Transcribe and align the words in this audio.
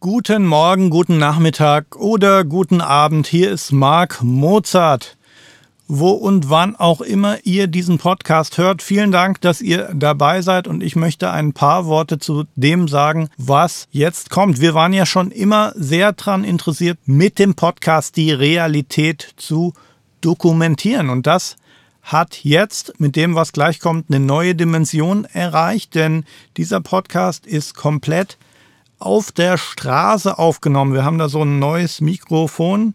Guten 0.00 0.46
Morgen, 0.46 0.90
guten 0.90 1.18
Nachmittag 1.18 1.96
oder 1.96 2.44
guten 2.44 2.80
Abend. 2.80 3.26
Hier 3.26 3.50
ist 3.50 3.72
Marc 3.72 4.22
Mozart. 4.22 5.16
Wo 5.88 6.10
und 6.10 6.48
wann 6.48 6.76
auch 6.76 7.00
immer 7.00 7.38
ihr 7.42 7.66
diesen 7.66 7.98
Podcast 7.98 8.58
hört, 8.58 8.80
vielen 8.80 9.10
Dank, 9.10 9.40
dass 9.40 9.60
ihr 9.60 9.90
dabei 9.92 10.40
seid 10.40 10.68
und 10.68 10.84
ich 10.84 10.94
möchte 10.94 11.32
ein 11.32 11.52
paar 11.52 11.86
Worte 11.86 12.20
zu 12.20 12.44
dem 12.54 12.86
sagen, 12.86 13.28
was 13.38 13.88
jetzt 13.90 14.30
kommt. 14.30 14.60
Wir 14.60 14.72
waren 14.72 14.92
ja 14.92 15.04
schon 15.04 15.32
immer 15.32 15.72
sehr 15.74 16.12
daran 16.12 16.44
interessiert, 16.44 17.00
mit 17.04 17.40
dem 17.40 17.56
Podcast 17.56 18.16
die 18.16 18.30
Realität 18.30 19.34
zu 19.36 19.72
dokumentieren 20.20 21.10
und 21.10 21.26
das 21.26 21.56
hat 22.02 22.44
jetzt 22.44 23.00
mit 23.00 23.16
dem, 23.16 23.34
was 23.34 23.52
gleich 23.52 23.80
kommt, 23.80 24.10
eine 24.10 24.20
neue 24.20 24.54
Dimension 24.54 25.24
erreicht, 25.24 25.96
denn 25.96 26.24
dieser 26.56 26.80
Podcast 26.80 27.48
ist 27.48 27.74
komplett 27.74 28.38
auf 28.98 29.32
der 29.32 29.58
Straße 29.58 30.38
aufgenommen. 30.38 30.94
Wir 30.94 31.04
haben 31.04 31.18
da 31.18 31.28
so 31.28 31.42
ein 31.42 31.58
neues 31.58 32.00
Mikrofon 32.00 32.94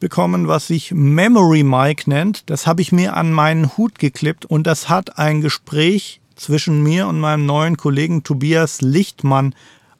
bekommen, 0.00 0.48
was 0.48 0.66
sich 0.66 0.92
Memory 0.92 1.62
Mic 1.62 2.08
nennt. 2.08 2.50
Das 2.50 2.66
habe 2.66 2.82
ich 2.82 2.92
mir 2.92 3.16
an 3.16 3.32
meinen 3.32 3.76
Hut 3.76 3.98
geklippt 3.98 4.44
und 4.44 4.66
das 4.66 4.88
hat 4.88 5.18
ein 5.18 5.40
Gespräch 5.40 6.20
zwischen 6.34 6.82
mir 6.82 7.06
und 7.06 7.20
meinem 7.20 7.46
neuen 7.46 7.76
Kollegen 7.76 8.24
Tobias 8.24 8.80
Lichtmann 8.80 9.54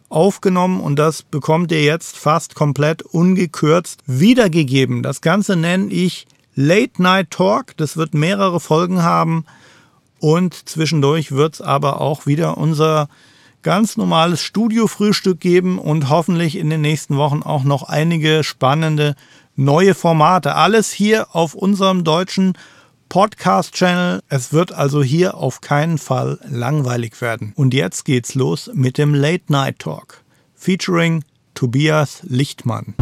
aufgenommen 0.09 0.80
und 0.80 0.96
das 0.96 1.23
bekommt 1.23 1.73
ihr 1.73 1.82
jetzt 1.82 2.18
fast 2.18 2.54
komplett 2.54 3.02
ungekürzt 3.02 4.02
wiedergegeben. 4.06 5.02
Das 5.02 5.20
Ganze 5.20 5.56
nenne 5.56 5.90
ich 5.93 6.27
Late 6.54 7.01
Night 7.01 7.30
Talk. 7.30 7.77
Das 7.77 7.96
wird 7.96 8.12
mehrere 8.12 8.60
Folgen 8.60 9.02
haben 9.02 9.45
und 10.18 10.68
zwischendurch 10.68 11.32
wird 11.32 11.54
es 11.54 11.60
aber 11.60 12.01
auch 12.01 12.27
wieder 12.27 12.59
unser 12.59 13.09
ganz 13.62 13.97
normales 13.97 14.43
Studiofrühstück 14.43 15.41
geben 15.41 15.79
und 15.79 16.09
hoffentlich 16.09 16.57
in 16.57 16.71
den 16.71 16.80
nächsten 16.80 17.16
Wochen 17.16 17.43
auch 17.43 17.65
noch 17.65 17.85
einige 17.85 18.45
spannende 18.45 19.15
neue 19.57 19.95
Formate. 19.95 20.54
Alles 20.54 20.91
hier 20.91 21.35
auf 21.35 21.54
unserem 21.54 22.04
deutschen 22.04 22.54
Podcast-Channel. 23.09 24.23
Es 24.29 24.52
wird 24.52 24.73
also 24.73 25.02
hier 25.02 25.35
auf 25.35 25.60
keinen 25.60 25.99
Fall 25.99 26.38
langweilig 26.49 27.21
werden. 27.21 27.52
Und 27.57 27.74
jetzt 27.74 28.04
geht's 28.04 28.35
los 28.35 28.71
mit 28.74 28.99
dem 28.99 29.15
Late 29.15 29.45
Night 29.49 29.79
Talk 29.79 30.23
featuring 30.54 31.24
Tobias 31.54 32.21
Lichtmann. 32.23 32.95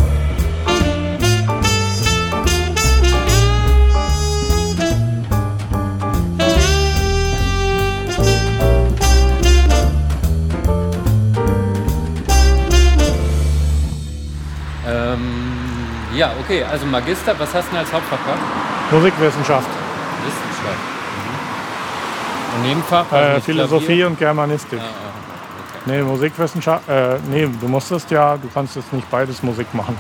Ja, 16.20 16.32
okay, 16.38 16.62
also 16.62 16.84
Magister, 16.84 17.34
was 17.38 17.54
hast 17.54 17.68
du 17.68 17.70
denn 17.70 17.78
als 17.78 17.90
Hauptfach 17.90 18.22
gehabt? 18.22 18.42
Musikwissenschaft. 18.92 19.68
Wissenschaft. 20.26 20.84
Mhm. 21.16 22.56
Und 22.56 22.68
Nebenfach? 22.68 23.10
Äh, 23.10 23.40
Philosophie 23.40 23.86
Klavier? 23.86 24.06
und 24.06 24.18
Germanistik. 24.18 24.80
Ah, 24.80 24.84
ah, 24.84 25.86
okay. 25.86 25.96
Nee, 25.96 26.02
Musikwissenschaft, 26.02 26.86
äh, 26.90 27.16
nee, 27.30 27.48
du 27.58 27.68
musstest 27.68 28.10
ja, 28.10 28.36
du 28.36 28.50
kannst 28.52 28.76
jetzt 28.76 28.92
nicht 28.92 29.10
beides 29.10 29.42
Musik 29.42 29.72
machen. 29.72 29.96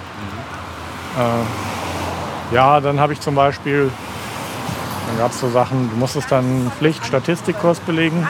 Mhm. 1.16 1.22
Äh, 1.22 2.54
ja, 2.54 2.80
dann 2.80 3.00
habe 3.00 3.14
ich 3.14 3.20
zum 3.22 3.34
Beispiel, 3.34 3.90
dann 5.06 5.18
gab 5.18 5.30
es 5.30 5.40
so 5.40 5.48
Sachen, 5.48 5.88
du 5.88 5.96
musstest 5.96 6.30
dann 6.30 6.44
einen 6.44 6.72
Pflicht-Statistikkurs 6.78 7.80
belegen. 7.80 8.28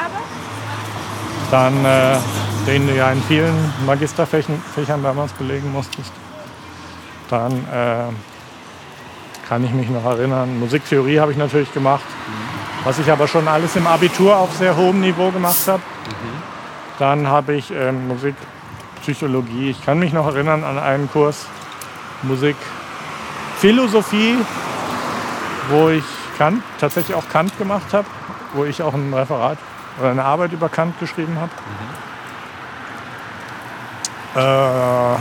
Dann, 1.51 1.85
äh, 1.85 2.19
den 2.69 2.87
du 2.87 2.95
ja 2.95 3.11
in 3.11 3.21
vielen 3.25 3.75
Magisterfächern 3.85 5.03
damals 5.03 5.33
belegen 5.33 5.73
musstest. 5.73 6.13
Dann 7.31 7.53
äh, 7.53 8.13
kann 9.49 9.65
ich 9.65 9.71
mich 9.73 9.89
noch 9.89 10.05
erinnern, 10.05 10.59
Musiktheorie 10.59 11.21
habe 11.21 11.33
ich 11.33 11.39
natürlich 11.39 11.73
gemacht, 11.73 12.05
mhm. 12.05 12.85
was 12.85 12.99
ich 12.99 13.11
aber 13.11 13.27
schon 13.27 13.49
alles 13.49 13.77
im 13.77 13.87
Abitur 13.87 14.37
auf 14.37 14.55
sehr 14.57 14.77
hohem 14.77 15.01
Niveau 15.01 15.31
gemacht 15.31 15.67
habe. 15.67 15.79
Mhm. 15.79 16.43
Dann 16.99 17.29
habe 17.29 17.55
ich 17.55 17.71
äh, 17.71 17.93
Musikpsychologie, 17.93 19.71
ich 19.71 19.83
kann 19.85 19.99
mich 19.99 20.13
noch 20.13 20.27
erinnern 20.27 20.65
an 20.65 20.79
einen 20.79 21.11
Kurs 21.11 21.47
Musikphilosophie, 22.23 24.37
wo 25.71 25.89
ich 25.89 26.05
Kant, 26.37 26.63
tatsächlich 26.79 27.17
auch 27.17 27.27
Kant 27.29 27.57
gemacht 27.59 27.93
habe, 27.93 28.07
wo 28.55 28.65
ich 28.65 28.83
auch 28.83 28.95
ein 28.95 29.15
Referat 29.15 29.59
oder 29.99 30.11
eine 30.11 30.25
Arbeit 30.25 30.53
über 30.53 30.69
Kant 30.69 30.99
geschrieben 30.99 31.39
habe. 31.41 31.53
Mhm. 34.35 34.41
Äh, 34.41 35.17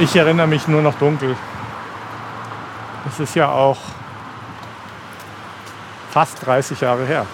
Ich 0.00 0.14
erinnere 0.14 0.46
mich 0.46 0.68
nur 0.68 0.80
noch 0.80 0.94
dunkel. 0.94 1.36
Es 3.08 3.18
ist 3.18 3.34
ja 3.34 3.48
auch 3.48 3.78
fast 6.10 6.46
30 6.46 6.80
Jahre 6.80 7.04
her. 7.04 7.26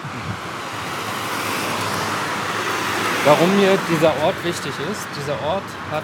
Warum 3.25 3.55
mir 3.57 3.77
dieser 3.89 4.13
Ort 4.23 4.43
wichtig 4.43 4.73
ist, 4.91 5.07
dieser 5.15 5.33
Ort 5.45 5.63
hat 5.91 6.03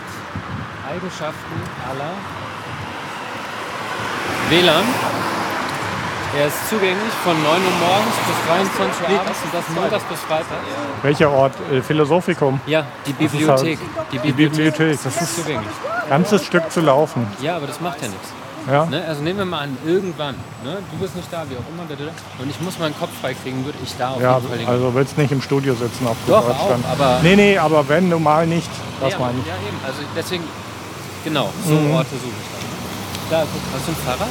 Eigenschaften 0.88 1.61
aller 1.89 2.13
WLAN. 4.49 5.30
Er 6.37 6.47
ist 6.47 6.69
zugänglich 6.69 7.13
von 7.23 7.33
9 7.33 7.45
Uhr 7.45 7.57
morgens 7.79 8.15
bis 8.27 8.37
23 8.47 9.01
Uhr 9.01 9.19
abends 9.19 9.39
und 9.43 9.53
das 9.53 9.69
montags 9.75 10.03
bis 10.05 10.19
Freitag. 10.21 10.59
Welcher 11.03 11.29
Ort? 11.29 11.53
Äh, 11.71 11.81
Philosophikum? 11.81 12.61
Ja, 12.67 12.85
die 13.05 13.13
Bibliothek. 13.13 13.79
Die 14.11 14.17
Bibliothek. 14.17 14.23
Die 14.23 14.31
Bibliothek. 14.31 15.03
Das 15.03 15.21
ist 15.21 15.35
zugänglich 15.35 15.75
ganzes 16.11 16.45
Stück 16.45 16.69
zu 16.69 16.81
laufen. 16.81 17.25
Ja, 17.41 17.55
aber 17.55 17.67
das 17.67 17.79
macht 17.79 18.01
ja 18.01 18.09
nichts. 18.09 18.29
Ja. 18.69 18.85
Ne? 18.85 19.03
Also 19.07 19.23
nehmen 19.23 19.39
wir 19.39 19.45
mal 19.45 19.61
an, 19.61 19.77
irgendwann, 19.85 20.35
ne? 20.63 20.77
du 20.91 20.97
bist 20.97 21.15
nicht 21.15 21.31
da, 21.31 21.45
wie 21.49 21.55
auch 21.55 21.65
immer, 21.71 21.83
und 22.37 22.49
ich 22.49 22.61
muss 22.61 22.77
meinen 22.77 22.95
Kopf 22.99 23.09
freikriegen, 23.19 23.65
würde 23.65 23.79
ich 23.81 23.95
da 23.97 24.11
auf 24.11 24.21
ja, 24.21 24.35
jeden 24.35 24.49
Fall 24.49 24.57
hingehen. 24.57 24.75
Also 24.75 24.93
willst 24.93 25.17
nicht 25.17 25.31
im 25.31 25.41
Studio 25.41 25.73
sitzen 25.73 26.05
auf 26.05 26.17
Doch, 26.27 26.47
auch, 26.47 26.77
aber... 26.91 27.21
Nee, 27.23 27.35
nee, 27.35 27.57
aber 27.57 27.87
wenn 27.89 28.09
du 28.09 28.19
mal 28.19 28.45
nicht, 28.45 28.69
das 28.99 29.13
ja, 29.13 29.19
meine 29.19 29.39
ich. 29.39 29.47
Ja, 29.47 29.55
eben, 29.55 29.77
also 29.83 30.01
deswegen, 30.15 30.43
genau, 31.23 31.49
so 31.65 31.73
mhm. 31.73 31.95
Orte 31.95 32.09
suche 32.11 32.27
ich 32.27 33.31
dann. 33.31 33.39
Da, 33.39 33.47
guck, 33.51 33.61
hast 33.73 33.87
du 33.87 33.91
ein 33.93 33.97
Fahrrad? 34.05 34.29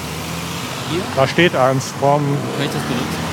Hier? 0.90 1.00
Da 1.16 1.26
steht 1.26 1.54
eins 1.54 1.92
vom... 2.00 2.20
Kann 2.56 2.66
ich 2.66 2.72
das 2.72 2.82
benutzen? 2.82 3.30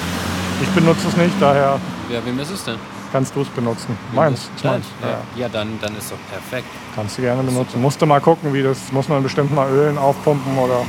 Ich 0.61 0.69
benutze 0.69 1.07
es 1.07 1.17
nicht, 1.17 1.35
daher... 1.39 1.79
Ja, 2.09 2.25
wem 2.25 2.39
ist 2.39 2.51
es 2.51 2.63
denn? 2.63 2.77
kannst 3.11 3.35
du 3.35 3.41
es 3.41 3.47
benutzen. 3.49 3.97
Meins. 4.13 4.49
Ist 4.55 4.63
meins. 4.63 4.85
Ja, 5.01 5.19
ja 5.35 5.49
dann, 5.49 5.79
dann 5.81 5.95
ist 5.97 6.11
doch 6.11 6.17
perfekt. 6.29 6.67
Kannst 6.95 7.17
du 7.17 7.21
gerne 7.21 7.43
benutzen. 7.43 7.81
Musst 7.81 8.01
du 8.01 8.05
mal 8.05 8.21
gucken, 8.21 8.53
wie 8.53 8.63
das, 8.63 8.91
muss 8.91 9.07
man 9.07 9.23
bestimmt 9.23 9.53
mal 9.53 9.69
Ölen 9.69 9.97
aufpumpen 9.97 10.57
oder. 10.57 10.85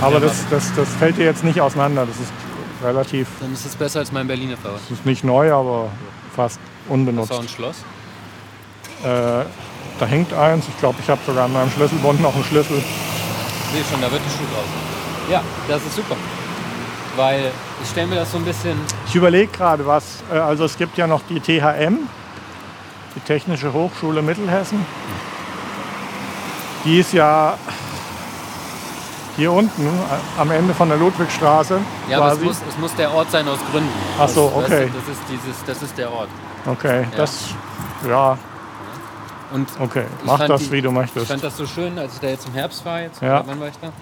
Aber 0.00 0.14
ja, 0.14 0.20
das, 0.20 0.44
das, 0.50 0.74
das 0.74 0.88
fällt 0.94 1.16
dir 1.16 1.24
jetzt 1.24 1.44
nicht 1.44 1.60
auseinander. 1.60 2.06
Das 2.06 2.16
ist 2.16 2.32
relativ. 2.82 3.28
Dann 3.40 3.52
ist 3.52 3.66
es 3.66 3.76
besser 3.76 4.00
als 4.00 4.12
mein 4.12 4.26
Berliner 4.26 4.56
Fahrrad. 4.56 4.80
Das 4.88 4.98
ist 4.98 5.06
nicht 5.06 5.24
neu, 5.24 5.52
aber 5.52 5.90
fast 6.34 6.60
unbenutzt. 6.88 7.30
Hast 7.30 7.36
du 7.36 7.40
auch 7.40 7.42
ein 7.42 7.48
Schloss? 7.48 7.76
Äh, 9.02 9.44
da 9.98 10.06
hängt 10.06 10.32
eins. 10.32 10.66
Ich 10.68 10.78
glaube, 10.78 10.96
ich 11.02 11.08
habe 11.08 11.20
sogar 11.26 11.46
an 11.46 11.52
meinem 11.52 11.70
Schlüsselbund 11.70 12.20
noch 12.20 12.34
einen 12.34 12.44
Schlüssel. 12.44 12.82
Sehe 13.72 13.84
schon, 13.90 14.00
da 14.00 14.10
wird 14.10 14.22
die 14.24 14.30
Schuh 14.30 14.46
draus. 14.52 14.85
Ja, 15.30 15.42
das 15.68 15.84
ist 15.84 15.96
super 15.96 16.16
weil 17.16 17.50
ich 17.82 17.88
stelle 17.88 18.06
mir 18.06 18.16
das 18.16 18.30
so 18.30 18.38
ein 18.38 18.44
bisschen. 18.44 18.78
Ich 19.06 19.14
überlege 19.14 19.50
gerade 19.50 19.86
was. 19.86 20.22
Äh, 20.32 20.38
also 20.38 20.64
es 20.64 20.76
gibt 20.76 20.96
ja 20.96 21.06
noch 21.06 21.22
die 21.28 21.40
THM, 21.40 21.98
die 23.14 23.20
Technische 23.26 23.72
Hochschule 23.72 24.22
Mittelhessen. 24.22 24.84
Die 26.84 27.00
ist 27.00 27.12
ja 27.12 27.54
hier 29.36 29.52
unten 29.52 29.86
äh, 29.86 30.40
am 30.40 30.50
Ende 30.50 30.72
von 30.74 30.88
der 30.88 30.98
Ludwigstraße. 30.98 31.80
Ja, 32.08 32.18
aber 32.18 32.32
es 32.32 32.40
muss, 32.40 32.56
es 32.68 32.78
muss 32.78 32.94
der 32.94 33.12
Ort 33.12 33.30
sein 33.30 33.48
aus 33.48 33.58
Gründen. 33.70 33.90
Ach 34.18 34.28
so, 34.28 34.52
okay. 34.54 34.90
Das, 34.94 35.04
das, 35.06 35.16
ist, 35.16 35.22
dieses, 35.28 35.64
das 35.66 35.82
ist 35.82 35.98
der 35.98 36.12
Ort. 36.12 36.28
Okay, 36.64 37.02
ja. 37.02 37.16
das, 37.16 37.54
ja. 38.08 38.38
Und 39.52 39.68
okay, 39.78 40.04
mach 40.24 40.44
das, 40.44 40.62
die, 40.62 40.72
wie 40.72 40.82
du 40.82 40.90
möchtest. 40.90 41.22
Ich 41.22 41.28
fand 41.28 41.44
das 41.44 41.56
so 41.56 41.66
schön, 41.66 41.96
als 41.98 42.14
ich 42.14 42.20
da 42.20 42.26
jetzt 42.28 42.48
im 42.48 42.54
Herbst 42.54 42.84
war. 42.84 43.00
Jetzt, 43.00 43.22
ja. 43.22 43.44
Wann 43.46 43.60
war 43.60 43.68
ich 43.68 43.78
da? 43.80 43.92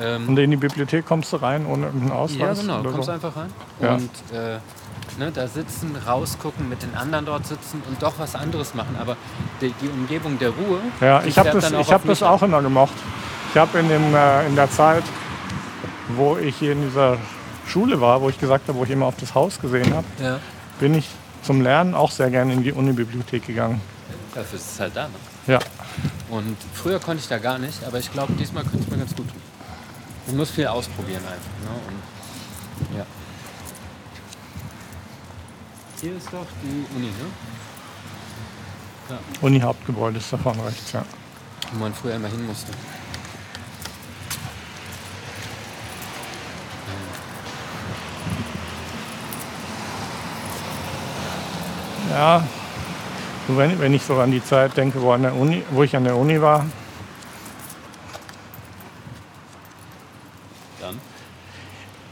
Ähm, 0.00 0.28
und 0.28 0.38
in 0.38 0.50
die 0.50 0.56
Bibliothek 0.56 1.06
kommst 1.06 1.32
du 1.32 1.36
rein 1.36 1.66
ohne 1.66 1.86
irgendeinen 1.86 2.12
Ausweis? 2.12 2.58
Ja, 2.58 2.62
genau, 2.62 2.82
du 2.82 2.90
kommst 2.90 3.06
so? 3.06 3.12
einfach 3.12 3.36
rein. 3.36 3.50
Ja. 3.80 3.94
Und 3.94 4.10
äh, 4.32 4.58
ne, 5.18 5.30
da 5.32 5.48
sitzen, 5.48 5.96
rausgucken, 6.06 6.68
mit 6.68 6.82
den 6.82 6.94
anderen 6.94 7.24
dort 7.24 7.46
sitzen 7.46 7.82
und 7.88 8.02
doch 8.02 8.18
was 8.18 8.34
anderes 8.34 8.74
machen. 8.74 8.96
Aber 9.00 9.16
die, 9.60 9.72
die 9.80 9.88
Umgebung 9.88 10.38
der 10.38 10.50
Ruhe. 10.50 10.80
Ja, 11.00 11.22
ich 11.24 11.38
habe 11.38 11.50
das, 11.50 11.72
ich 11.72 11.92
hab 11.92 12.06
das 12.06 12.22
auch 12.22 12.42
immer 12.42 12.62
gemocht. 12.62 12.94
Ich 13.50 13.56
habe 13.58 13.78
in, 13.78 13.90
äh, 13.90 14.46
in 14.46 14.54
der 14.54 14.70
Zeit, 14.70 15.04
wo 16.08 16.36
ich 16.36 16.56
hier 16.56 16.72
in 16.72 16.82
dieser 16.82 17.16
Schule 17.66 18.00
war, 18.00 18.20
wo 18.20 18.28
ich 18.28 18.38
gesagt 18.38 18.68
habe, 18.68 18.78
wo 18.78 18.84
ich 18.84 18.90
immer 18.90 19.06
auf 19.06 19.16
das 19.16 19.34
Haus 19.34 19.60
gesehen 19.60 19.94
habe, 19.94 20.06
ja. 20.22 20.38
bin 20.78 20.94
ich 20.94 21.08
zum 21.42 21.62
Lernen 21.62 21.94
auch 21.94 22.10
sehr 22.10 22.30
gerne 22.30 22.52
in 22.52 22.62
die 22.62 22.72
Unibibliothek 22.72 23.46
gegangen. 23.46 23.80
Dafür 24.34 24.58
ist 24.58 24.72
es 24.72 24.80
halt 24.80 24.94
da. 24.94 25.04
Ne? 25.04 25.14
Ja. 25.46 25.58
Und 26.28 26.56
früher 26.74 26.98
konnte 26.98 27.20
ich 27.22 27.28
da 27.28 27.38
gar 27.38 27.58
nicht, 27.58 27.84
aber 27.86 27.98
ich 27.98 28.12
glaube, 28.12 28.32
diesmal 28.34 28.64
könnte 28.64 28.80
es 28.80 28.90
mir 28.90 28.98
ganz 28.98 29.14
gut 29.14 29.28
tun. 29.28 29.40
Ich 30.26 30.34
muss 30.34 30.50
viel 30.50 30.66
ausprobieren 30.66 31.22
einfach. 31.24 31.36
Ne? 31.36 32.90
Und, 32.90 32.98
ja. 32.98 33.06
Hier 36.00 36.16
ist 36.16 36.26
doch 36.26 36.46
die 36.62 36.96
Uni, 36.96 37.06
ne? 37.06 37.14
Ja. 39.08 39.18
Uni-Hauptgebäude 39.40 40.18
ist 40.18 40.32
davon 40.32 40.58
rechts, 40.60 40.92
ja. 40.92 41.04
Wo 41.72 41.78
man 41.78 41.94
früher 41.94 42.16
immer 42.16 42.28
hin 42.28 42.44
musste. 42.44 42.72
Ja, 52.10 52.42
wenn, 53.48 53.78
wenn 53.78 53.94
ich 53.94 54.02
so 54.02 54.18
an 54.18 54.30
die 54.30 54.42
Zeit 54.42 54.76
denke, 54.76 55.00
wo, 55.00 55.12
an 55.12 55.22
der 55.22 55.34
Uni, 55.34 55.62
wo 55.70 55.82
ich 55.82 55.94
an 55.94 56.04
der 56.04 56.16
Uni 56.16 56.40
war, 56.40 56.64
Dann? 60.80 61.00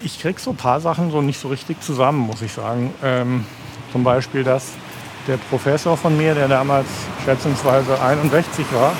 Ich 0.04 0.20
krieg 0.20 0.38
so 0.38 0.50
ein 0.50 0.56
paar 0.56 0.80
Sachen 0.80 1.10
so 1.10 1.22
nicht 1.22 1.40
so 1.40 1.48
richtig 1.48 1.80
zusammen, 1.82 2.18
muss 2.20 2.42
ich 2.42 2.52
sagen. 2.52 2.92
Ähm, 3.02 3.46
zum 3.90 4.04
Beispiel, 4.04 4.44
dass 4.44 4.72
der 5.26 5.38
Professor 5.38 5.96
von 5.96 6.16
mir, 6.16 6.34
der 6.34 6.48
damals 6.48 6.86
schätzungsweise 7.24 8.00
61 8.00 8.66
war, 8.72 8.90
Ja. 8.90 8.96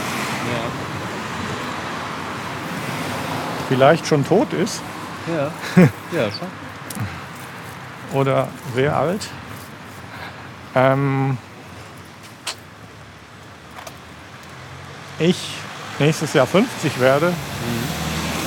vielleicht 3.69 4.07
schon 4.07 4.27
tot 4.27 4.53
ist 4.53 4.81
Ja. 5.27 5.51
ja, 6.13 6.31
schon. 6.31 6.49
oder 8.19 8.49
sehr 8.75 8.97
alt. 8.97 9.29
Ähm, 10.75 11.37
ich 15.19 15.37
nächstes 15.99 16.33
Jahr 16.33 16.47
50 16.47 16.99
werde, 17.01 17.33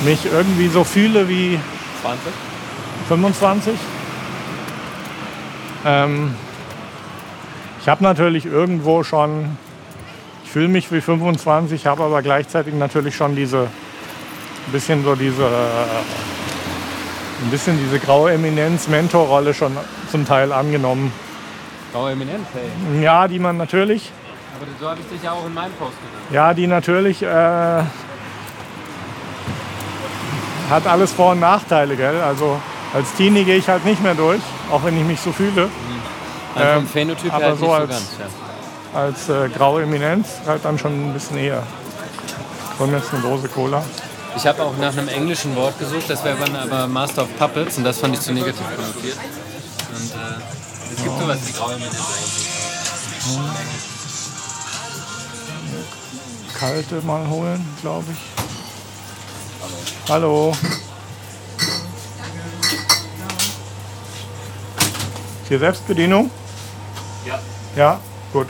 mich 0.04 0.26
irgendwie 0.26 0.68
so 0.68 0.84
fühle 0.84 1.28
wie 1.28 1.58
20? 2.02 2.47
25. 3.08 3.74
Ähm, 5.86 6.34
ich 7.80 7.88
habe 7.88 8.04
natürlich 8.04 8.44
irgendwo 8.46 9.02
schon, 9.02 9.56
ich 10.44 10.50
fühle 10.50 10.68
mich 10.68 10.92
wie 10.92 11.00
25, 11.00 11.86
habe 11.86 12.04
aber 12.04 12.22
gleichzeitig 12.22 12.74
natürlich 12.74 13.16
schon 13.16 13.34
diese, 13.34 13.60
ein 13.60 14.72
bisschen 14.72 15.02
so 15.04 15.14
diese, 15.14 15.46
ein 15.46 17.50
bisschen 17.50 17.78
diese 17.78 17.98
graue 17.98 18.32
Eminenz-Mentorrolle 18.32 19.54
schon 19.54 19.74
zum 20.10 20.26
Teil 20.26 20.52
angenommen. 20.52 21.12
Graue 21.92 22.12
Eminenz, 22.12 22.46
ey. 22.54 23.02
Ja, 23.02 23.26
die 23.28 23.38
man 23.38 23.56
natürlich, 23.56 24.12
Aber 24.60 24.66
so 24.78 24.90
habe 24.90 25.00
ich 25.00 25.06
dich 25.06 25.22
ja 25.22 25.32
auch 25.32 25.46
in 25.46 25.54
meinem 25.54 25.72
Post 25.72 25.92
genannt. 25.92 26.26
ja, 26.30 26.52
die 26.52 26.66
natürlich 26.66 27.22
äh, 27.22 27.82
hat 30.70 30.86
alles 30.86 31.12
Vor- 31.12 31.32
und 31.32 31.40
Nachteile, 31.40 31.96
gell? 31.96 32.20
Also 32.20 32.60
als 32.94 33.12
Teenie 33.16 33.44
gehe 33.44 33.56
ich 33.56 33.68
halt 33.68 33.84
nicht 33.84 34.02
mehr 34.02 34.14
durch, 34.14 34.40
auch 34.70 34.82
wenn 34.84 34.96
ich 34.98 35.04
mich 35.04 35.20
so 35.20 35.32
fühle. 35.32 35.68
Also 36.54 36.68
Ähm, 36.68 36.76
vom 36.76 36.88
Phänotyp 36.88 37.32
aber 37.32 37.44
her 37.44 37.48
halt 37.50 37.58
so 37.58 37.64
nicht 37.66 37.74
so 37.74 37.80
als- 37.80 37.90
ganz. 37.90 38.02
Ja. 38.18 39.00
als 39.00 39.28
äh, 39.28 39.48
graue 39.56 39.82
Eminenz 39.82 40.28
halt 40.46 40.64
dann 40.64 40.78
schon 40.78 41.10
ein 41.10 41.12
bisschen 41.12 41.38
eher. 41.38 41.62
Wir 42.78 42.86
jetzt 42.98 43.12
eine 43.12 43.22
Dose 43.22 43.48
Cola? 43.48 43.82
Ich 44.36 44.46
habe 44.46 44.62
auch 44.62 44.76
nach 44.80 44.92
einem 44.96 45.08
englischen 45.08 45.56
Wort 45.56 45.78
gesucht, 45.80 46.04
das 46.08 46.22
wäre 46.24 46.36
dann 46.38 46.54
aber 46.54 46.86
Master 46.86 47.22
of 47.22 47.28
Puppets 47.38 47.76
und 47.76 47.84
das 47.84 47.98
fand 47.98 48.14
ich 48.14 48.20
zu 48.20 48.32
negativ 48.32 48.64
konnotiert. 48.76 49.16
Und 49.90 50.10
äh, 50.12 50.94
es 50.94 51.02
gibt 51.02 51.18
sowas 51.20 51.38
wie 51.44 51.52
graue 51.52 51.72
Eminenz 51.74 51.94
eigentlich. 51.96 52.58
Kalte 56.58 57.00
mal 57.06 57.26
holen, 57.28 57.64
glaube 57.80 58.04
ich. 58.12 58.18
Hallo. 60.08 60.52
Ist 60.62 60.77
hier 65.48 65.58
Selbstbedienung? 65.58 66.30
Ja. 67.26 67.38
Ja, 67.74 68.00
gut. 68.32 68.48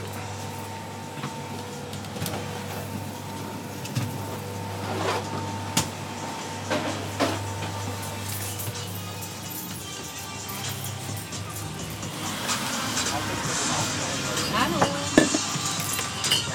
Hallo. 14.53 14.85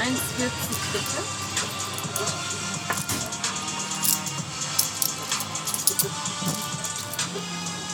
1,40 0.02 0.50
bitte. 0.93 1.23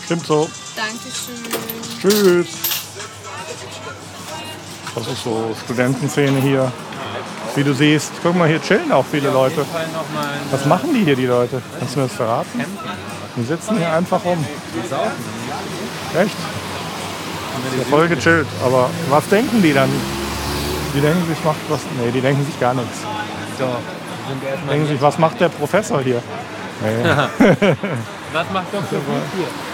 Stimmt 0.04 0.26
so. 0.26 0.50
Dankeschön. 0.74 1.69
Tschüss. 2.00 2.48
Das 4.94 5.06
ist 5.06 5.22
so 5.22 5.54
Studentenszene 5.64 6.40
hier. 6.40 6.72
Wie 7.54 7.64
du 7.64 7.74
siehst. 7.74 8.12
Guck 8.22 8.36
mal, 8.36 8.48
hier 8.48 8.62
chillen 8.62 8.90
auch 8.92 9.04
viele 9.04 9.30
Leute. 9.30 9.64
Was 10.50 10.64
machen 10.66 10.94
die 10.94 11.04
hier, 11.04 11.16
die 11.16 11.26
Leute? 11.26 11.60
Kannst 11.78 11.94
du 11.94 12.00
mir 12.00 12.06
das 12.06 12.16
verraten? 12.16 12.64
Die 13.36 13.44
sitzen 13.44 13.76
hier 13.76 13.92
einfach 13.92 14.24
rum. 14.24 14.44
Echt? 16.14 16.36
Ja, 17.78 17.84
voll 17.90 18.08
gechillt. 18.08 18.46
Aber 18.64 18.88
was 19.10 19.28
denken 19.28 19.60
die 19.62 19.72
dann? 19.72 19.90
Die 20.94 21.00
denken 21.00 21.26
sich, 21.28 21.44
macht 21.44 21.58
was. 21.68 21.80
Nee, 22.02 22.10
die 22.12 22.20
denken 22.20 22.44
sich 22.46 22.58
gar 22.58 22.74
nichts. 22.74 22.98
Denken 24.70 24.86
sich, 24.86 25.00
was 25.02 25.18
macht 25.18 25.40
der 25.40 25.48
Professor 25.48 26.00
hier? 26.00 26.22
Nee, 26.82 27.04
Was 28.32 28.46
macht 28.54 28.72
Dr. 28.72 28.98
Wut 29.06 29.22
hier? 29.36 29.69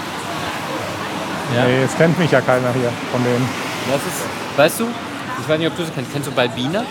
Ja. 1.55 1.65
nee, 1.65 1.83
es 1.85 1.97
kennt 1.97 2.19
mich 2.19 2.31
ja 2.31 2.41
keiner 2.41 2.73
hier 2.73 2.91
von 3.13 3.23
denen. 3.23 3.49
Das 3.91 4.01
ist, 4.03 4.25
weißt 4.57 4.81
du, 4.81 4.87
ich 5.41 5.49
weiß 5.49 5.59
nicht, 5.59 5.69
ob 5.69 5.77
du 5.77 5.83
das 5.83 5.93
kennst. 5.95 6.13
Kennst 6.13 6.29
du 6.29 6.33
Balbina? 6.33 6.85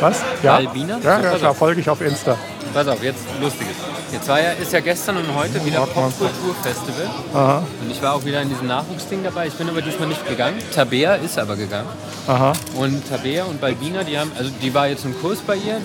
Was? 0.00 0.22
Ja? 0.42 0.56
Albina? 0.56 0.98
Ja, 1.02 1.20
ja, 1.20 1.36
klar, 1.36 1.54
folge 1.54 1.80
ich 1.80 1.88
auf 1.90 2.00
Insta. 2.00 2.36
Pass 2.72 2.88
auf, 2.88 3.02
jetzt 3.02 3.20
Lustiges. 3.40 3.76
Jetzt 4.10 4.28
war 4.28 4.40
ja, 4.40 4.52
ist 4.52 4.72
ja 4.72 4.80
gestern 4.80 5.16
und 5.16 5.34
heute 5.34 5.64
wieder. 5.64 5.80
Popkulturfestival. 5.86 7.08
Und 7.82 7.90
ich 7.90 8.00
war 8.02 8.14
auch 8.14 8.24
wieder 8.24 8.40
in 8.42 8.48
diesem 8.48 8.66
Nachwuchsding 8.68 9.22
dabei. 9.24 9.48
Ich 9.48 9.54
bin 9.54 9.68
aber 9.68 9.82
diesmal 9.82 10.08
nicht 10.08 10.26
gegangen. 10.28 10.56
Tabea 10.74 11.14
ist 11.16 11.38
aber 11.38 11.56
gegangen. 11.56 11.88
aha. 12.26 12.52
Und 12.76 13.08
Tabea 13.08 13.44
und 13.44 13.60
Balbina, 13.60 14.02
die 14.04 14.18
haben, 14.18 14.30
also 14.38 14.50
die 14.62 14.72
war 14.72 14.86
jetzt 14.88 15.04
im 15.04 15.20
Kurs 15.20 15.38
bei 15.40 15.56
ihr, 15.56 15.80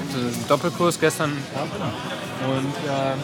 Doppelkurs 0.48 1.00
gestern. 1.00 1.32
Und 1.32 2.74
ähm, 2.88 3.20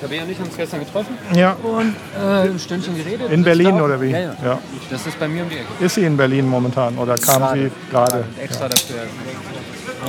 Tabea 0.00 0.22
und 0.22 0.30
ich 0.30 0.38
haben 0.38 0.46
uns 0.46 0.56
gestern 0.56 0.80
getroffen 0.80 1.16
Ja, 1.34 1.56
und 1.62 1.94
äh, 2.20 2.48
ein 2.48 2.58
Stündchen 2.58 2.96
geredet. 2.96 3.30
in 3.30 3.42
Berlin 3.42 3.76
da 3.78 3.84
oder 3.84 4.00
wie? 4.00 4.10
Ja, 4.10 4.18
ja, 4.20 4.36
Ja. 4.44 4.58
Das 4.90 5.06
ist 5.06 5.18
bei 5.18 5.26
mir 5.28 5.42
um 5.42 5.48
die 5.48 5.56
Ecke. 5.56 5.66
Ist 5.84 5.94
sie 5.94 6.04
in 6.04 6.16
Berlin 6.16 6.46
momentan 6.46 6.96
oder 6.98 7.16
kam 7.16 7.54
sie 7.54 7.70
gerade? 7.90 8.24
Extra 8.42 8.68
dafür. 8.68 9.02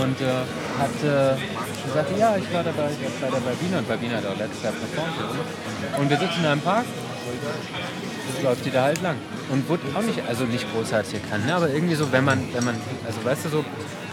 Und 0.03 0.21
äh, 0.21 0.25
hat 0.79 0.91
äh, 1.03 1.37
gesagt, 1.87 2.09
ja, 2.19 2.35
ich 2.37 2.53
war 2.53 2.63
dabei, 2.63 2.89
ich 2.91 3.21
war 3.21 3.29
bei 3.31 3.37
der 3.37 3.45
Balbina 3.45 3.77
und 3.79 3.87
Balbina 3.87 4.15
hat 4.17 4.25
auch 4.25 4.37
letztes 4.37 4.63
Jahr 4.63 4.73
performt. 4.73 5.13
Und 5.99 6.09
wir 6.09 6.17
sitzen 6.17 6.43
da 6.43 6.53
im 6.53 6.59
Park, 6.61 6.85
läuft 8.43 8.65
die 8.65 8.71
da 8.71 8.83
halt 8.83 9.01
lang. 9.01 9.15
Und 9.49 9.67
wurde 9.69 9.83
auch 9.95 10.01
nicht, 10.01 10.21
also 10.27 10.43
nicht 10.45 10.65
großartig 10.73 11.13
erkannt, 11.15 11.45
ne? 11.45 11.55
aber 11.55 11.69
irgendwie 11.69 11.95
so, 11.95 12.11
wenn 12.11 12.25
man, 12.25 12.39
wenn 12.53 12.65
man, 12.65 12.75
also 13.05 13.23
weißt 13.23 13.45
du, 13.45 13.49
so 13.49 13.63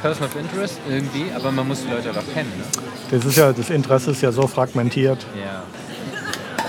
Person 0.02 0.26
of 0.26 0.36
Interest 0.36 0.78
irgendwie, 0.88 1.26
aber 1.34 1.50
man 1.50 1.66
muss 1.66 1.82
die 1.82 1.90
Leute 1.90 2.08
einfach 2.08 2.22
kennen. 2.32 2.52
Ne? 2.58 2.64
Das 3.10 3.24
ist 3.24 3.36
ja, 3.36 3.52
das 3.52 3.70
Interesse 3.70 4.12
ist 4.12 4.22
ja 4.22 4.30
so 4.32 4.46
fragmentiert. 4.46 5.26
Ja. 5.34 5.64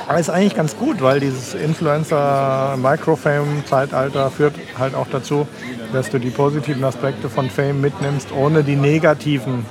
Aber 0.07 0.19
ist 0.19 0.29
eigentlich 0.29 0.55
ganz 0.55 0.77
gut, 0.77 1.01
weil 1.01 1.19
dieses 1.19 1.55
Influencer-Microfame-Zeitalter 1.55 4.29
führt 4.29 4.53
halt 4.77 4.93
auch 4.93 5.07
dazu, 5.11 5.47
dass 5.93 6.11
du 6.11 6.19
die 6.19 6.29
positiven 6.29 6.83
Aspekte 6.83 7.27
von 7.29 7.49
Fame 7.49 7.81
mitnimmst, 7.81 8.31
ohne 8.31 8.63
die 8.63 8.75
negativen 8.75 9.65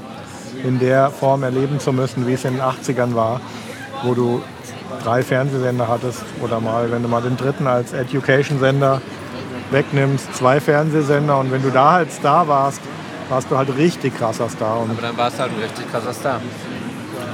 in 0.64 0.80
der 0.80 1.10
Form 1.10 1.44
erleben 1.44 1.78
zu 1.78 1.92
müssen, 1.92 2.26
wie 2.26 2.32
es 2.32 2.44
in 2.44 2.54
den 2.54 2.62
80ern 2.62 3.14
war, 3.14 3.40
wo 4.02 4.14
du 4.14 4.42
drei 5.04 5.22
Fernsehsender 5.22 5.86
hattest 5.88 6.22
oder 6.42 6.60
mal, 6.60 6.90
wenn 6.90 7.02
du 7.02 7.08
mal 7.08 7.20
den 7.22 7.36
dritten 7.36 7.66
als 7.66 7.92
Education-Sender 7.92 9.00
wegnimmst, 9.70 10.34
zwei 10.34 10.60
Fernsehsender 10.60 11.38
und 11.38 11.52
wenn 11.52 11.62
du 11.62 11.70
da 11.70 11.92
halt 11.92 12.12
Star 12.12 12.48
warst, 12.48 12.80
warst 13.28 13.50
du 13.50 13.56
halt 13.56 13.76
richtig 13.76 14.16
krasser 14.16 14.48
Star 14.48 14.80
und 14.80 14.90
Aber 14.92 15.02
dann 15.02 15.16
war 15.16 15.28
es 15.28 15.38
halt 15.38 15.52
ein 15.52 15.62
richtig 15.62 15.90
krasser 15.90 16.12
Star. 16.12 16.40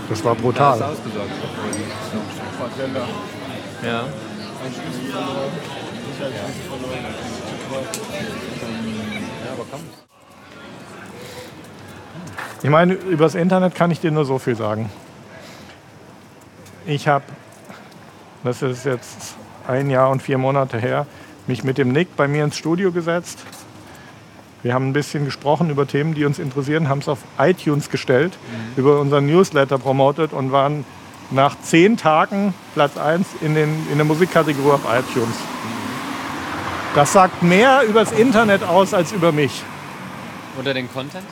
das 0.08 0.24
war 0.24 0.34
Da 0.34 0.40
brutal. 0.40 0.72
ausgesorgt. 0.82 1.30
Ja. 3.82 4.04
Ich 12.62 12.68
meine, 12.68 12.92
übers 12.92 13.34
Internet 13.34 13.74
kann 13.74 13.90
ich 13.90 14.00
dir 14.00 14.10
nur 14.10 14.24
so 14.26 14.38
viel 14.38 14.54
sagen. 14.54 14.90
Ich 16.86 17.08
habe, 17.08 17.24
das 18.44 18.62
ist 18.62 18.84
jetzt 18.84 19.36
ein 19.66 19.90
Jahr 19.90 20.10
und 20.10 20.22
vier 20.22 20.38
Monate 20.38 20.78
her, 20.78 21.06
mich 21.46 21.64
mit 21.64 21.78
dem 21.78 21.92
Nick 21.92 22.16
bei 22.16 22.28
mir 22.28 22.44
ins 22.44 22.56
Studio 22.56 22.92
gesetzt. 22.92 23.38
Wir 24.62 24.74
haben 24.74 24.88
ein 24.88 24.92
bisschen 24.92 25.24
gesprochen 25.24 25.70
über 25.70 25.86
Themen, 25.86 26.14
die 26.14 26.24
uns 26.24 26.38
interessieren, 26.38 26.88
haben 26.88 26.98
es 26.98 27.08
auf 27.08 27.20
iTunes 27.38 27.88
gestellt, 27.88 28.36
über 28.76 29.00
unseren 29.00 29.26
Newsletter 29.26 29.78
promotet 29.78 30.32
und 30.32 30.52
waren 30.52 30.84
nach 31.30 31.56
zehn 31.62 31.96
Tagen 31.96 32.52
Platz 32.74 32.96
1 32.96 33.26
in, 33.40 33.54
den, 33.54 33.86
in 33.90 33.96
der 33.96 34.04
Musikkategorie 34.04 34.72
auf 34.72 34.84
iTunes. 34.84 35.36
Das 36.94 37.12
sagt 37.12 37.42
mehr 37.42 37.82
übers 37.88 38.12
Internet 38.12 38.64
aus 38.64 38.92
als 38.92 39.12
über 39.12 39.32
mich. 39.32 39.62
Oder 40.58 40.74
den 40.74 40.92
Content? 40.92 41.24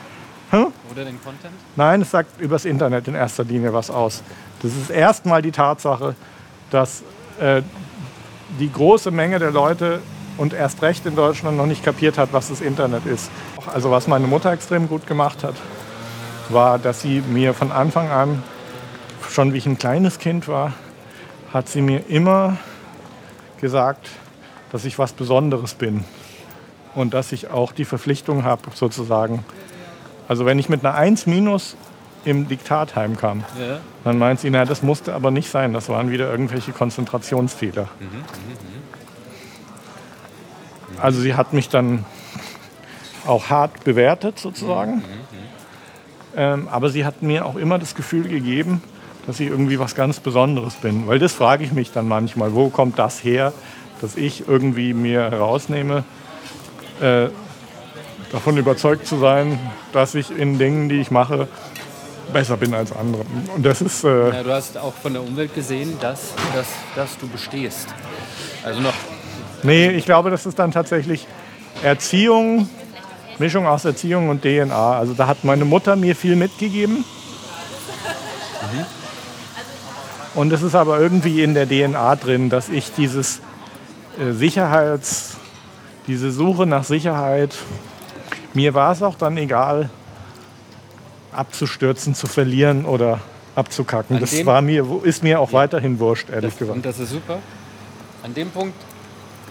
Hä? 0.51 0.65
Oder 0.91 1.05
den 1.05 1.21
Content? 1.21 1.53
Nein, 1.75 2.01
es 2.01 2.11
sagt 2.11 2.39
übers 2.39 2.65
Internet 2.65 3.07
in 3.07 3.15
erster 3.15 3.43
Linie 3.43 3.73
was 3.73 3.91
aus. 3.91 4.23
Das 4.63 4.71
ist 4.71 4.89
erstmal 4.89 5.41
die 5.41 5.51
Tatsache, 5.51 6.15
dass 6.69 7.03
äh, 7.39 7.61
die 8.59 8.71
große 8.71 9.11
Menge 9.11 9.39
der 9.39 9.51
Leute 9.51 10.01
und 10.37 10.53
erst 10.53 10.81
recht 10.81 11.05
in 11.05 11.15
Deutschland 11.15 11.57
noch 11.57 11.65
nicht 11.65 11.83
kapiert 11.83 12.17
hat, 12.17 12.29
was 12.31 12.49
das 12.49 12.61
Internet 12.61 13.05
ist. 13.05 13.29
Also 13.73 13.91
was 13.91 14.07
meine 14.07 14.27
Mutter 14.27 14.51
extrem 14.51 14.87
gut 14.87 15.05
gemacht 15.05 15.43
hat, 15.43 15.55
war, 16.49 16.79
dass 16.79 17.01
sie 17.01 17.21
mir 17.21 17.53
von 17.53 17.71
Anfang 17.71 18.09
an, 18.09 18.43
schon 19.29 19.53
wie 19.53 19.57
ich 19.57 19.65
ein 19.65 19.77
kleines 19.77 20.17
Kind 20.17 20.47
war, 20.47 20.73
hat 21.53 21.67
sie 21.67 21.81
mir 21.81 22.07
immer 22.09 22.57
gesagt, 23.59 24.09
dass 24.71 24.85
ich 24.85 24.97
was 24.97 25.13
Besonderes 25.13 25.73
bin 25.73 26.05
und 26.95 27.13
dass 27.13 27.31
ich 27.31 27.49
auch 27.49 27.71
die 27.71 27.85
Verpflichtung 27.85 28.43
habe, 28.43 28.61
sozusagen. 28.73 29.43
Also 30.27 30.45
wenn 30.45 30.59
ich 30.59 30.69
mit 30.69 30.85
einer 30.85 30.95
1 30.95 31.25
minus 31.25 31.75
im 32.25 32.47
Diktat 32.47 32.95
heimkam, 32.95 33.43
Ja. 33.59 33.79
dann 34.03 34.17
meint 34.17 34.39
sie, 34.39 34.49
na, 34.49 34.65
das 34.65 34.81
musste 34.83 35.13
aber 35.13 35.31
nicht 35.31 35.49
sein, 35.49 35.73
das 35.73 35.89
waren 35.89 36.11
wieder 36.11 36.29
irgendwelche 36.29 36.71
Konzentrationsfehler. 36.71 37.87
Also 41.01 41.21
sie 41.21 41.35
hat 41.35 41.53
mich 41.53 41.69
dann 41.69 42.05
auch 43.25 43.49
hart 43.49 43.83
bewertet 43.83 44.39
sozusagen, 44.39 45.03
ähm, 46.35 46.67
aber 46.69 46.89
sie 46.89 47.05
hat 47.05 47.21
mir 47.21 47.45
auch 47.45 47.55
immer 47.55 47.79
das 47.79 47.95
Gefühl 47.95 48.27
gegeben, 48.27 48.81
dass 49.27 49.39
ich 49.39 49.47
irgendwie 49.49 49.79
was 49.79 49.95
ganz 49.95 50.19
Besonderes 50.19 50.75
bin. 50.75 51.07
Weil 51.07 51.19
das 51.19 51.33
frage 51.33 51.63
ich 51.63 51.71
mich 51.71 51.91
dann 51.91 52.07
manchmal, 52.07 52.53
wo 52.53 52.69
kommt 52.69 52.97
das 52.99 53.23
her, 53.23 53.53
dass 54.01 54.15
ich 54.15 54.47
irgendwie 54.47 54.93
mir 54.93 55.29
herausnehme, 55.31 56.03
äh, 57.01 57.27
davon 58.31 58.57
überzeugt 58.57 59.05
zu 59.07 59.17
sein, 59.17 59.59
dass 59.93 60.15
ich 60.15 60.35
in 60.37 60.57
Dingen, 60.59 60.89
die 60.89 60.99
ich 61.01 61.11
mache, 61.11 61.47
besser 62.33 62.57
bin 62.57 62.73
als 62.73 62.91
andere. 62.91 63.23
Und 63.55 63.65
das 63.65 63.81
ist, 63.81 64.03
äh, 64.03 64.29
Ja, 64.29 64.43
du 64.43 64.53
hast 64.53 64.77
auch 64.77 64.93
von 64.93 65.13
der 65.13 65.21
Umwelt 65.21 65.53
gesehen, 65.53 65.97
dass, 65.99 66.33
dass, 66.53 66.67
dass 66.95 67.17
du 67.17 67.27
bestehst. 67.27 67.87
Also 68.63 68.81
noch 68.81 68.93
nee, 69.63 69.89
ich 69.89 70.05
glaube, 70.05 70.29
das 70.29 70.45
ist 70.45 70.59
dann 70.59 70.71
tatsächlich 70.71 71.27
Erziehung, 71.83 72.69
Mischung 73.37 73.67
aus 73.67 73.85
Erziehung 73.85 74.29
und 74.29 74.41
DNA. 74.41 74.97
Also 74.97 75.13
da 75.13 75.27
hat 75.27 75.43
meine 75.43 75.65
Mutter 75.65 75.95
mir 75.95 76.15
viel 76.15 76.35
mitgegeben. 76.35 77.05
Und 80.35 80.53
es 80.53 80.61
ist 80.61 80.75
aber 80.75 80.99
irgendwie 80.99 81.41
in 81.41 81.53
der 81.53 81.67
DNA 81.67 82.15
drin, 82.15 82.49
dass 82.49 82.69
ich 82.69 82.93
dieses 82.93 83.41
äh, 84.19 84.31
Sicherheits, 84.31 85.37
diese 86.07 86.31
Suche 86.31 86.65
nach 86.65 86.83
Sicherheit, 86.83 87.55
mir 88.53 88.73
war 88.73 88.91
es 88.91 89.01
auch 89.01 89.15
dann 89.15 89.37
egal, 89.37 89.89
abzustürzen, 91.31 92.15
zu 92.15 92.27
verlieren 92.27 92.85
oder 92.85 93.19
abzukacken. 93.55 94.17
An 94.17 94.21
Das 94.21 94.45
war 94.45 94.61
mir, 94.61 94.85
ist 95.03 95.23
mir 95.23 95.39
auch 95.39 95.53
weiterhin 95.53 95.99
wurscht, 95.99 96.29
ehrlich 96.29 96.51
Das, 96.51 96.59
gesagt. 96.59 96.75
und 96.75 96.85
das 96.85 96.99
ist 96.99 97.11
super. 97.11 97.39
An 98.23 98.33
dem 98.33 98.49
Punkt, 98.49 98.75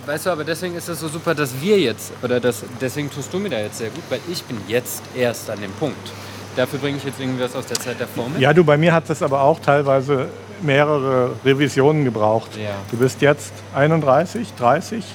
weißt 0.06 0.26
du, 0.26 0.30
aber 0.30 0.44
deswegen 0.44 0.74
ist 0.76 0.88
es 0.88 1.00
so 1.00 1.08
super, 1.08 1.34
dass 1.34 1.60
wir 1.60 1.78
jetzt, 1.78 2.12
oder 2.22 2.40
das, 2.40 2.64
deswegen 2.80 3.10
tust 3.10 3.32
du 3.32 3.38
mir 3.38 3.50
da 3.50 3.58
jetzt 3.58 3.78
sehr 3.78 3.90
gut, 3.90 4.02
weil 4.08 4.20
ich 4.30 4.42
bin 4.44 4.58
jetzt 4.68 5.02
erst 5.16 5.50
an 5.50 5.60
dem 5.60 5.72
Punkt. 5.72 6.12
Dafür 6.56 6.78
bringe 6.80 6.96
ich 6.98 7.04
jetzt 7.04 7.20
irgendwie 7.20 7.42
was 7.42 7.54
aus 7.54 7.66
der 7.66 7.78
Zeit 7.78 8.00
davor 8.00 8.28
mit. 8.28 8.40
Ja, 8.40 8.52
du, 8.52 8.64
bei 8.64 8.76
mir 8.76 8.92
hat 8.92 9.08
das 9.08 9.22
aber 9.22 9.42
auch 9.42 9.60
teilweise 9.60 10.28
mehrere 10.60 11.30
Revisionen 11.44 12.04
gebraucht. 12.04 12.56
Ja. 12.56 12.70
Du 12.90 12.96
bist 12.96 13.20
jetzt 13.20 13.52
31, 13.76 14.54
30, 14.58 15.04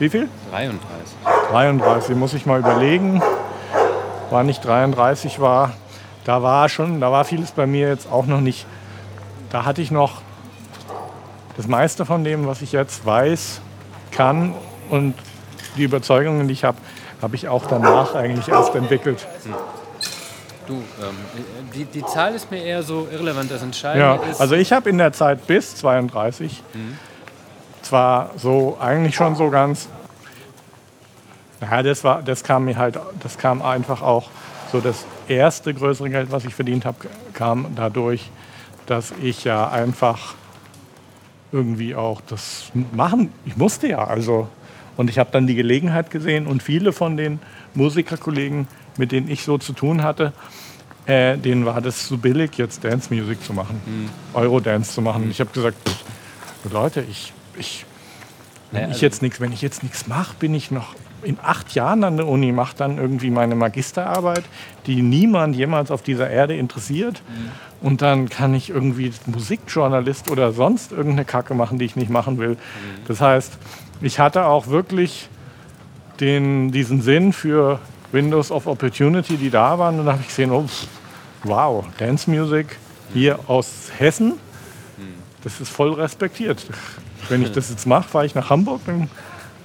wie 0.00 0.08
viel? 0.08 0.28
33. 0.50 0.80
33, 1.50 2.16
muss 2.16 2.34
ich 2.34 2.46
mal 2.46 2.58
überlegen. 2.58 3.22
War 4.30 4.42
nicht 4.42 4.64
33 4.64 5.40
war, 5.40 5.72
da 6.24 6.42
war 6.42 6.68
schon, 6.68 7.00
da 7.00 7.12
war 7.12 7.24
vieles 7.24 7.52
bei 7.52 7.66
mir 7.66 7.88
jetzt 7.88 8.10
auch 8.10 8.26
noch 8.26 8.40
nicht. 8.40 8.66
Da 9.50 9.64
hatte 9.64 9.80
ich 9.80 9.90
noch 9.90 10.22
das 11.56 11.68
meiste 11.68 12.04
von 12.04 12.24
dem, 12.24 12.46
was 12.46 12.62
ich 12.62 12.72
jetzt 12.72 13.06
weiß, 13.06 13.60
kann 14.10 14.54
und 14.90 15.14
die 15.76 15.84
Überzeugungen, 15.84 16.48
die 16.48 16.54
ich 16.54 16.64
habe, 16.64 16.78
habe 17.22 17.36
ich 17.36 17.48
auch 17.48 17.66
danach 17.66 18.14
eigentlich 18.14 18.48
erst 18.48 18.74
entwickelt. 18.74 19.26
Du, 20.66 20.74
ähm, 20.74 20.82
die, 21.74 21.84
die 21.84 22.04
Zahl 22.04 22.34
ist 22.34 22.50
mir 22.50 22.62
eher 22.62 22.82
so 22.82 23.06
irrelevant. 23.10 23.50
Das 23.50 23.60
Ja, 23.60 23.66
Entscheidende 23.66 24.30
ist, 24.30 24.40
also 24.40 24.56
ich 24.56 24.72
habe 24.72 24.90
in 24.90 24.98
der 24.98 25.12
Zeit 25.12 25.46
bis 25.46 25.76
32 25.76 26.62
zwar 27.82 28.30
so 28.36 28.76
eigentlich 28.80 29.14
schon 29.14 29.36
so 29.36 29.48
ganz, 29.50 29.88
ja, 31.60 31.82
das 31.82 32.04
war, 32.04 32.22
das 32.22 32.42
kam 32.44 32.64
mir 32.66 32.76
halt, 32.76 32.98
das 33.22 33.38
kam 33.38 33.62
einfach 33.62 34.02
auch 34.02 34.30
so 34.72 34.80
das 34.80 35.06
erste 35.28 35.72
größere 35.74 36.10
Geld, 36.10 36.30
was 36.30 36.44
ich 36.44 36.54
verdient 36.54 36.84
habe, 36.84 36.98
kam 37.32 37.66
dadurch, 37.76 38.30
dass 38.86 39.12
ich 39.22 39.44
ja 39.44 39.68
einfach 39.68 40.34
irgendwie 41.52 41.94
auch 41.94 42.20
das 42.26 42.70
machen, 42.92 43.32
ich 43.44 43.56
musste 43.56 43.88
ja, 43.88 44.04
also 44.04 44.48
und 44.96 45.10
ich 45.10 45.18
habe 45.18 45.30
dann 45.30 45.46
die 45.46 45.54
Gelegenheit 45.54 46.10
gesehen 46.10 46.46
und 46.46 46.62
viele 46.62 46.92
von 46.92 47.16
den 47.16 47.38
Musikerkollegen, 47.74 48.66
mit 48.96 49.12
denen 49.12 49.28
ich 49.28 49.44
so 49.44 49.58
zu 49.58 49.72
tun 49.72 50.02
hatte, 50.02 50.32
äh, 51.06 51.36
denen 51.36 51.66
war 51.66 51.80
das 51.80 52.08
zu 52.08 52.18
billig, 52.18 52.56
jetzt 52.56 52.82
Dance 52.82 53.12
Music 53.14 53.42
zu 53.44 53.52
machen, 53.52 54.10
Eurodance 54.34 54.92
zu 54.92 55.02
machen. 55.02 55.24
Und 55.24 55.30
ich 55.30 55.40
habe 55.40 55.50
gesagt, 55.50 55.76
pff, 55.88 56.72
Leute, 56.72 57.04
ich, 57.08 57.32
ich, 57.58 57.84
wenn, 58.72 58.80
Ja, 58.82 58.86
ich 58.88 58.94
also- 58.94 59.06
jetzt 59.06 59.22
nichts, 59.22 59.40
wenn 59.40 59.52
ich 59.52 59.62
jetzt 59.62 59.82
nichts 59.82 60.06
mache, 60.06 60.34
bin 60.38 60.54
ich 60.54 60.70
noch 60.70 60.94
in 61.26 61.38
acht 61.42 61.74
Jahren 61.74 62.04
an 62.04 62.16
der 62.16 62.26
Uni, 62.26 62.52
mache 62.52 62.76
dann 62.76 62.98
irgendwie 62.98 63.30
meine 63.30 63.54
Magisterarbeit, 63.54 64.44
die 64.86 65.02
niemand 65.02 65.56
jemals 65.56 65.90
auf 65.90 66.02
dieser 66.02 66.30
Erde 66.30 66.56
interessiert. 66.56 67.22
Und 67.82 68.00
dann 68.00 68.28
kann 68.28 68.54
ich 68.54 68.70
irgendwie 68.70 69.12
Musikjournalist 69.26 70.30
oder 70.30 70.52
sonst 70.52 70.92
irgendeine 70.92 71.24
Kacke 71.24 71.54
machen, 71.54 71.78
die 71.78 71.84
ich 71.84 71.96
nicht 71.96 72.10
machen 72.10 72.38
will. 72.38 72.56
Das 73.06 73.20
heißt, 73.20 73.58
ich 74.00 74.18
hatte 74.18 74.46
auch 74.46 74.68
wirklich 74.68 75.28
den, 76.20 76.72
diesen 76.72 77.02
Sinn 77.02 77.32
für 77.32 77.80
Windows 78.12 78.50
of 78.50 78.66
Opportunity, 78.66 79.36
die 79.36 79.50
da 79.50 79.78
waren. 79.78 79.98
Und 79.98 80.06
dann 80.06 80.14
habe 80.14 80.22
ich 80.22 80.28
gesehen, 80.28 80.50
oh, 80.50 80.64
wow, 81.42 81.84
Dance 81.98 82.30
Music 82.30 82.78
hier 83.12 83.38
aus 83.46 83.90
Hessen, 83.98 84.34
das 85.44 85.60
ist 85.60 85.68
voll 85.68 85.92
respektiert. 85.92 86.66
Wenn 87.28 87.42
ich 87.42 87.52
das 87.52 87.70
jetzt 87.70 87.86
mache, 87.86 88.08
fahre 88.08 88.26
ich 88.26 88.34
nach 88.34 88.50
Hamburg, 88.50 88.80
dann 88.86 89.08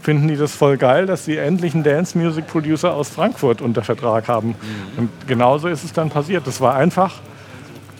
finden 0.01 0.27
die 0.27 0.35
das 0.35 0.53
voll 0.53 0.77
geil, 0.77 1.05
dass 1.05 1.25
sie 1.25 1.37
endlich 1.37 1.73
einen 1.73 1.83
Dance 1.83 2.17
Music 2.17 2.47
Producer 2.47 2.93
aus 2.93 3.09
Frankfurt 3.09 3.61
unter 3.61 3.83
Vertrag 3.83 4.27
haben. 4.27 4.55
Und 4.97 5.09
genauso 5.27 5.67
ist 5.67 5.83
es 5.83 5.93
dann 5.93 6.09
passiert. 6.09 6.47
Das 6.47 6.59
war 6.59 6.75
einfach, 6.75 7.19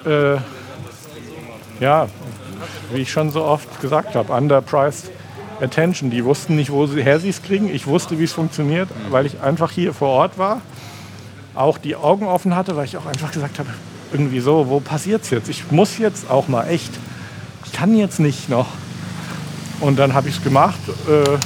äh, 0.05 0.36
ja, 1.79 2.08
wie 2.91 3.01
ich 3.01 3.12
schon 3.12 3.31
so 3.31 3.43
oft 3.43 3.81
gesagt 3.81 4.15
habe, 4.15 4.34
underpriced 4.34 5.12
Attention. 5.62 6.10
Die 6.10 6.25
wussten 6.25 6.55
nicht, 6.55 6.72
woher 6.72 7.20
sie 7.20 7.29
es 7.29 7.43
kriegen. 7.43 7.74
Ich 7.74 7.86
wusste, 7.86 8.17
wie 8.20 8.24
es 8.24 8.34
funktioniert, 8.34 8.89
weil 9.10 9.25
ich 9.25 9.41
einfach 9.41 9.72
hier 9.72 9.93
vor 9.93 10.10
Ort 10.10 10.38
war, 10.38 10.62
auch 11.53 11.77
die 11.77 11.96
Augen 11.96 12.25
offen 12.25 12.55
hatte, 12.55 12.75
weil 12.75 12.86
ich 12.86 12.98
auch 12.98 13.05
einfach 13.05 13.31
gesagt 13.31 13.60
habe, 13.60 13.70
irgendwie 14.12 14.39
so, 14.39 14.70
wo 14.70 14.79
passiert 14.79 15.24
es 15.24 15.29
jetzt? 15.29 15.50
Ich 15.50 15.72
muss 15.72 15.98
jetzt 15.98 16.29
auch 16.29 16.48
mal 16.48 16.67
echt. 16.67 16.91
Ich 17.65 17.72
kann 17.72 17.96
jetzt 17.96 18.20
nicht 18.20 18.50
noch. 18.50 18.67
Und 19.79 19.98
dann 19.98 20.13
habe 20.13 20.29
ich 20.29 20.38
es 20.38 20.43
gemacht, 20.43 20.79
äh, 21.08 21.38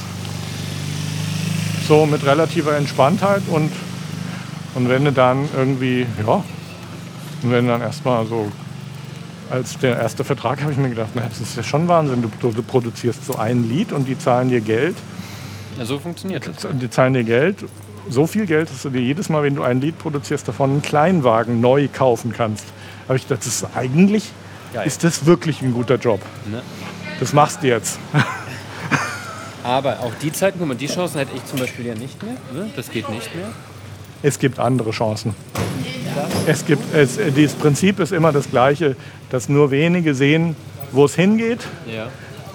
so 1.88 2.06
mit 2.06 2.26
relativer 2.26 2.76
Entspanntheit 2.76 3.44
und, 3.48 3.72
und 4.76 4.90
wenn 4.90 5.06
du 5.06 5.12
dann 5.12 5.48
irgendwie, 5.56 6.06
ja, 6.26 6.44
und 7.44 7.52
wenn 7.52 7.68
dann 7.68 7.82
erstmal 7.82 8.26
so, 8.26 8.52
als 9.50 9.78
der 9.78 9.98
erste 9.98 10.24
Vertrag 10.24 10.62
habe 10.62 10.72
ich 10.72 10.78
mir 10.78 10.90
gedacht, 10.90 11.10
na, 11.14 11.22
das 11.28 11.40
ist 11.40 11.56
ja 11.56 11.64
schon 11.64 11.88
Wahnsinn, 11.88 12.22
du, 12.24 12.32
du, 12.40 12.52
du 12.52 12.64
produzierst 12.64 13.26
so 13.26 13.36
ein 13.36 13.70
Lied 13.70 13.92
und 13.92 14.08
die 14.08 14.18
zahlen 14.18 14.50
dir 14.50 14.62
Geld, 14.62 14.96
ja, 15.78 15.86
so 15.86 16.00
funktioniert 16.00 16.48
das. 16.48 16.68
die 16.72 16.90
zahlen 16.90 17.14
dir 17.14 17.24
Geld, 17.24 17.66
so 18.10 18.28
viel 18.28 18.46
Geld, 18.46 18.70
dass 18.70 18.84
du 18.84 18.90
dir 18.90 19.02
jedes 19.02 19.30
Mal, 19.30 19.44
wenn 19.44 19.56
du 19.56 19.64
ein 19.64 19.82
Lied 19.82 19.98
produzierst, 20.00 20.48
davon 20.48 20.72
einen 20.72 20.82
Kleinwagen 20.82 21.60
neu 21.60 21.88
kaufen 21.92 22.34
kannst. 22.36 22.66
habe 23.08 23.18
ich 23.18 23.28
gedacht, 23.28 23.46
das 23.46 23.62
ist 23.62 23.68
eigentlich, 23.76 24.32
Geil. 24.74 24.88
ist 24.88 25.04
das 25.04 25.26
wirklich 25.26 25.62
ein 25.62 25.74
guter 25.74 25.96
Job. 25.96 26.22
Ne? 26.50 26.62
Das 27.20 27.34
machst 27.34 27.64
du 27.64 27.68
jetzt. 27.68 28.00
Aber 29.66 30.00
auch 30.02 30.12
die 30.22 30.32
Zeiten, 30.32 30.60
guck 30.60 30.68
mal, 30.68 30.76
die 30.76 30.88
Chancen 30.88 31.18
hätte 31.18 31.32
ich 31.36 31.44
zum 31.46 31.60
Beispiel 31.60 31.88
ja 31.88 31.96
nicht 31.96 32.22
mehr. 32.22 32.34
Ne? 32.54 32.70
Das 32.76 32.92
geht 32.92 33.10
nicht 33.10 33.34
mehr. 33.36 33.48
Es 34.22 34.38
gibt 34.40 34.60
andere 34.60 34.92
Chancen. 34.92 35.36
Es 36.46 36.66
gibt, 36.66 36.94
es, 36.94 37.18
dieses 37.36 37.56
Prinzip 37.56 38.00
ist 38.00 38.12
immer 38.14 38.32
das 38.32 38.50
gleiche, 38.50 38.96
dass 39.30 39.50
nur 39.50 39.72
wenige 39.72 40.14
sehen, 40.16 40.56
wo 40.92 41.06
es 41.06 41.16
hingeht 41.16 41.66
Ja. 41.94 42.08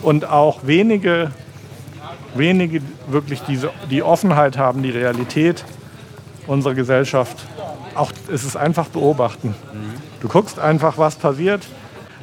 und 0.02 0.24
auch 0.24 0.60
wenige, 0.66 1.30
wenige 2.34 2.80
wirklich 3.08 3.40
diese, 3.42 3.70
die 3.90 4.02
Offenheit 4.02 4.56
haben, 4.56 4.82
die 4.82 4.90
Realität 4.90 5.64
unserer 6.46 6.74
Gesellschaft. 6.74 7.36
Auch 7.94 8.12
es 8.32 8.44
ist 8.44 8.56
einfach 8.56 8.86
beobachten. 8.88 9.54
Du 10.20 10.28
guckst 10.28 10.58
einfach, 10.58 10.96
was 10.96 11.16
passiert. 11.16 11.62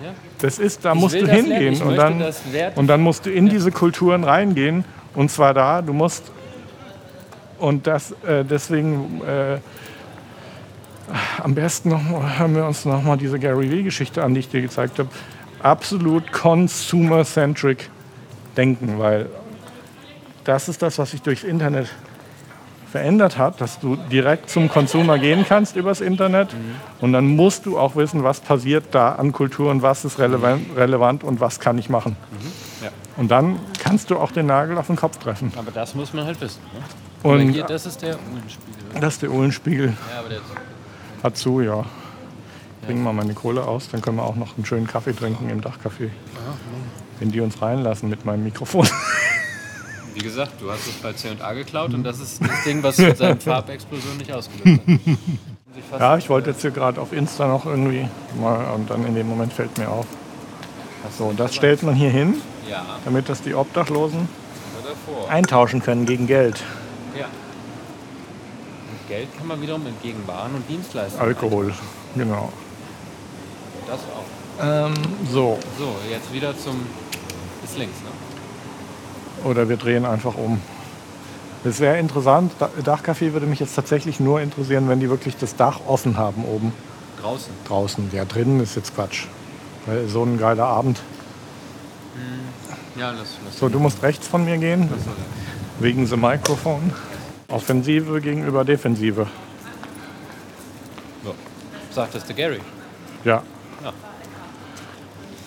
Ja. 0.03 0.11
Das 0.39 0.59
ist, 0.59 0.85
da 0.85 0.93
Ich 0.93 0.99
musst 0.99 1.15
du 1.15 1.27
hingehen 1.27 1.81
und 1.81 1.95
dann, 1.95 2.23
und 2.75 2.87
dann 2.87 3.01
musst 3.01 3.25
du 3.25 3.31
in 3.31 3.49
diese 3.49 3.71
Kulturen 3.71 4.23
reingehen. 4.23 4.85
Und 5.15 5.31
zwar 5.31 5.53
da, 5.53 5.81
du 5.81 5.93
musst 5.93 6.31
Und 7.59 7.87
das, 7.87 8.11
äh, 8.25 8.45
deswegen 8.45 9.21
äh, 9.25 9.57
am 11.41 11.55
besten 11.55 11.89
noch, 11.89 12.01
hören 12.37 12.55
wir 12.55 12.65
uns 12.65 12.85
nochmal 12.85 13.17
diese 13.17 13.39
Gary 13.39 13.71
Vee-Geschichte 13.71 14.23
an, 14.23 14.33
die 14.33 14.41
ich 14.41 14.49
dir 14.49 14.61
gezeigt 14.61 14.99
habe. 14.99 15.09
Absolut 15.63 16.31
consumer-centric 16.31 17.89
denken, 18.55 18.99
weil 18.99 19.27
das 20.43 20.69
ist 20.69 20.81
das, 20.81 20.99
was 20.99 21.11
sich 21.11 21.21
durchs 21.21 21.43
Internet 21.43 21.87
verändert 22.97 23.37
hat, 23.37 23.61
dass 23.61 23.79
du 23.79 23.95
direkt 23.95 24.49
zum 24.49 24.69
Consumer 24.69 25.19
gehen 25.19 25.45
kannst 25.47 25.75
übers 25.75 26.01
Internet 26.01 26.49
und 26.99 27.13
dann 27.13 27.27
musst 27.27 27.67
du 27.67 27.77
auch 27.77 27.95
wissen, 27.95 28.23
was 28.23 28.39
passiert 28.39 28.85
da 28.91 29.13
an 29.13 29.31
Kultur 29.31 29.69
und 29.69 29.83
was 29.83 30.03
ist 30.03 30.17
relevant, 30.17 30.75
relevant 30.75 31.23
und 31.23 31.39
was 31.39 31.59
kann 31.59 31.77
ich 31.77 31.89
machen. 31.89 32.15
Ja. 32.81 32.89
Und 33.15 33.29
dann 33.29 33.59
kannst 33.79 34.09
du 34.09 34.17
auch 34.17 34.31
den 34.31 34.47
Nagel 34.47 34.79
auf 34.79 34.87
den 34.87 34.95
Kopf 34.95 35.17
treffen. 35.17 35.51
Aber 35.55 35.69
das 35.69 35.93
muss 35.93 36.11
man 36.13 36.25
halt 36.25 36.41
wissen. 36.41 36.59
Ne? 36.73 37.31
Und 37.31 37.51
hier, 37.51 37.65
das 37.65 37.85
ist 37.85 38.01
der 38.01 38.15
Uhlenspiegel. 38.15 39.01
das 39.01 39.13
ist 39.13 39.21
der 39.21 39.31
Uhlenspiegel. 39.31 39.87
Ja, 39.87 40.19
aber 40.19 40.29
der 40.29 40.39
Hat 41.21 41.37
zu, 41.37 41.61
ja. 41.61 41.85
Bringen 42.81 43.03
wir 43.03 43.13
mal 43.13 43.21
meine 43.21 43.35
Kohle 43.35 43.63
aus, 43.63 43.89
dann 43.89 44.01
können 44.01 44.17
wir 44.17 44.23
auch 44.23 44.35
noch 44.35 44.55
einen 44.55 44.65
schönen 44.65 44.87
Kaffee 44.87 45.13
trinken 45.13 45.49
im 45.51 45.61
Dachcafé. 45.61 46.09
Wenn 47.19 47.31
die 47.31 47.41
uns 47.41 47.61
reinlassen 47.61 48.09
mit 48.09 48.25
meinem 48.25 48.43
Mikrofon. 48.43 48.87
Wie 50.17 50.23
gesagt, 50.23 50.53
du 50.59 50.71
hast 50.71 50.87
es 50.87 50.95
bei 50.95 51.13
C&A 51.13 51.53
geklaut 51.53 51.93
und 51.93 52.03
das 52.03 52.19
ist 52.19 52.41
das 52.41 52.63
Ding, 52.63 52.81
was 52.81 52.97
mit 52.97 53.17
seinen 53.17 53.39
Farbexplosionen 53.39 54.17
nicht 54.17 54.33
ausgelöst 54.33 54.81
hat. 54.87 54.99
Ja, 55.99 56.17
ich 56.17 56.27
wollte 56.27 56.49
jetzt 56.49 56.61
hier 56.61 56.71
gerade 56.71 56.99
auf 56.99 57.13
Insta 57.13 57.47
noch 57.47 57.67
irgendwie 57.67 58.07
mal 58.41 58.73
und 58.73 58.89
dann 58.89 59.05
in 59.05 59.13
dem 59.13 59.29
Moment 59.29 59.53
fällt 59.53 59.77
mir 59.77 59.87
auf. 59.87 60.07
So, 61.15 61.25
und 61.25 61.39
das 61.39 61.53
stellt 61.53 61.83
man 61.83 61.93
hier 61.93 62.09
hin, 62.09 62.41
Ja, 62.67 62.83
damit 63.05 63.29
das 63.29 63.43
die 63.43 63.53
Obdachlosen 63.53 64.27
eintauschen 65.29 65.83
können 65.83 66.07
gegen 66.07 66.25
Geld. 66.25 66.63
Ja. 67.15 67.25
Und 67.25 69.07
Geld 69.07 69.27
kann 69.37 69.45
man 69.45 69.61
wiederum 69.61 69.85
entgegen 69.85 70.25
Waren 70.25 70.55
und 70.55 70.67
Dienstleistungen. 70.67 71.23
Alkohol, 71.27 71.71
genau. 72.15 72.51
Das 73.85 73.99
auch. 73.99 74.63
Ähm, 74.65 74.93
so, 75.31 75.59
So, 75.77 75.95
jetzt 76.09 76.33
wieder 76.33 76.57
zum. 76.57 76.87
Ist 77.63 77.77
links, 77.77 77.99
ne? 78.01 78.09
Oder 79.43 79.69
wir 79.69 79.77
drehen 79.77 80.05
einfach 80.05 80.35
um. 80.35 80.61
Das 81.63 81.79
wäre 81.79 81.97
interessant. 81.97 82.53
Da- 82.59 82.69
Dachcafé 82.83 83.33
würde 83.33 83.45
mich 83.45 83.59
jetzt 83.59 83.75
tatsächlich 83.75 84.19
nur 84.19 84.39
interessieren, 84.41 84.87
wenn 84.89 84.99
die 84.99 85.09
wirklich 85.09 85.35
das 85.37 85.55
Dach 85.55 85.81
offen 85.87 86.17
haben 86.17 86.45
oben 86.45 86.71
Draußen. 87.21 87.51
draußen. 87.67 88.09
Ja, 88.13 88.25
drinnen 88.25 88.59
ist 88.61 88.75
jetzt 88.75 88.95
Quatsch. 88.95 89.25
Weil 89.85 90.07
so 90.07 90.23
ein 90.23 90.37
geiler 90.37 90.65
Abend. 90.65 91.01
Ja, 92.95 93.11
das, 93.11 93.37
das 93.45 93.59
So, 93.59 93.69
du 93.69 93.79
musst 93.79 94.01
rechts 94.01 94.27
von 94.27 94.43
mir 94.45 94.57
gehen, 94.57 94.89
wegen 95.79 96.05
the 96.07 96.17
Mikrofon. 96.17 96.91
Offensive 97.49 98.19
gegenüber 98.21 98.65
Defensive. 98.65 99.27
So. 101.23 101.33
Sagt 101.91 102.15
das 102.15 102.25
der 102.25 102.35
Gary. 102.35 102.59
Ja. 103.23 103.43
Ja. 103.83 103.93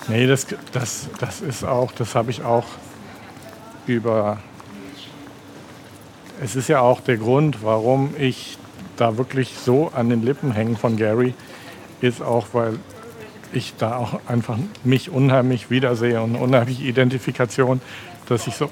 Nee, 0.08 0.26
das, 0.26 0.46
das, 0.72 1.08
das 1.18 1.40
ist 1.40 1.64
auch, 1.64 1.92
das 1.92 2.14
habe 2.14 2.30
ich 2.30 2.42
auch 2.42 2.64
über. 3.90 4.38
Es 6.42 6.56
ist 6.56 6.68
ja 6.68 6.80
auch 6.80 7.00
der 7.00 7.18
Grund, 7.18 7.62
warum 7.62 8.14
ich 8.18 8.56
da 8.96 9.18
wirklich 9.18 9.54
so 9.62 9.90
an 9.94 10.08
den 10.08 10.22
Lippen 10.22 10.52
hänge 10.52 10.76
von 10.76 10.96
Gary, 10.96 11.34
ist 12.00 12.22
auch, 12.22 12.48
weil 12.52 12.78
ich 13.52 13.74
da 13.76 13.96
auch 13.96 14.20
einfach 14.26 14.56
mich 14.84 15.10
unheimlich 15.10 15.70
wiedersehe 15.70 16.22
und 16.22 16.34
eine 16.36 16.44
unheimliche 16.44 16.84
Identifikation, 16.84 17.80
dass 18.28 18.46
ich 18.46 18.54
so, 18.54 18.70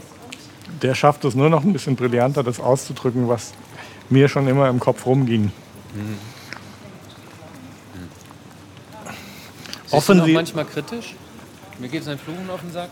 der 0.83 0.95
schafft 0.95 1.25
es 1.25 1.35
nur 1.35 1.51
noch 1.51 1.65
ein 1.65 1.73
bisschen 1.73 1.97
brillanter, 1.97 2.43
das 2.43 2.61
auszudrücken, 2.61 3.29
was 3.29 3.53
mir 4.09 4.29
schon 4.29 4.49
immer 4.49 4.69
im 4.69 4.81
Kopf 4.81 5.05
rumging. 5.05 5.51
Noch 9.91 9.99
Offensiv- 9.99 10.35
manchmal 10.35 10.65
kritisch? 10.65 11.15
Mir 11.79 11.89
geht 11.89 12.05
sein 12.05 12.19
Fluchen 12.19 12.49
auf 12.51 12.61
den 12.61 12.73
Sack. 12.73 12.91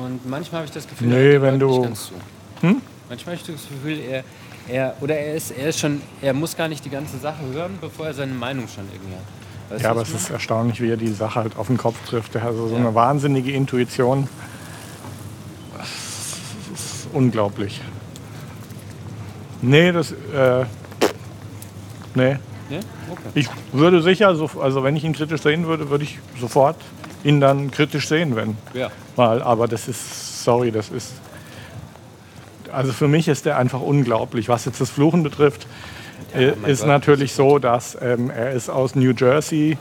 Und 0.00 0.28
manchmal 0.28 0.60
habe 0.60 0.66
ich 0.66 0.72
das 0.74 0.86
Gefühl, 0.88 1.08
Nee, 1.08 1.32
er 1.34 1.42
wenn 1.42 1.52
nicht 1.54 1.62
du- 1.62 1.82
ganz 1.82 2.06
zu. 2.06 2.14
Manchmal 3.08 3.36
habe 3.36 3.44
ich 3.46 3.54
das 3.54 3.68
Gefühl, 3.68 3.98
er, 4.00 4.24
er 4.68 4.96
oder 5.00 5.16
er 5.16 5.34
ist, 5.34 5.50
er 5.50 5.68
ist 5.68 5.78
schon, 5.80 6.00
er 6.22 6.32
muss 6.32 6.56
gar 6.56 6.68
nicht 6.68 6.84
die 6.84 6.90
ganze 6.90 7.18
Sache 7.18 7.42
hören, 7.52 7.76
bevor 7.80 8.06
er 8.06 8.14
seine 8.14 8.32
Meinung 8.34 8.66
schon 8.66 8.84
irgendwie 8.92 9.14
hat. 9.14 9.22
Weißt 9.70 9.82
Ja, 9.84 9.90
aber 9.90 10.02
es 10.02 10.10
ist 10.10 10.30
erstaunlich, 10.30 10.80
wie 10.80 10.90
er 10.90 10.96
die 10.96 11.12
Sache 11.12 11.40
halt 11.40 11.56
auf 11.56 11.66
den 11.66 11.76
Kopf 11.76 11.96
trifft. 12.08 12.34
Er 12.34 12.42
hat 12.42 12.54
so 12.54 12.68
Ja. 12.70 12.76
eine 12.76 12.94
wahnsinnige 12.94 13.52
Intuition. 13.52 14.26
Das 15.76 15.88
ist 16.74 17.08
unglaublich. 17.12 17.80
Nee, 19.62 19.92
das. 19.92 20.12
Äh, 20.12 20.64
nee. 22.14 22.36
Ja? 22.70 22.78
Okay. 23.10 23.20
Ich 23.34 23.48
würde 23.72 24.02
sicher, 24.02 24.34
so, 24.34 24.50
also 24.60 24.82
wenn 24.82 24.96
ich 24.96 25.04
ihn 25.04 25.12
kritisch 25.12 25.42
sehen 25.42 25.66
würde, 25.66 25.90
würde 25.90 26.04
ich 26.04 26.18
sofort 26.40 26.76
ihn 27.24 27.40
dann 27.40 27.70
kritisch 27.70 28.08
sehen, 28.08 28.36
wenn 28.36 28.56
Ja. 28.74 28.90
mal. 29.16 29.42
Aber 29.42 29.66
das 29.66 29.88
ist, 29.88 30.44
sorry, 30.44 30.70
das 30.70 30.90
ist. 30.90 31.12
Also 32.72 32.92
für 32.92 33.08
mich 33.08 33.28
ist 33.28 33.46
der 33.46 33.56
einfach 33.58 33.80
unglaublich. 33.80 34.48
Was 34.48 34.64
jetzt 34.64 34.80
das 34.80 34.90
Fluchen 34.90 35.22
betrifft, 35.22 35.66
äh, 36.34 36.52
mein 36.60 36.70
ist 36.70 36.80
Gott, 36.80 36.88
natürlich 36.88 37.32
so, 37.32 37.58
dass 37.58 37.96
ähm, 38.00 38.30
er 38.30 38.50
ist 38.52 38.68
aus 38.68 38.94
New 38.94 39.12
Jersey 39.16 39.78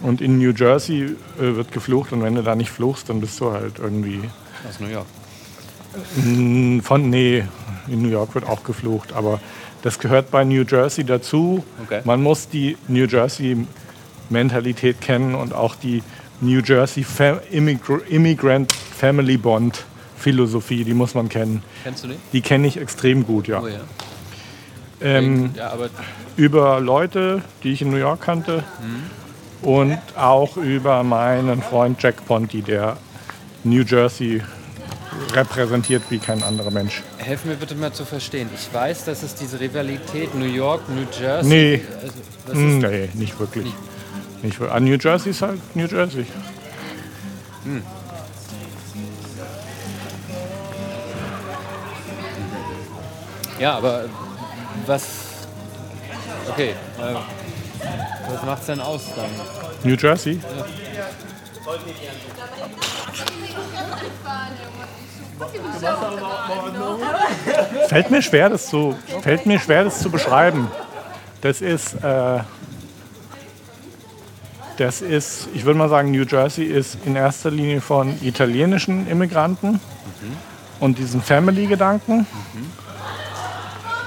und 0.00 0.20
in 0.20 0.38
New 0.38 0.52
Jersey 0.52 1.02
äh, 1.38 1.56
wird 1.56 1.72
geflucht 1.72 2.12
und 2.12 2.22
wenn 2.22 2.34
du 2.34 2.42
da 2.42 2.54
nicht 2.54 2.70
fluchst, 2.70 3.08
dann 3.10 3.20
bist 3.20 3.38
du 3.40 3.52
halt 3.52 3.78
irgendwie 3.78 4.20
Aus 4.68 4.80
New 4.80 4.86
York. 4.88 5.06
von 6.84 7.10
nee, 7.10 7.44
in 7.88 8.02
New 8.02 8.08
York 8.08 8.34
wird 8.34 8.46
auch 8.46 8.64
geflucht, 8.64 9.12
aber 9.12 9.40
das 9.82 9.98
gehört 9.98 10.30
bei 10.30 10.44
New 10.44 10.62
Jersey 10.62 11.04
dazu. 11.04 11.64
Okay. 11.84 12.00
Man 12.04 12.22
muss 12.22 12.48
die 12.48 12.76
New 12.88 13.04
Jersey 13.06 13.66
Mentalität 14.28 15.00
kennen 15.00 15.34
und 15.34 15.52
auch 15.54 15.74
die 15.74 16.02
New 16.40 16.60
Jersey 16.60 17.04
Fa 17.04 17.40
Immigr 17.50 18.00
Immigrant 18.08 18.72
Family 18.72 19.36
Bond 19.36 19.84
Philosophie, 20.16 20.84
die 20.84 20.94
muss 20.94 21.14
man 21.14 21.28
kennen. 21.28 21.62
Kennst 21.82 22.04
du 22.04 22.08
den? 22.08 22.18
Die 22.32 22.40
kenne 22.40 22.66
ich 22.66 22.76
extrem 22.76 23.26
gut, 23.26 23.48
ja. 23.48 23.60
Oh 23.62 23.68
ja. 23.68 23.80
Ähm, 25.02 25.50
ja, 25.54 25.72
über 26.36 26.80
Leute, 26.80 27.42
die 27.62 27.72
ich 27.72 27.80
in 27.80 27.90
New 27.90 27.96
York 27.96 28.20
kannte 28.20 28.64
und 29.62 29.98
auch 30.16 30.58
über 30.58 31.02
meinen 31.02 31.62
Freund 31.62 32.02
Jack 32.02 32.26
Ponti, 32.26 32.60
der 32.60 32.98
New 33.64 33.82
Jersey 33.82 34.42
repräsentiert 35.32 36.02
wie 36.10 36.18
kein 36.18 36.42
anderer 36.42 36.70
Mensch. 36.70 37.02
helf 37.18 37.44
mir 37.44 37.56
bitte 37.56 37.74
mal 37.74 37.92
zu 37.92 38.04
verstehen. 38.04 38.48
Ich 38.54 38.72
weiß, 38.72 39.04
dass 39.04 39.22
es 39.22 39.34
diese 39.34 39.58
Rivalität 39.60 40.34
New 40.34 40.44
York, 40.44 40.82
New 40.88 41.06
Jersey. 41.18 41.48
Nee. 41.48 41.82
Also, 42.02 42.58
ist, 42.58 42.90
Nee, 42.90 43.08
nicht 43.14 43.38
wirklich. 43.38 43.64
Nicht 43.64 43.76
wirklich. 44.42 44.70
Ah, 44.70 44.80
New 44.80 44.96
Jersey 44.96 45.30
ist 45.30 45.42
halt 45.42 45.60
New 45.76 45.86
Jersey. 45.86 46.26
ja, 53.58 53.76
aber 53.76 54.04
was. 54.86 55.04
Okay. 56.48 56.70
Äh, 56.70 57.14
was 58.32 58.42
macht's 58.44 58.66
denn 58.66 58.80
aus 58.80 59.02
dann? 59.14 59.30
New 59.84 59.96
Jersey? 59.96 60.40
Fällt 67.88 68.10
mir 68.10 68.22
schwer, 68.22 68.48
das 68.48 68.66
zu, 68.66 68.96
fällt 69.22 69.46
mir 69.46 69.58
schwer, 69.58 69.84
das 69.84 70.00
zu 70.00 70.10
beschreiben. 70.10 70.70
Das 71.40 71.60
ist, 71.60 71.94
äh, 71.94 72.40
das 74.80 75.02
ist, 75.02 75.48
ich 75.52 75.66
würde 75.66 75.78
mal 75.78 75.90
sagen, 75.90 76.10
New 76.10 76.24
Jersey 76.24 76.64
ist 76.64 76.96
in 77.04 77.14
erster 77.14 77.50
Linie 77.50 77.82
von 77.82 78.16
italienischen 78.22 79.06
Immigranten 79.06 79.78
und 80.80 80.96
diesen 80.96 81.20
Family-Gedanken. 81.20 82.26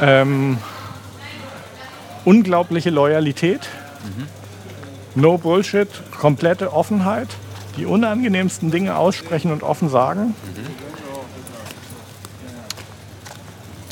Ähm, 0.01 0.57
unglaubliche 2.25 2.89
Loyalität. 2.89 3.69
No 5.13 5.37
Bullshit, 5.37 5.89
komplette 6.19 6.73
Offenheit, 6.73 7.27
die 7.77 7.85
unangenehmsten 7.85 8.71
Dinge 8.71 8.95
aussprechen 8.95 9.51
und 9.51 9.61
offen 9.61 9.89
sagen. 9.89 10.33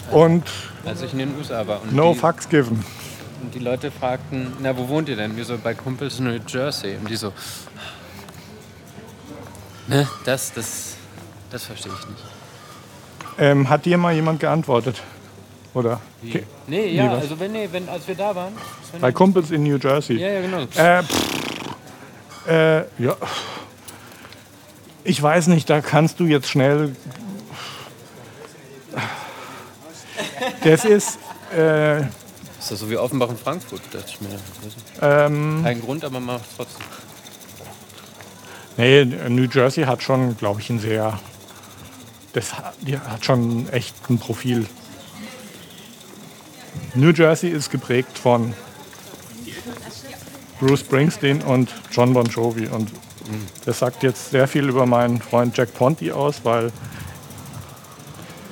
Und 0.10 0.46
Als 0.84 1.04
ich 1.04 1.14
in 1.14 1.20
den 1.20 1.38
USA 1.38 1.68
war. 1.68 1.82
No 1.92 2.16
fucks 2.16 2.50
given. 2.50 2.84
Und 3.42 3.56
die 3.56 3.60
Leute 3.60 3.92
fragten, 3.92 4.54
na, 4.60 4.78
wo 4.78 4.88
wohnt 4.88 5.10
ihr 5.10 5.16
denn? 5.16 5.36
Wir 5.36 5.46
so, 5.46 5.58
bei 5.58 5.74
Kumpels 5.74 6.20
in 6.20 6.26
New 6.26 6.40
Jersey. 6.48 6.98
Und 6.98 7.10
die 7.10 7.16
so, 7.16 7.34
ne, 9.88 10.08
das, 10.26 10.54
das, 10.54 10.96
das 11.50 11.64
verstehe 11.66 11.92
ich 12.00 12.08
nicht. 12.08 12.24
Ähm, 13.40 13.70
hat 13.70 13.86
dir 13.86 13.98
mal 13.98 14.14
jemand 14.14 14.40
geantwortet? 14.40 15.02
Oder? 15.74 16.02
Wie? 16.22 16.44
Nee, 16.68 16.88
ja, 16.90 17.12
was? 17.12 17.24
also 17.24 17.40
wenn, 17.40 17.54
nee, 17.54 17.68
wenn, 17.72 17.88
als 17.90 18.08
wir 18.08 18.16
da 18.16 18.36
waren. 18.36 18.54
Bei 19.00 19.08
nicht- 19.08 19.16
Kumpels 19.16 19.52
in 19.52 19.64
New 19.64 19.78
Jersey. 19.78 20.18
Ja, 20.18 20.28
ja, 20.28 20.42
genau. 20.42 20.62
Äh, 20.76 21.04
pff, 21.04 22.48
äh, 22.48 22.78
ja. 23.02 23.16
Ich 25.04 25.22
weiß 25.22 25.48
nicht, 25.48 25.70
da 25.70 25.82
kannst 25.82 26.20
du 26.20 26.26
jetzt 26.26 26.50
schnell. 26.50 26.96
Das 30.64 30.86
ist, 30.86 31.18
äh, 31.56 32.04
Ist 32.62 32.70
das 32.70 32.80
so 32.80 32.90
wie 32.92 32.98
Offenbach 32.98 33.30
in 33.30 33.38
Frankfurt, 33.38 33.82
dachte 33.92 34.06
ich 34.08 34.22
mir. 34.22 34.38
Ähm, 35.02 35.62
Kein 35.64 35.82
Grund, 35.82 36.06
aber 36.06 36.20
man 36.20 36.36
macht 36.36 36.46
es 36.48 36.56
trotzdem. 36.56 36.86
nee, 38.78 39.04
New 39.30 39.48
Jersey 39.52 39.86
hat 39.86 40.04
schon, 40.04 40.38
glaube 40.38 40.62
ich, 40.62 40.70
ein 40.70 40.80
sehr, 40.80 41.20
das 42.34 42.54
hat, 42.54 42.76
die 42.82 43.00
hat 43.00 43.26
schon 43.26 43.68
echt 43.70 43.96
ein 44.12 44.20
Profil. 44.20 44.68
New 46.94 47.10
Jersey 47.10 47.50
ist 47.50 47.72
geprägt 47.72 48.16
von 48.16 48.54
Bruce 50.60 50.82
Springsteen 50.82 51.42
und 51.42 51.74
John 51.92 52.14
Bon 52.14 52.26
Jovi 52.28 52.68
und 52.68 52.92
das 53.66 53.80
sagt 53.80 54.04
jetzt 54.04 54.30
sehr 54.30 54.48
viel 54.48 54.70
über 54.70 54.86
meinen 54.86 55.20
Freund 55.20 55.58
Jack 55.58 55.74
Ponty 55.74 56.12
aus, 56.12 56.42
weil 56.44 56.72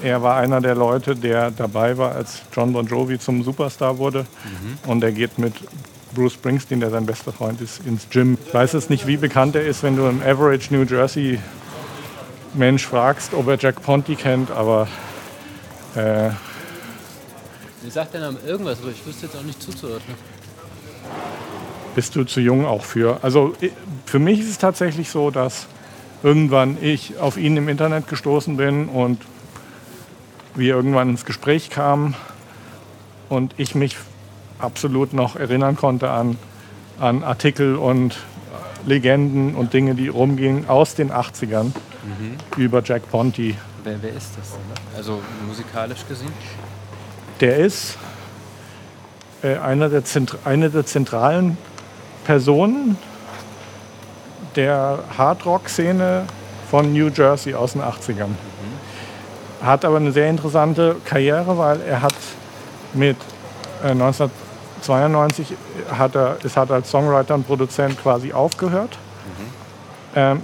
er 0.04 0.22
war 0.22 0.38
einer 0.38 0.62
der 0.62 0.76
Leute, 0.76 1.16
der 1.16 1.52
dabei 1.52 1.98
war, 1.98 2.14
als 2.16 2.42
John 2.54 2.74
Bon 2.74 2.86
Jovi 2.86 3.20
zum 3.20 3.44
Superstar 3.44 3.98
wurde. 3.98 4.26
Und 4.86 5.04
er 5.04 5.12
geht 5.12 5.38
mit 5.38 5.54
Bruce 6.14 6.34
Springsteen, 6.34 6.80
der 6.80 6.90
sein 6.90 7.06
bester 7.06 7.32
Freund 7.32 7.62
ist, 7.62 7.86
ins 7.86 8.10
Gym. 8.10 8.38
Ich 8.48 8.54
weiß 8.54 8.74
jetzt 8.74 8.90
nicht, 8.90 9.06
wie 9.08 9.18
bekannt 9.18 9.56
er 9.56 9.66
ist, 9.66 9.84
wenn 9.84 9.96
du 9.96 10.06
einen 10.06 10.22
Average 10.24 10.74
New 10.74 10.84
Jersey 10.84 11.40
Mensch 12.56 12.86
fragst, 12.86 13.34
ob 13.34 13.48
er 13.48 13.58
Jack 13.60 13.82
Ponty 13.84 14.16
kennt, 14.16 14.50
aber 14.50 14.88
äh, 15.96 16.30
Mir 17.82 17.92
sagt 17.92 18.14
der 18.14 18.22
Name 18.22 18.40
irgendwas, 18.46 18.80
aber 18.82 18.90
ich 18.92 19.06
wüsste 19.06 19.28
jetzt 19.28 19.36
auch 19.36 19.44
nicht 19.44 19.62
zuzuordnen. 19.62 20.18
bist 21.96 22.16
du 22.16 22.24
zu 22.24 22.40
jung 22.40 22.66
auch 22.66 22.84
für. 22.84 23.20
Also 23.22 23.54
für 24.06 24.20
mich 24.20 24.40
ist 24.40 24.50
es 24.50 24.58
tatsächlich 24.58 25.10
so, 25.10 25.30
dass 25.32 25.68
irgendwann 26.24 26.78
ich 26.82 27.18
auf 27.20 27.38
ihn 27.38 27.56
im 27.56 27.70
Internet 27.70 28.08
gestoßen 28.08 28.58
bin 28.58 28.90
und 28.90 29.22
wir 30.56 30.76
irgendwann 30.76 31.10
ins 31.10 31.26
Gespräch 31.26 31.70
kamen 31.70 32.16
und 33.30 33.54
ich 33.58 33.76
mich 33.76 33.98
absolut 34.60 35.14
noch 35.14 35.36
erinnern 35.36 35.76
konnte 35.76 36.10
an, 36.10 36.38
an 37.00 37.24
Artikel 37.24 37.76
und 37.76 38.18
Legenden 38.86 39.56
und 39.56 39.74
Dinge, 39.74 39.96
die 39.96 40.08
rumgingen 40.08 40.68
aus 40.68 40.96
den 40.96 41.12
80ern 41.12 41.72
über 42.58 42.82
Jack 42.84 43.10
Ponty. 43.10 43.56
Wer, 43.84 44.02
wer 44.02 44.10
ist 44.12 44.32
das 44.38 44.52
denn? 44.52 44.98
Also 44.98 45.22
musikalisch 45.48 46.06
gesehen? 46.08 46.32
Der 47.40 47.58
ist 47.58 47.98
äh, 49.42 49.58
einer 49.58 49.90
der 49.90 50.04
eine 50.44 50.70
der 50.70 50.86
zentralen 50.86 51.58
Personen 52.26 52.98
der 54.56 55.00
Hardrock-Szene 55.18 56.26
von 56.70 56.94
New 56.94 57.10
Jersey 57.10 57.54
aus 57.54 57.74
den 57.74 57.82
80ern. 57.82 58.36
Hat 59.62 59.84
aber 59.84 59.98
eine 59.98 60.12
sehr 60.12 60.30
interessante 60.30 60.96
Karriere, 61.04 61.58
weil 61.58 61.82
er 61.82 62.02
hat 62.02 62.16
mit 62.94 63.18
äh, 63.84 63.90
1992 63.90 65.54
hat 65.92 66.16
er, 66.16 66.38
ist 66.44 66.56
hat 66.56 66.72
als 66.72 66.90
Songwriter 66.90 67.36
und 67.36 67.46
Produzent 67.46 68.02
quasi 68.02 68.32
aufgehört. 68.32 68.98
Ähm, 70.16 70.44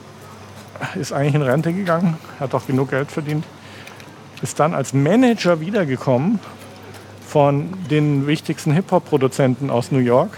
ist 0.95 1.13
eigentlich 1.13 1.35
in 1.35 1.41
Rente 1.41 1.73
gegangen, 1.73 2.17
hat 2.39 2.53
auch 2.53 2.67
genug 2.67 2.89
Geld 2.89 3.09
verdient. 3.09 3.45
Ist 4.41 4.59
dann 4.59 4.73
als 4.73 4.93
Manager 4.93 5.61
wiedergekommen 5.61 6.39
von 7.25 7.73
den 7.89 8.27
wichtigsten 8.27 8.73
Hip-Hop-Produzenten 8.73 9.69
aus 9.69 9.91
New 9.91 9.99
York. 9.99 10.37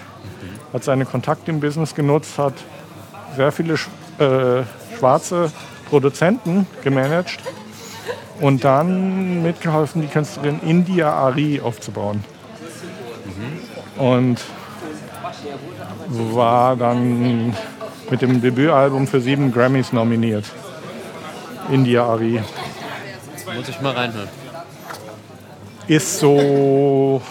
Hat 0.71 0.83
seine 0.83 1.05
Kontakte 1.05 1.49
im 1.49 1.59
Business 1.59 1.95
genutzt, 1.95 2.37
hat 2.37 2.53
sehr 3.35 3.51
viele 3.51 3.73
äh, 3.73 4.63
schwarze 4.97 5.51
Produzenten 5.89 6.67
gemanagt 6.83 7.39
und 8.39 8.63
dann 8.63 9.43
mitgeholfen, 9.43 10.01
die 10.01 10.07
Künstlerin 10.07 10.59
India 10.65 11.11
Ari 11.11 11.59
aufzubauen. 11.61 12.23
Und 13.97 14.39
war 16.09 16.75
dann 16.75 17.55
mit 18.09 18.21
dem 18.21 18.41
Debütalbum 18.41 19.07
für 19.07 19.21
sieben 19.21 19.51
Grammys 19.51 19.91
nominiert. 19.91 20.45
India 21.71 22.05
Ari. 22.05 22.41
Muss 23.55 23.69
ich 23.69 23.81
mal 23.81 23.93
reinhören. 23.93 24.29
ist 25.87 26.19
so, 26.19 27.21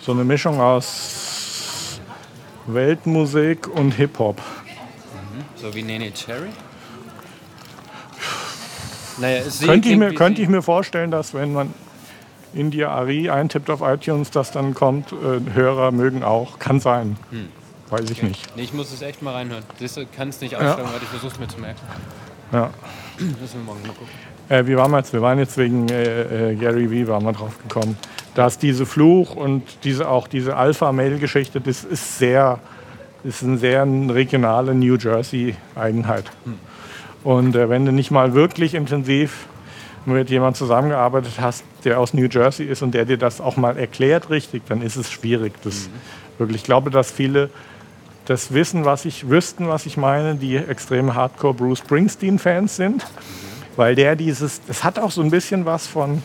so 0.00 0.12
eine 0.12 0.24
Mischung 0.24 0.60
aus 0.60 2.00
Weltmusik 2.66 3.66
und 3.66 3.92
Hip-Hop. 3.92 4.40
So 5.56 5.74
wie 5.74 5.82
Nene 5.82 6.12
Cherry? 6.12 6.50
Naja, 9.20 9.42
Könnte 9.64 9.88
ich, 9.88 9.96
mir, 9.96 10.14
könnte 10.14 10.42
ich 10.42 10.48
mir 10.48 10.62
vorstellen, 10.62 11.10
dass 11.10 11.34
wenn 11.34 11.52
man 11.52 11.74
India 12.54 12.90
Ari 12.90 13.30
eintippt 13.30 13.70
auf 13.70 13.80
iTunes, 13.82 14.30
dass 14.30 14.50
dann 14.50 14.74
kommt, 14.74 15.12
äh, 15.12 15.54
Hörer 15.54 15.92
mögen 15.92 16.22
auch. 16.22 16.58
Kann 16.58 16.80
sein. 16.80 17.16
Weiß 17.90 18.10
ich 18.10 18.22
nicht. 18.22 18.56
Nee, 18.56 18.62
ich 18.62 18.72
muss 18.72 18.92
es 18.92 19.02
echt 19.02 19.22
mal 19.22 19.34
reinhören. 19.34 19.64
Das 19.78 19.98
kann 20.16 20.28
es 20.28 20.40
nicht 20.40 20.56
ausschreiben, 20.56 20.92
weil 20.92 21.02
ich 21.02 21.08
versuche 21.08 21.32
es 21.32 21.40
mir 21.40 21.48
zu 21.48 21.60
merken. 21.60 21.80
Ja. 22.52 22.70
Müssen 23.18 23.60
wir 23.60 23.64
morgen 23.64 23.82
mal 23.82 23.92
gucken. 23.92 24.08
Äh, 24.48 24.66
wie 24.66 24.76
waren 24.76 24.90
wir 24.90 24.98
jetzt? 24.98 25.12
Wir 25.12 25.22
waren 25.22 25.38
jetzt 25.38 25.56
wegen 25.58 25.88
äh, 25.88 26.50
äh, 26.52 26.54
Gary 26.56 26.90
Vee 26.90 27.06
waren 27.06 27.24
wir 27.24 27.32
drauf 27.32 27.56
gekommen. 27.62 27.96
Dass 28.34 28.58
diese 28.58 28.86
Fluch 28.86 29.36
und 29.36 29.62
diese 29.84 30.08
auch 30.08 30.28
diese 30.28 30.56
Alpha-Mail-Geschichte, 30.56 31.60
das 31.60 31.84
ist 31.84 32.18
sehr, 32.18 32.58
ist 33.24 33.42
eine 33.42 33.58
sehr 33.58 33.84
regionale 33.84 34.74
New 34.74 34.96
Jersey-Eigenheit. 34.96 36.24
Und 37.24 37.54
äh, 37.54 37.68
wenn 37.68 37.84
du 37.86 37.92
nicht 37.92 38.10
mal 38.10 38.34
wirklich 38.34 38.74
intensiv 38.74 39.46
mit 40.06 40.30
jemandem 40.30 40.54
zusammengearbeitet 40.54 41.34
hast, 41.40 41.64
der 41.84 42.00
aus 42.00 42.14
New 42.14 42.26
Jersey 42.26 42.66
ist 42.66 42.82
und 42.82 42.92
der 42.92 43.04
dir 43.04 43.18
das 43.18 43.40
auch 43.40 43.56
mal 43.56 43.76
erklärt 43.76 44.30
richtig, 44.30 44.62
dann 44.66 44.82
ist 44.82 44.96
es 44.96 45.10
schwierig. 45.10 45.52
Das 45.62 45.90
wirklich. 46.38 46.62
Ich 46.62 46.64
glaube, 46.64 46.90
dass 46.90 47.10
viele 47.10 47.50
das 48.24 48.54
wissen, 48.54 48.84
was 48.84 49.04
ich 49.04 49.28
wüssten, 49.28 49.68
was 49.68 49.86
ich 49.86 49.96
meine, 49.96 50.36
die 50.36 50.56
extreme 50.56 51.14
Hardcore 51.14 51.54
Bruce 51.54 51.80
Springsteen-Fans 51.80 52.76
sind 52.76 53.04
weil 53.76 53.94
der 53.94 54.16
dieses, 54.16 54.60
es 54.68 54.84
hat 54.84 54.98
auch 54.98 55.10
so 55.10 55.22
ein 55.22 55.30
bisschen 55.30 55.64
was 55.64 55.86
von, 55.86 56.22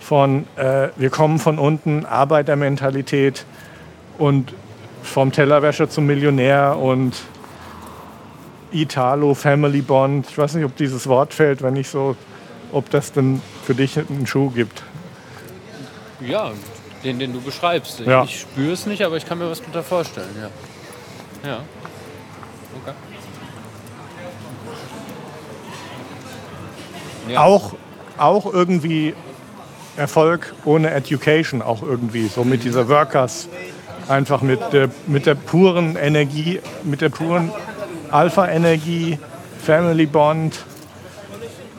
von 0.00 0.46
äh, 0.56 0.88
wir 0.96 1.10
kommen 1.10 1.40
von 1.40 1.58
unten, 1.58 2.06
Arbeitermentalität 2.06 3.44
und 4.18 4.54
vom 5.02 5.32
Tellerwäscher 5.32 5.90
zum 5.90 6.06
Millionär 6.06 6.76
und 6.78 7.14
Italo, 8.72 9.34
Family 9.34 9.82
Bond. 9.82 10.26
Ich 10.28 10.38
weiß 10.38 10.54
nicht, 10.54 10.64
ob 10.64 10.76
dieses 10.76 11.06
Wort 11.06 11.34
fällt, 11.34 11.62
wenn 11.62 11.76
ich 11.76 11.88
so, 11.88 12.16
ob 12.72 12.90
das 12.90 13.12
denn 13.12 13.40
für 13.64 13.74
dich 13.74 13.98
einen 13.98 14.26
Schuh 14.26 14.50
gibt. 14.50 14.82
Ja, 16.20 16.52
den, 17.04 17.18
den 17.18 17.32
du 17.32 17.40
beschreibst. 17.40 18.00
Ja. 18.00 18.24
Ich 18.24 18.40
spüre 18.40 18.72
es 18.72 18.86
nicht, 18.86 19.02
aber 19.02 19.16
ich 19.16 19.26
kann 19.26 19.38
mir 19.38 19.50
was 19.50 19.60
drunter 19.60 19.82
vorstellen. 19.82 20.34
Ja. 20.40 21.50
Ja. 21.50 21.60
Okay. 22.82 22.94
Ja. 27.28 27.42
Auch, 27.42 27.74
auch 28.18 28.52
irgendwie 28.52 29.14
Erfolg 29.96 30.54
ohne 30.64 30.90
Education, 30.90 31.62
auch 31.62 31.82
irgendwie, 31.82 32.28
so 32.28 32.44
mit 32.44 32.64
dieser 32.64 32.88
Workers, 32.88 33.48
einfach 34.08 34.42
mit 34.42 34.60
der, 34.72 34.88
mit 35.06 35.26
der 35.26 35.34
puren 35.34 35.96
Energie, 35.96 36.60
mit 36.82 37.00
der 37.00 37.10
puren 37.10 37.52
Alpha-Energie, 38.12 39.18
Family 39.64 40.06
Bond, 40.06 40.64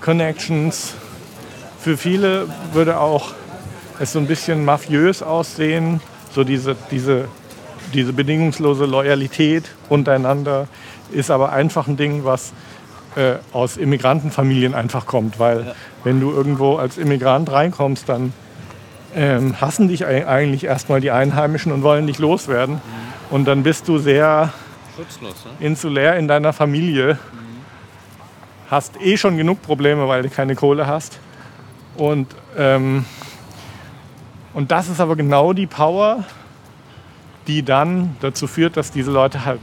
Connections. 0.02 0.96
Für 1.80 1.96
viele 1.96 2.48
würde 2.74 3.00
auch 3.00 3.34
es 4.00 4.14
so 4.14 4.20
ein 4.20 4.26
bisschen 4.28 4.66
mafiös 4.66 5.22
aussehen, 5.22 6.02
so 6.34 6.44
diese, 6.44 6.76
diese, 6.90 7.28
diese 7.94 8.14
bedingungslose 8.14 8.86
Loyalität 8.86 9.66
untereinander, 9.90 10.68
ist 11.12 11.30
aber 11.30 11.54
einfach 11.54 11.88
ein 11.88 11.98
Ding, 11.98 12.26
was 12.26 12.54
äh, 13.16 13.36
aus 13.52 13.78
Immigrantenfamilien 13.78 14.74
einfach 14.74 15.06
kommt, 15.06 15.38
weil 15.40 15.76
wenn 16.04 16.20
du 16.20 16.32
irgendwo 16.32 16.78
als 16.78 16.98
Immigrant 16.98 17.52
reinkommst, 17.52 18.10
dann 18.10 18.34
ähm, 19.16 19.62
hassen 19.62 19.88
dich 19.88 20.08
ei- 20.08 20.28
eigentlich 20.28 20.64
erstmal 20.64 21.00
die 21.00 21.12
Einheimischen 21.12 21.72
und 21.72 21.84
wollen 21.84 22.08
dich 22.08 22.18
loswerden. 22.18 22.82
Und 23.30 23.46
dann 23.46 23.62
bist 23.62 23.88
du 23.88 24.00
sehr 24.00 24.52
Schutzlos, 24.96 25.36
ne? 25.46 25.66
insulär 25.66 26.18
in 26.18 26.28
deiner 26.28 26.54
Familie, 26.54 27.18
hast 28.70 29.00
eh 29.02 29.18
schon 29.18 29.38
genug 29.38 29.62
Probleme, 29.62 30.08
weil 30.08 30.24
du 30.24 30.30
keine 30.30 30.56
Kohle 30.56 30.88
hast. 30.88 31.20
Und, 31.96 32.34
ähm, 32.58 33.06
und 34.54 34.72
das 34.72 34.90
ist 34.90 35.00
aber 35.00 35.16
genau 35.16 35.54
die 35.54 35.68
Power, 35.68 36.24
die 37.48 37.64
dann 37.64 38.16
dazu 38.22 38.48
führt, 38.48 38.78
dass 38.78 38.92
diese 38.92 39.12
Leute 39.12 39.46
halt 39.46 39.60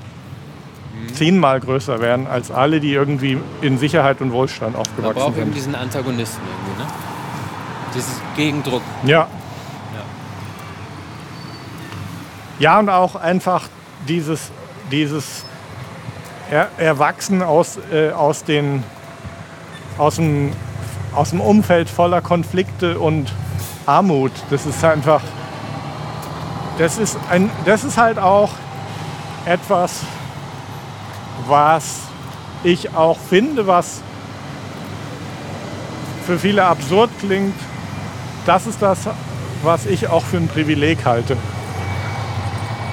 zehnmal 1.15 1.61
größer 1.61 2.01
werden 2.01 2.27
als 2.27 2.51
alle, 2.51 2.79
die 2.81 2.93
irgendwie 2.93 3.39
in 3.63 3.79
Sicherheit 3.79 4.21
und 4.21 4.33
Wohlstand 4.33 4.73
Man 4.73 4.83
aufgewachsen 4.83 5.15
braucht 5.15 5.37
eben 5.37 5.47
sind. 5.47 5.55
diesen 5.55 5.75
Antagonisten 5.75 6.43
irgendwie, 6.43 6.83
ne? 6.83 6.89
Dieses 7.95 8.21
Gegendruck. 8.37 8.83
Ja. 9.05 9.27
Ja, 12.59 12.79
und 12.79 12.91
auch 12.91 13.17
einfach 13.17 13.69
dieses, 14.07 14.51
dieses 14.91 15.45
er 16.51 16.69
Erwachsen 16.79 17.43
aus, 17.43 17.79
äh, 17.93 18.11
aus, 18.11 18.45
den, 18.45 18.83
aus, 19.99 20.17
dem, 20.17 20.53
aus 21.15 21.31
dem 21.31 21.41
Umfeld 21.41 21.89
voller 21.89 22.21
Konflikte 22.21 22.99
und 22.99 23.33
Armut. 23.87 24.33
Das 24.51 24.67
ist 24.67 24.85
einfach, 24.85 25.23
das 26.79 26.99
ist, 26.99 27.17
ein, 27.31 27.51
das 27.65 27.85
ist 27.85 27.97
halt 27.97 28.19
auch 28.19 28.51
etwas, 29.47 30.01
was 31.47 32.01
ich 32.65 32.95
auch 32.95 33.19
finde, 33.19 33.67
was 33.67 34.03
für 36.27 36.39
viele 36.39 36.65
absurd 36.65 37.11
klingt. 37.21 37.55
Das 38.45 38.67
ist 38.67 38.83
das, 38.83 38.99
was 39.63 39.87
ich 39.87 40.09
auch 40.09 40.25
für 40.25 40.39
ein 40.39 40.49
Privileg 40.49 41.05
halte. 41.05 41.37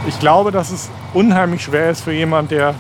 Ich 0.08 0.20
glaube, 0.20 0.52
dass 0.52 0.72
es 0.72 0.90
unheimlich 1.14 1.64
schwer 1.64 1.92
ist 1.92 2.02
für 2.02 2.14
jemand, 2.14 2.52
der 2.52 2.76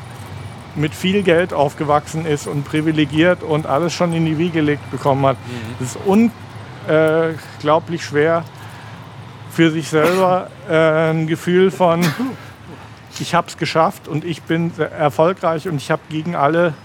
mit 0.75 0.93
viel 0.93 1.23
Geld 1.23 1.53
aufgewachsen 1.53 2.25
ist 2.25 2.47
und 2.47 2.63
privilegiert 2.63 3.43
und 3.43 3.65
alles 3.65 3.93
schon 3.93 4.13
in 4.13 4.25
die 4.25 4.37
Wiege 4.37 4.59
gelegt 4.59 4.91
bekommen 4.91 5.25
hat. 5.25 5.37
Es 5.79 5.95
ist 5.95 5.99
unglaublich 6.05 8.05
schwer 8.05 8.43
für 9.49 9.71
sich 9.71 9.89
selber 9.89 10.49
äh, 10.69 11.09
ein 11.09 11.25
Gefühl 11.25 11.71
von, 11.71 12.05
ich 13.19 13.33
habe 13.33 13.47
es 13.47 13.57
geschafft 13.57 14.07
und 14.07 14.23
ich 14.23 14.43
bin 14.43 14.71
erfolgreich 14.77 15.67
und 15.67 15.77
ich 15.77 15.89
habe 15.89 16.03
gegen 16.09 16.35
alle, 16.35 16.75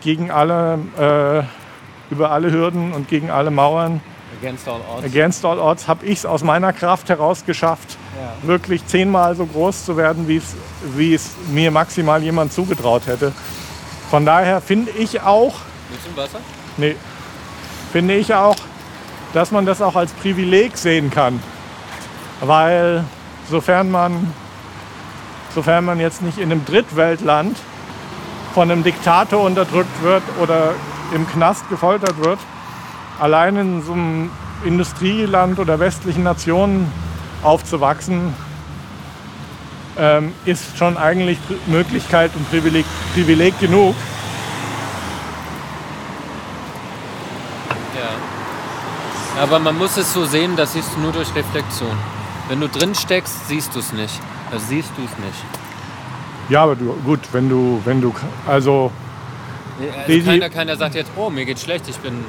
gegen 0.00 0.30
alle, 0.30 0.78
äh, 0.96 2.12
über 2.12 2.30
alle 2.30 2.52
Hürden 2.52 2.92
und 2.92 3.08
gegen 3.08 3.30
alle 3.30 3.50
Mauern, 3.50 4.00
Against 4.40 4.68
all 4.68 4.80
odds. 4.80 5.04
against 5.04 5.44
all 5.44 5.58
odds, 5.58 5.88
habe 5.88 6.06
ich 6.06 6.18
es 6.18 6.26
aus 6.26 6.42
meiner 6.44 6.72
Kraft 6.72 7.08
heraus 7.08 7.44
geschafft, 7.44 7.96
Ja. 8.20 8.48
wirklich 8.48 8.86
zehnmal 8.86 9.34
so 9.34 9.46
groß 9.46 9.84
zu 9.84 9.96
werden, 9.96 10.28
wie 10.28 11.14
es, 11.14 11.30
mir 11.50 11.70
maximal 11.70 12.22
jemand 12.22 12.52
zugetraut 12.52 13.06
hätte. 13.06 13.32
Von 14.10 14.24
daher 14.24 14.60
finde 14.60 14.90
ich 14.92 15.20
auch, 15.22 15.54
Willst 15.90 16.06
du 16.06 16.16
Wasser? 16.20 16.38
nee, 16.76 16.94
finde 17.92 18.14
ich 18.14 18.32
auch, 18.34 18.56
dass 19.34 19.50
man 19.50 19.66
das 19.66 19.82
auch 19.82 19.96
als 19.96 20.12
Privileg 20.12 20.76
sehen 20.78 21.10
kann. 21.10 21.42
Weil 22.40 23.04
sofern 23.50 23.90
man, 23.90 24.32
sofern 25.54 25.84
man 25.84 25.98
jetzt 26.00 26.22
nicht 26.22 26.38
in 26.38 26.50
einem 26.52 26.64
Drittweltland 26.64 27.56
von 28.54 28.70
einem 28.70 28.82
Diktator 28.84 29.42
unterdrückt 29.44 30.02
wird 30.02 30.22
oder 30.40 30.72
im 31.14 31.28
Knast 31.28 31.68
gefoltert 31.68 32.22
wird, 32.22 32.38
allein 33.18 33.56
in 33.56 33.82
so 33.82 33.92
einem 33.92 34.30
Industrieland 34.64 35.58
oder 35.58 35.78
westlichen 35.78 36.22
Nationen 36.22 36.90
aufzuwachsen, 37.42 38.34
ähm, 39.98 40.32
ist 40.44 40.76
schon 40.78 40.96
eigentlich 40.96 41.38
Möglichkeit 41.66 42.30
und 42.34 42.48
Privileg, 42.50 42.84
Privileg 43.14 43.58
genug. 43.58 43.94
Ja. 47.94 49.42
Aber 49.42 49.58
man 49.58 49.76
muss 49.76 49.96
es 49.96 50.12
so 50.12 50.24
sehen, 50.24 50.56
das 50.56 50.72
siehst 50.72 50.90
du 50.94 51.00
nur 51.00 51.12
durch 51.12 51.34
Reflexion. 51.34 51.96
Wenn 52.48 52.60
du 52.60 52.68
drin 52.68 52.94
steckst, 52.94 53.48
siehst 53.48 53.74
du 53.74 53.80
es 53.80 53.92
nicht. 53.92 54.20
Also 54.50 54.66
siehst 54.66 54.90
du 54.96 55.02
es 55.02 55.10
nicht. 55.24 55.44
Ja, 56.48 56.62
aber 56.62 56.76
du, 56.76 56.94
gut, 57.04 57.20
wenn 57.32 57.48
du, 57.48 57.80
wenn 57.84 58.00
du, 58.00 58.14
also 58.46 58.90
Also 60.06 60.24
keiner, 60.24 60.50
keiner 60.50 60.76
sagt 60.76 60.94
jetzt, 60.94 61.10
oh, 61.16 61.30
mir 61.30 61.44
geht's 61.44 61.62
schlecht, 61.62 61.88
ich 61.88 61.98
bin 61.98 62.24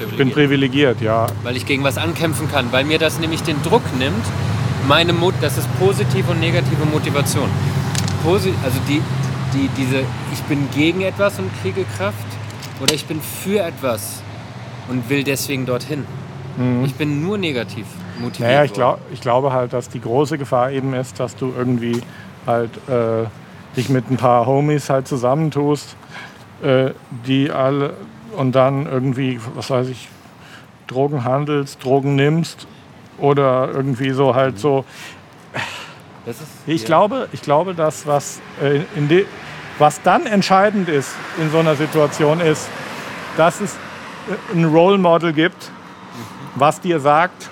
ich 0.00 0.16
bin 0.16 0.30
privilegiert. 0.30 0.98
privilegiert, 0.98 1.00
ja. 1.00 1.26
weil 1.42 1.56
ich 1.56 1.66
gegen 1.66 1.84
was 1.84 1.98
ankämpfen 1.98 2.50
kann, 2.50 2.72
weil 2.72 2.84
mir 2.84 2.98
das 2.98 3.18
nämlich 3.18 3.42
den 3.42 3.62
Druck 3.62 3.82
nimmt. 3.98 4.24
Meine 4.88 5.12
Mut, 5.12 5.34
das 5.40 5.56
ist 5.56 5.68
positive 5.78 6.30
und 6.30 6.40
negative 6.40 6.84
Motivation. 6.92 7.48
Posi 8.22 8.52
also 8.62 8.78
die, 8.88 9.00
die, 9.54 9.68
diese, 9.76 10.00
ich 10.32 10.42
bin 10.48 10.68
gegen 10.74 11.02
etwas 11.02 11.38
und 11.38 11.50
kriege 11.62 11.84
Kraft 11.96 12.26
oder 12.80 12.94
ich 12.94 13.06
bin 13.06 13.20
für 13.20 13.60
etwas 13.60 14.22
und 14.88 15.08
will 15.08 15.24
deswegen 15.24 15.66
dorthin. 15.66 16.04
Ich 16.84 16.94
bin 16.94 17.20
nur 17.20 17.36
negativ 17.36 17.86
motiviert. 18.20 18.38
Mhm. 18.38 18.44
Naja, 18.46 18.64
ich, 18.64 18.72
glaub, 18.72 19.00
ich 19.12 19.20
glaube 19.20 19.52
halt, 19.52 19.72
dass 19.72 19.88
die 19.88 20.00
große 20.00 20.38
Gefahr 20.38 20.70
eben 20.70 20.94
ist, 20.94 21.18
dass 21.18 21.34
du 21.34 21.52
irgendwie 21.56 22.00
halt 22.46 22.70
äh, 22.88 23.26
dich 23.76 23.88
mit 23.88 24.08
ein 24.10 24.16
paar 24.16 24.46
Homies 24.46 24.88
halt 24.88 25.08
zusammentust, 25.08 25.96
äh, 26.62 26.90
die 27.26 27.50
alle 27.50 27.94
und 28.34 28.52
dann 28.52 28.86
irgendwie, 28.86 29.40
was 29.54 29.70
weiß 29.70 29.88
ich, 29.88 30.08
Drogen 30.86 31.24
handelst, 31.24 31.82
Drogen 31.82 32.14
nimmst 32.14 32.66
oder 33.18 33.70
irgendwie 33.72 34.10
so 34.10 34.34
halt 34.34 34.58
so. 34.58 34.84
Das 36.26 36.40
ist, 36.40 36.48
Ich 36.66 36.82
ja. 36.82 36.86
glaube, 36.86 37.28
ich 37.32 37.42
glaube, 37.42 37.74
dass 37.74 38.06
was, 38.06 38.40
äh, 38.62 38.80
in 38.96 39.08
de, 39.08 39.26
was 39.78 40.02
dann 40.02 40.26
entscheidend 40.26 40.88
ist 40.88 41.14
in 41.40 41.50
so 41.50 41.58
einer 41.58 41.76
Situation 41.76 42.40
ist, 42.40 42.68
dass 43.36 43.60
es 43.60 43.74
äh, 43.74 44.56
ein 44.56 44.64
Role 44.64 44.98
Model 44.98 45.32
gibt, 45.32 45.70
was 46.54 46.80
dir 46.80 47.00
sagt, 47.00 47.50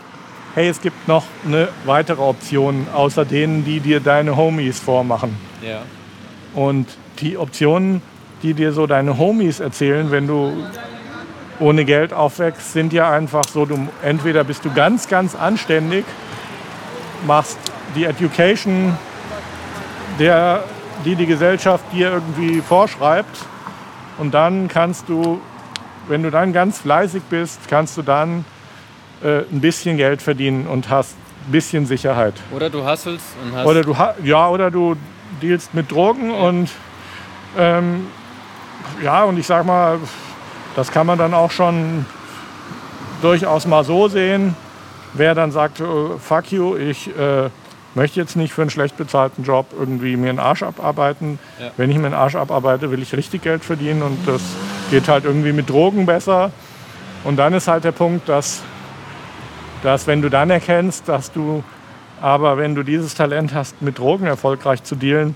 hey, 0.55 0.68
es 0.68 0.81
gibt 0.81 1.09
noch 1.09 1.25
eine 1.45 1.68
weitere 1.85 2.21
Option 2.21 2.87
außer 2.95 3.25
denen, 3.25 3.64
die 3.64 3.81
dir 3.81 4.01
deine 4.01 4.37
Homies 4.37 4.79
vormachen. 4.81 5.37
Ja. 5.62 5.83
Und 6.55 6.88
die 7.21 7.37
Optionen, 7.37 8.03
die 8.42 8.55
dir 8.55 8.72
so 8.72 8.87
deine 8.87 9.18
Homies 9.18 9.61
erzählen, 9.61 10.11
wenn 10.11 10.26
du 10.26 10.52
ohne 11.61 11.85
Geld 11.85 12.12
aufwächst, 12.12 12.72
sind 12.72 12.92
ja 12.92 13.11
einfach 13.11 13.44
so, 13.48 13.64
du 13.64 13.88
entweder 14.02 14.42
bist 14.44 14.64
du 14.64 14.72
ganz, 14.72 15.09
ganz 15.09 15.35
anständig, 15.35 16.05
machst 17.26 17.59
die 17.94 18.05
Education, 18.05 18.96
der, 20.18 20.64
die 21.05 21.14
die 21.14 21.26
Gesellschaft 21.26 21.85
dir 21.92 22.11
irgendwie 22.12 22.61
vorschreibt 22.61 23.46
und 24.18 24.35
dann 24.35 24.68
kannst 24.68 25.09
du, 25.09 25.40
wenn 26.09 26.22
du 26.22 26.31
dann 26.31 26.52
ganz 26.52 26.78
fleißig 26.81 27.22
bist, 27.31 27.61
kannst 27.68 27.96
du 27.96 28.02
dann 28.02 28.44
äh, 29.22 29.42
ein 29.52 29.61
bisschen 29.61 29.96
Geld 29.96 30.20
verdienen 30.20 30.66
und 30.66 30.90
hast 30.90 31.16
ein 31.46 31.52
bisschen 31.52 31.87
Sicherheit. 31.87 32.35
Oder 32.50 32.70
du 32.70 32.85
hustlest 32.85 33.24
und 33.44 33.57
hast. 33.57 33.66
Oder 33.66 33.83
du, 33.83 33.96
ja, 34.24 34.48
oder 34.48 34.70
du 34.70 34.96
dealst 35.40 35.74
mit 35.74 35.90
Drogen 35.90 36.33
und 36.33 36.70
ähm, 37.57 38.07
ja, 39.02 39.24
und 39.24 39.38
ich 39.38 39.46
sag 39.46 39.64
mal, 39.64 39.98
das 40.76 40.90
kann 40.90 41.07
man 41.07 41.18
dann 41.18 41.35
auch 41.35 41.50
schon 41.50 42.07
durchaus 43.20 43.66
mal 43.66 43.85
so 43.85 44.09
sehen. 44.09 44.57
Wer 45.14 45.35
dann 45.35 45.50
sagt, 45.52 45.81
äh, 45.81 45.85
fuck 46.18 46.50
you, 46.52 46.76
ich 46.76 47.09
äh, 47.16 47.50
möchte 47.94 48.20
jetzt 48.20 48.37
nicht 48.37 48.52
für 48.52 48.62
einen 48.62 48.70
schlecht 48.70 48.96
bezahlten 48.96 49.44
Job 49.44 49.66
irgendwie 49.78 50.16
mir 50.16 50.31
einen 50.31 50.38
Arsch 50.38 50.62
abarbeiten. 50.62 51.38
Ja. 51.61 51.70
Wenn 51.76 51.90
ich 51.90 51.98
mir 51.98 52.07
einen 52.07 52.14
Arsch 52.14 52.35
abarbeite, 52.35 52.90
will 52.90 53.02
ich 53.02 53.14
richtig 53.14 53.42
Geld 53.42 53.64
verdienen 53.64 54.02
und 54.02 54.26
das 54.26 54.42
geht 54.90 55.09
halt 55.09 55.24
irgendwie 55.24 55.52
mit 55.52 55.68
Drogen 55.68 56.07
besser. 56.07 56.50
Und 57.24 57.37
dann 57.37 57.52
ist 57.52 57.68
halt 57.68 57.85
der 57.85 57.92
Punkt, 57.92 58.28
dass, 58.28 58.62
dass 59.83 60.07
wenn 60.07 60.22
du 60.22 60.28
dann 60.28 60.50
erkennst, 60.50 61.09
dass 61.09 61.31
du 61.31 61.62
aber 62.22 62.56
wenn 62.56 62.74
du 62.74 62.82
dieses 62.85 63.14
Talent 63.14 63.52
hast, 63.52 63.82
mit 63.82 63.98
Drogen 63.98 64.26
erfolgreich 64.26 64.85
zu 64.85 64.94
dealen, 64.94 65.35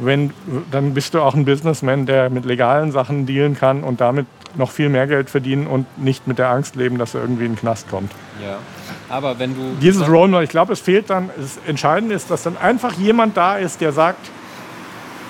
wenn, 0.00 0.32
dann 0.70 0.94
bist 0.94 1.14
du 1.14 1.20
auch 1.20 1.34
ein 1.34 1.44
Businessman, 1.44 2.06
der 2.06 2.30
mit 2.30 2.46
legalen 2.46 2.92
Sachen 2.92 3.26
dealen 3.26 3.56
kann 3.56 3.84
und 3.84 4.00
damit 4.00 4.26
noch 4.56 4.70
viel 4.70 4.88
mehr 4.88 5.06
Geld 5.06 5.28
verdienen 5.28 5.66
und 5.66 5.86
nicht 5.98 6.26
mit 6.26 6.38
der 6.38 6.48
Angst 6.48 6.76
leben, 6.76 6.96
dass 6.96 7.14
er 7.14 7.20
irgendwie 7.20 7.44
in 7.44 7.52
den 7.52 7.58
Knast 7.58 7.90
kommt. 7.90 8.10
ja. 8.42 8.58
Aber 9.08 9.38
wenn 9.38 9.54
du. 9.54 9.76
Dieses 9.80 10.08
Role 10.08 10.28
Model, 10.28 10.44
ich 10.44 10.50
glaube, 10.50 10.72
es 10.72 10.80
fehlt 10.80 11.10
dann, 11.10 11.28
das 11.36 11.58
Entscheidende 11.66 12.14
ist, 12.14 12.30
dass 12.30 12.42
dann 12.42 12.56
einfach 12.56 12.94
jemand 12.94 13.36
da 13.36 13.56
ist, 13.56 13.80
der 13.80 13.92
sagt, 13.92 14.30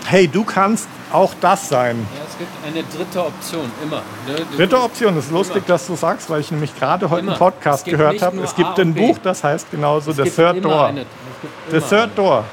hey, 0.06 0.28
du 0.28 0.44
kannst 0.44 0.88
auch 1.12 1.32
das 1.40 1.68
sein. 1.68 2.06
Ja, 2.14 2.22
es 2.28 2.38
gibt 2.38 2.50
eine 2.64 2.82
dritte 2.84 3.24
Option, 3.24 3.70
immer. 3.82 4.02
Ne? 4.26 4.56
Dritte 4.56 4.80
Option, 4.80 5.16
es 5.16 5.26
ist 5.26 5.32
lustig, 5.32 5.56
Immer. 5.56 5.66
dass 5.66 5.86
du 5.86 5.96
sagst, 5.96 6.30
weil 6.30 6.40
ich 6.40 6.50
nämlich 6.50 6.76
gerade 6.78 7.10
heute 7.10 7.20
Immer. 7.22 7.32
einen 7.32 7.38
Podcast 7.38 7.80
Es 7.80 7.84
gibt 7.84 7.98
gehört 7.98 8.22
habe. 8.22 8.40
Es 8.40 8.54
gibt 8.54 8.68
A 8.68 8.74
ein 8.74 8.88
und 8.88 8.94
B. 8.94 9.06
Buch, 9.08 9.18
das 9.22 9.44
heißt 9.44 9.70
genauso 9.70 10.10
es 10.10 10.16
The 10.16 10.24
gibt 10.24 10.36
Third 10.36 10.64
Door. 10.64 10.86
Eine, 10.86 11.00
es 11.02 11.06
gibt 11.40 11.88
The 11.88 11.96
Third 11.96 12.18
Door 12.18 12.44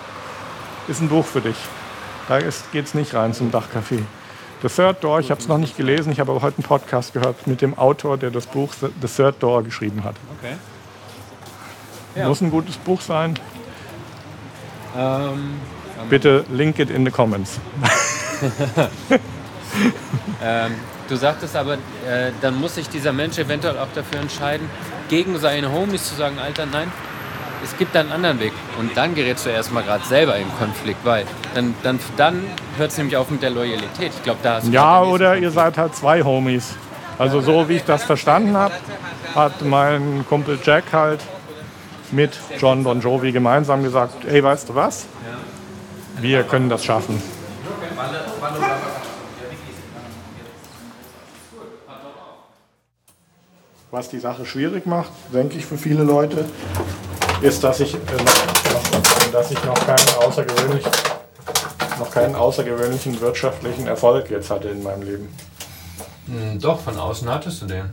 ist 0.87 1.01
ein 1.01 1.09
Buch 1.09 1.25
für 1.25 1.41
dich. 1.41 1.55
Da 2.27 2.39
geht 2.39 2.85
es 2.85 2.93
nicht 2.93 3.13
rein 3.13 3.33
zum 3.33 3.51
Dachcafé. 3.51 4.03
The 4.61 4.67
Third 4.67 5.03
Door, 5.03 5.19
ich 5.19 5.31
habe 5.31 5.41
es 5.41 5.47
noch 5.47 5.57
nicht 5.57 5.75
gelesen, 5.75 6.11
ich 6.11 6.19
habe 6.19 6.31
aber 6.31 6.41
heute 6.41 6.57
einen 6.57 6.65
Podcast 6.65 7.13
gehört 7.13 7.47
mit 7.47 7.61
dem 7.61 7.77
Autor, 7.77 8.17
der 8.17 8.29
das 8.29 8.45
Buch 8.45 8.73
The 8.79 8.87
The 9.01 9.07
Third 9.07 9.41
Door 9.41 9.63
geschrieben 9.63 10.03
hat. 10.03 10.15
Okay. 10.39 10.55
Ja. 12.15 12.27
Muss 12.27 12.41
ein 12.41 12.51
gutes 12.51 12.77
Buch 12.77 13.01
sein. 13.01 13.39
Ähm, 14.95 15.55
Bitte 16.09 16.45
link 16.51 16.79
it 16.79 16.89
in 16.89 17.05
the 17.05 17.11
comments. 17.11 17.59
ähm, 20.43 20.71
du 21.07 21.15
sagtest 21.15 21.55
aber, 21.55 21.73
äh, 21.73 22.31
dann 22.41 22.59
muss 22.59 22.75
sich 22.75 22.89
dieser 22.89 23.13
Mensch 23.13 23.37
eventuell 23.37 23.77
auch 23.77 23.87
dafür 23.93 24.19
entscheiden, 24.19 24.69
gegen 25.09 25.37
seine 25.39 25.71
Homies 25.71 26.07
zu 26.09 26.15
sagen, 26.15 26.39
Alter, 26.39 26.65
nein, 26.65 26.91
es 27.63 27.77
gibt 27.77 27.93
da 27.95 27.99
einen 27.99 28.11
anderen 28.11 28.39
Weg. 28.39 28.53
Und 28.79 28.95
dann 28.97 29.13
gerätst 29.15 29.45
du 29.45 29.49
erstmal 29.49 29.83
gerade 29.83 30.05
selber 30.05 30.35
in 30.37 30.47
Konflikt, 30.57 31.05
weil 31.05 31.25
dann, 31.53 31.75
dann, 31.83 31.99
dann 32.17 32.43
hört 32.77 32.91
es 32.91 32.97
nämlich 32.97 33.17
auf 33.17 33.29
mit 33.29 33.41
der 33.41 33.51
Loyalität. 33.51 34.11
Ich 34.15 34.23
glaube, 34.23 34.39
da 34.43 34.55
hast 34.55 34.67
du 34.67 34.71
Ja, 34.71 35.01
oder 35.01 35.37
ihr 35.37 35.51
seid 35.51 35.77
halt 35.77 35.95
zwei 35.95 36.23
Homies. 36.23 36.75
Also 37.17 37.41
so 37.41 37.69
wie 37.69 37.75
ich 37.75 37.83
das 37.83 38.03
verstanden 38.03 38.57
habe, 38.57 38.73
hat 39.35 39.61
mein 39.61 40.25
Kumpel 40.27 40.57
Jack 40.63 40.85
halt 40.91 41.19
mit 42.11 42.31
John 42.57 42.83
Bon 42.83 42.99
Jovi 42.99 43.31
gemeinsam 43.31 43.83
gesagt, 43.83 44.25
ey, 44.25 44.43
weißt 44.43 44.69
du 44.69 44.75
was? 44.75 45.05
Wir 46.19 46.43
können 46.43 46.69
das 46.69 46.83
schaffen. 46.83 47.21
was 53.91 54.07
die 54.07 54.19
Sache 54.19 54.45
schwierig 54.45 54.85
macht, 54.85 55.11
denke 55.33 55.57
ich 55.57 55.65
für 55.65 55.77
viele 55.77 56.03
Leute, 56.03 56.45
ist, 57.41 57.63
dass 57.63 57.81
ich, 57.81 57.93
äh, 57.93 57.97
noch, 57.97 59.31
dass 59.31 59.51
ich 59.51 59.63
noch 59.65 59.85
keinen, 59.85 60.25
außergewöhnlich, 60.25 60.85
noch 61.99 62.09
keinen 62.09 62.35
außergewöhnlichen 62.35 63.19
wirtschaftlichen 63.19 63.87
Erfolg 63.87 64.29
jetzt 64.31 64.49
hatte 64.49 64.69
in 64.69 64.81
meinem 64.81 65.01
Leben. 65.01 65.29
Hm, 66.27 66.59
Doch, 66.59 66.79
von 66.79 66.97
außen 66.97 67.29
hattest 67.29 67.61
du 67.61 67.65
den. 67.65 67.89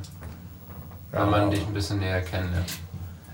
Wenn 1.10 1.30
man 1.30 1.50
dich 1.50 1.66
ein 1.66 1.74
bisschen 1.74 1.98
näher 1.98 2.20
kennenlernt. 2.20 2.70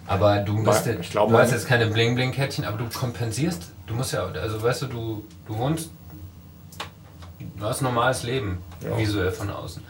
Aber 0.06 0.38
du 0.38 0.62
ja, 0.62 0.82
ich 1.00 1.10
glaub, 1.10 1.30
du 1.30 1.38
hast 1.38 1.50
jetzt 1.52 1.66
keine 1.66 1.86
Bling-Bling-Kettchen, 1.86 2.64
aber 2.64 2.78
du 2.78 2.84
kompensierst. 2.88 3.73
Du 3.86 3.94
musst 3.94 4.12
ja, 4.12 4.24
also 4.24 4.62
weißt 4.62 4.82
du, 4.82 4.86
du, 4.86 5.24
du 5.46 5.58
wohnst, 5.58 5.90
du 7.58 7.64
hast 7.64 7.80
ein 7.82 7.84
normales 7.84 8.22
Leben, 8.22 8.58
Ja. 8.82 8.96
visuell 8.96 9.30
von 9.30 9.50
außen. 9.50 9.82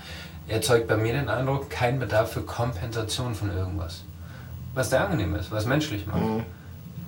Erzeugt 0.49 0.89
bei 0.89 0.97
mir 0.97 1.13
den 1.15 1.29
Eindruck, 1.29 1.71
kein 1.71 1.99
Bedarf 1.99 2.33
für 2.33 2.43
Kompensation 2.43 3.35
von 3.35 3.55
irgendwas. 3.57 4.03
Was 4.75 4.91
sehr 4.91 5.05
angenehm 5.05 5.35
ist, 5.37 5.51
was 5.51 5.65
menschlich 5.65 6.07
macht. 6.07 6.19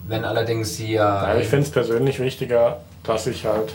Wenn 0.09 0.25
allerdings 0.25 0.77
sie 0.77 0.92
ja. 0.92 1.35
Ja, 1.35 1.38
ich 1.40 1.49
finde 1.49 1.66
es 1.66 1.72
persönlich 1.72 2.20
wichtiger, 2.20 2.79
dass 3.03 3.27
ich 3.27 3.44
halt 3.44 3.75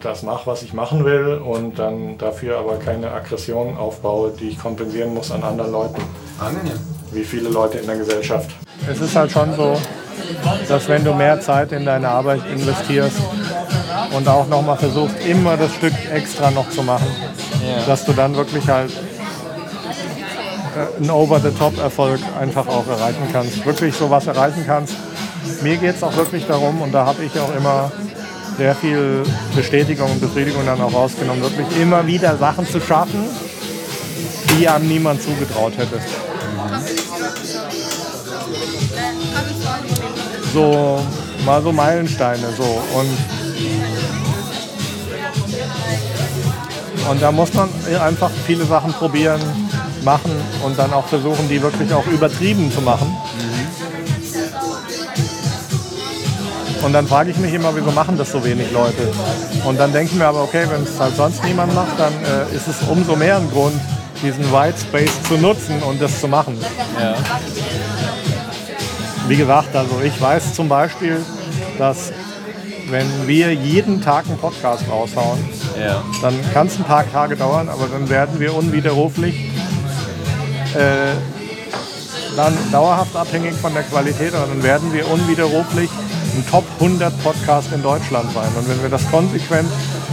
das 0.00 0.22
mache, 0.22 0.46
was 0.46 0.62
ich 0.62 0.72
machen 0.72 1.04
will 1.04 1.34
und 1.44 1.78
dann 1.78 2.16
dafür 2.18 2.58
aber 2.58 2.76
keine 2.78 3.10
Aggression 3.10 3.76
aufbaue, 3.76 4.30
die 4.38 4.50
ich 4.50 4.58
kompensieren 4.58 5.12
muss 5.14 5.30
an 5.30 5.42
anderen 5.42 5.72
Leuten, 5.72 6.02
angenehm. 6.38 6.78
wie 7.12 7.24
viele 7.24 7.48
Leute 7.48 7.78
in 7.78 7.86
der 7.86 7.96
Gesellschaft. 7.98 8.50
Es 8.88 9.00
ist 9.00 9.14
halt 9.14 9.30
schon 9.32 9.54
so, 9.54 9.76
dass 10.68 10.88
wenn 10.88 11.04
du 11.04 11.14
mehr 11.14 11.40
Zeit 11.40 11.72
in 11.72 11.84
deine 11.84 12.08
Arbeit 12.08 12.40
investierst 12.52 13.16
und 14.16 14.28
auch 14.28 14.46
nochmal 14.48 14.76
versuchst, 14.76 15.16
immer 15.26 15.56
das 15.56 15.74
Stück 15.74 15.92
extra 16.12 16.50
noch 16.50 16.68
zu 16.70 16.82
machen, 16.82 17.06
dass 17.86 18.04
du 18.04 18.12
dann 18.12 18.36
wirklich 18.36 18.68
halt 18.68 18.90
äh, 20.76 21.00
einen 21.00 21.10
Over-the-Top-Erfolg 21.10 22.20
einfach 22.40 22.66
auch 22.66 22.86
erreichen 22.86 23.28
kannst. 23.32 23.64
Wirklich 23.64 23.94
sowas 23.94 24.26
erreichen 24.26 24.64
kannst. 24.66 24.94
Mir 25.62 25.76
geht 25.76 25.96
es 25.96 26.02
auch 26.02 26.16
wirklich 26.16 26.46
darum, 26.46 26.82
und 26.82 26.92
da 26.92 27.06
habe 27.06 27.24
ich 27.24 27.38
auch 27.40 27.54
immer 27.54 27.90
sehr 28.56 28.74
viel 28.74 29.22
Bestätigung 29.54 30.10
und 30.10 30.20
Befriedigung 30.20 30.64
dann 30.66 30.80
auch 30.80 30.92
rausgenommen, 30.92 31.42
wirklich 31.42 31.66
immer 31.80 32.06
wieder 32.06 32.36
Sachen 32.36 32.66
zu 32.66 32.80
schaffen, 32.80 33.24
die 34.58 34.68
einem 34.68 34.88
niemand 34.88 35.22
zugetraut 35.22 35.74
hätte. 35.76 36.00
So, 40.56 40.98
mal 41.44 41.60
so 41.62 41.70
Meilensteine 41.70 42.46
so 42.56 42.62
und 42.98 43.10
und 47.10 47.20
da 47.20 47.30
muss 47.30 47.52
man 47.52 47.68
einfach 48.00 48.30
viele 48.46 48.64
Sachen 48.64 48.90
probieren, 48.94 49.38
machen 50.02 50.30
und 50.64 50.78
dann 50.78 50.94
auch 50.94 51.04
versuchen, 51.08 51.46
die 51.50 51.60
wirklich 51.60 51.92
auch 51.92 52.06
übertrieben 52.06 52.72
zu 52.72 52.80
machen. 52.80 53.14
Und 56.82 56.94
dann 56.94 57.06
frage 57.06 57.32
ich 57.32 57.36
mich 57.36 57.52
immer, 57.52 57.76
wieso 57.76 57.90
machen 57.90 58.16
das 58.16 58.32
so 58.32 58.42
wenig 58.42 58.72
Leute? 58.72 59.12
Und 59.66 59.78
dann 59.78 59.92
denke 59.92 60.12
ich 60.12 60.18
mir 60.18 60.24
aber, 60.24 60.42
okay, 60.42 60.64
wenn 60.70 60.84
es 60.84 60.98
halt 60.98 61.16
sonst 61.16 61.44
niemand 61.44 61.74
macht, 61.74 62.00
dann 62.00 62.14
äh, 62.24 62.56
ist 62.56 62.66
es 62.66 62.76
umso 62.88 63.14
mehr 63.14 63.36
ein 63.36 63.50
Grund, 63.50 63.78
diesen 64.22 64.50
White 64.50 64.78
Space 64.80 65.22
zu 65.28 65.36
nutzen 65.36 65.82
und 65.82 66.00
das 66.00 66.18
zu 66.18 66.28
machen. 66.28 66.56
Ja. 66.98 67.14
Wie 69.28 69.36
gesagt, 69.36 69.74
also 69.74 70.00
ich 70.04 70.20
weiß 70.20 70.54
zum 70.54 70.68
Beispiel, 70.68 71.20
dass 71.78 72.12
wenn 72.88 73.26
wir 73.26 73.52
jeden 73.52 74.00
Tag 74.00 74.26
einen 74.26 74.38
Podcast 74.38 74.84
raushauen, 74.90 75.38
Ja. 75.78 76.02
dann 76.22 76.34
kann 76.52 76.68
es 76.68 76.76
ein 76.76 76.84
paar 76.84 77.10
Tage 77.10 77.36
dauern, 77.36 77.68
aber 77.68 77.88
dann 77.88 78.08
werden 78.08 78.38
wir 78.38 78.54
unwiderruflich 78.54 79.34
äh, 80.74 81.14
dann 82.36 82.56
dauerhaft 82.70 83.16
abhängig 83.16 83.54
von 83.54 83.72
der 83.74 83.82
Qualität, 83.82 84.34
aber 84.34 84.46
dann 84.46 84.62
werden 84.62 84.92
wir 84.92 85.10
unwiderruflich 85.10 85.90
ein 86.36 86.44
Top 86.50 86.64
100 86.78 87.22
Podcast 87.22 87.72
in 87.72 87.82
Deutschland 87.82 88.30
sein. 88.32 88.48
Und 88.56 88.68
wenn 88.68 88.80
wir 88.82 88.90
das 88.90 89.10
konsequent 89.10 89.68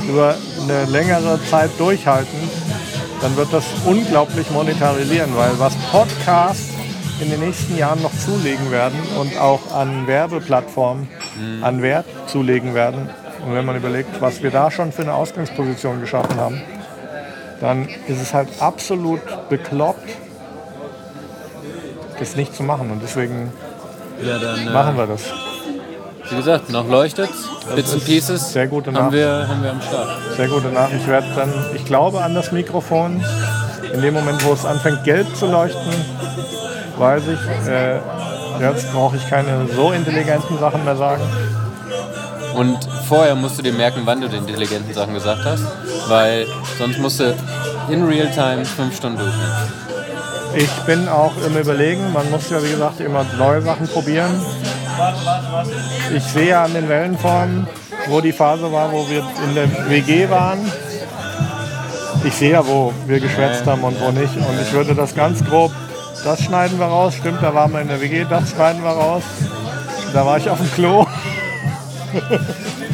über 0.08 0.36
eine 0.64 0.86
längere 0.86 1.38
Zeit 1.50 1.70
durchhalten, 1.78 2.40
dann 3.22 3.36
wird 3.36 3.52
das 3.54 3.66
unglaublich 3.86 4.50
monetarisieren, 4.52 5.36
weil 5.36 5.52
was 5.60 5.74
Podcasts 5.92 6.73
in 7.20 7.30
den 7.30 7.40
nächsten 7.40 7.78
Jahren 7.78 8.02
noch 8.02 8.12
zulegen 8.18 8.72
werden 8.72 9.00
und 9.20 9.38
auch 9.40 9.72
an 9.74 10.08
Werbeplattformen 10.08 11.08
an 11.62 11.82
Wert 11.82 12.06
zulegen 12.28 12.74
werden. 12.74 13.10
Und 13.46 13.54
wenn 13.56 13.66
man 13.66 13.76
überlegt, 13.76 14.22
was 14.22 14.42
wir 14.42 14.52
da 14.52 14.72
schon 14.72 14.92
für 14.92 15.02
eine 15.04 15.14
Ausgangsposition 15.14 16.00
geschaffen 16.02 16.38
haben, 16.38 16.62
dann 17.60 17.88
ist 18.08 18.22
es 18.22 18.34
halt 18.34 18.50
absolut 18.60 19.22
bekloppt, 19.50 20.10
das 22.20 22.36
nicht 22.36 22.56
zu 22.56 22.64
machen. 22.64 22.92
Und 22.92 23.02
deswegen 23.04 23.52
Ja, 24.26 24.38
dann. 24.40 24.68
Äh, 24.68 24.70
machen 24.72 24.98
wir 24.98 25.08
das. 25.08 25.24
Wie 26.30 26.36
gesagt, 26.38 26.70
noch 26.70 26.88
leuchtet's. 26.88 27.50
Bits 27.76 27.94
and 27.94 28.06
Pieces 28.06 28.54
sehr 28.54 28.68
gute 28.68 28.88
haben 28.94 29.06
Nachricht. 29.06 29.14
wir, 29.24 29.48
haben 29.48 29.64
wir 29.64 29.72
am 29.72 29.82
Start. 29.82 30.10
Sehr 30.38 30.48
gute 30.48 30.68
Nachricht. 30.70 31.02
Ich 31.02 31.08
werde 31.08 31.28
dann, 31.36 31.54
ich 31.76 31.86
glaube 31.86 32.22
an 32.22 32.34
das 32.34 32.52
Mikrofon. 32.52 33.24
In 33.94 34.02
dem 34.02 34.14
Moment, 34.14 34.44
wo 34.46 34.54
es 34.54 34.66
anfängt 34.66 35.04
gelb 35.04 35.36
zu 35.36 35.46
leuchten, 35.46 35.94
weiß 36.98 37.24
ich, 37.28 37.68
äh, 37.70 38.00
jetzt 38.60 38.92
brauche 38.92 39.18
ich 39.18 39.30
keine 39.30 39.68
so 39.76 39.92
intelligenten 39.92 40.58
Sachen 40.60 40.84
mehr 40.86 40.96
sagen. 40.96 41.24
Und 42.56 42.78
vorher 43.08 43.36
musst 43.36 43.58
du 43.58 43.64
dir 43.64 43.74
merken, 43.74 44.02
wann 44.06 44.22
du 44.22 44.30
die 44.30 44.38
intelligenten 44.38 44.94
Sachen 44.94 45.14
gesagt 45.14 45.44
hast, 45.44 45.64
weil 46.08 46.46
sonst 46.78 47.00
musst 47.00 47.20
du 47.20 47.36
in 47.90 48.04
real 48.06 48.30
time 48.30 48.64
fünf 48.64 48.96
Stunden 48.96 49.18
durchnehmen. 49.18 49.84
Ich 50.56 50.72
bin 50.86 51.08
auch 51.08 51.34
im 51.46 51.58
Überlegen, 51.58 52.14
man 52.14 52.30
muss 52.30 52.50
ja 52.52 52.62
wie 52.64 52.70
gesagt 52.70 53.00
immer 53.00 53.26
neue 53.40 53.62
Sachen 53.62 53.88
probieren. 53.88 54.40
Ich 56.16 56.24
sehe 56.24 56.50
ja 56.50 56.64
an 56.64 56.74
den 56.76 56.88
Wellenformen, 56.88 57.68
wo 58.08 58.22
die 58.22 58.32
Phase 58.32 58.72
war, 58.72 58.92
wo 58.92 59.10
wir 59.10 59.24
in 59.48 59.56
der 59.56 59.90
WG 59.90 60.30
waren. 60.30 60.60
Ich 62.24 62.36
sehe 62.36 62.52
ja, 62.52 62.66
wo 62.66 62.94
wir 63.08 63.20
geschwätzt 63.20 63.66
haben 63.66 63.84
und 63.84 64.00
wo 64.00 64.12
nicht. 64.12 64.36
Und 64.36 64.62
ich 64.62 64.72
würde 64.72 64.94
das 64.94 65.16
ganz 65.16 65.44
grob, 65.44 65.72
das 66.24 66.42
schneiden 66.42 66.80
wir 66.80 66.86
raus. 66.86 67.14
Stimmt, 67.16 67.42
da 67.42 67.54
waren 67.54 67.72
wir 67.72 67.82
in 67.82 67.88
der 67.88 68.02
WG, 68.02 68.26
das 68.30 68.52
schneiden 68.52 68.84
wir 68.84 68.92
raus. 68.92 69.24
Da 70.14 70.26
war 70.26 70.38
ich 70.38 70.50
auf 70.50 70.60
dem 70.60 70.72
Klo. 70.74 71.06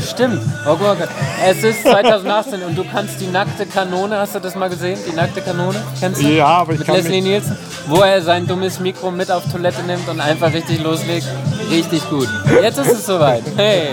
Stimmt. 0.09 0.41
Oh 0.65 0.75
Gott, 0.75 0.97
es 1.45 1.63
ist 1.63 1.81
2018 1.83 2.63
und 2.63 2.77
du 2.77 2.85
kannst 2.89 3.19
die 3.19 3.27
nackte 3.27 3.65
Kanone, 3.65 4.17
hast 4.17 4.35
du 4.35 4.39
das 4.39 4.55
mal 4.55 4.69
gesehen? 4.69 4.97
Die 5.09 5.15
nackte 5.15 5.41
Kanone? 5.41 5.81
Kennst 5.99 6.21
du? 6.21 6.27
Ja, 6.27 6.45
aber 6.45 6.73
ich 6.73 6.79
Mit 6.79 6.87
kann 6.87 6.95
Leslie 6.95 7.21
mich, 7.21 7.31
Nielsen, 7.31 7.57
wo 7.87 8.01
er 8.01 8.21
sein 8.21 8.47
dummes 8.47 8.79
Mikro 8.79 9.11
mit 9.11 9.29
auf 9.29 9.43
Toilette 9.51 9.83
nimmt 9.83 10.07
und 10.07 10.21
einfach 10.21 10.53
richtig 10.53 10.81
loslegt. 10.81 11.27
Richtig 11.69 12.09
gut. 12.09 12.29
Jetzt 12.61 12.77
ist 12.79 12.91
es 12.91 13.05
soweit. 13.05 13.43
Hey, 13.57 13.89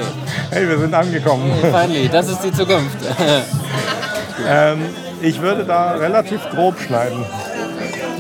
hey, 0.51 0.69
wir 0.69 0.79
sind 0.79 0.95
angekommen. 0.95 1.51
finally, 1.61 2.09
das 2.09 2.29
ist 2.29 2.43
die 2.43 2.53
Zukunft. 2.53 2.97
Ähm, 4.47 4.81
ich 5.23 5.41
würde 5.41 5.65
da 5.65 5.93
relativ 5.93 6.41
grob 6.51 6.79
schneiden 6.79 7.25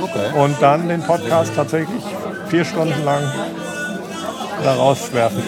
Okay. 0.02 0.38
und 0.38 0.56
dann 0.60 0.88
den 0.88 1.02
Podcast 1.02 1.52
tatsächlich 1.54 2.02
vier 2.48 2.64
Stunden 2.64 3.04
lang 3.04 3.22
da 4.62 4.74
rauswerfen. 4.74 5.42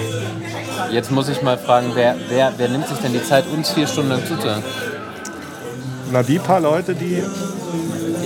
Jetzt 0.91 1.11
muss 1.11 1.29
ich 1.29 1.43
mal 1.43 1.59
fragen, 1.59 1.91
wer, 1.95 2.17
wer, 2.29 2.53
wer 2.57 2.69
nimmt 2.69 2.89
sich 2.89 2.99
denn 2.99 3.13
die 3.13 3.23
Zeit, 3.23 3.45
uns 3.47 3.71
vier 3.71 3.87
Stunden 3.87 4.11
lang 4.11 4.27
zuzuhören? 4.27 4.63
Na, 6.13 6.23
die 6.23 6.39
paar 6.39 6.61
Leute, 6.61 6.95
die 6.95 7.23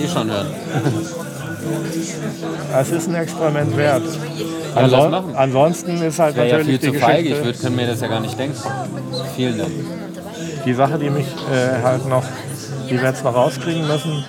Eh 0.03 0.07
schon 0.07 0.29
hören. 0.29 0.47
Es 2.77 2.91
ist 2.91 3.07
ein 3.07 3.15
Experiment 3.15 3.77
wert. 3.77 4.03
Anson 4.75 5.35
ansonsten 5.35 6.01
ist 6.01 6.19
halt 6.19 6.35
Wäre 6.35 6.47
ja 6.47 6.57
natürlich 6.57 6.81
viel 6.81 6.93
zu 6.93 6.99
feige, 6.99 7.29
ich 7.29 7.29
Geschichte, 7.29 7.45
würd, 7.45 7.61
kann 7.61 7.75
mir 7.75 7.87
das 7.87 8.01
ja 8.01 8.07
gar 8.07 8.19
nicht 8.19 8.37
denken. 8.37 8.57
Vielen 9.35 9.57
Dank. 9.59 9.71
die 10.65 10.73
Sache, 10.73 10.97
die 10.97 11.09
mich 11.09 11.27
äh, 11.51 11.83
halt 11.83 12.07
noch, 12.07 12.23
die 12.89 12.99
wir 12.99 13.07
jetzt 13.07 13.23
noch 13.23 13.35
rauskriegen 13.35 13.87
müssen, 13.87 14.25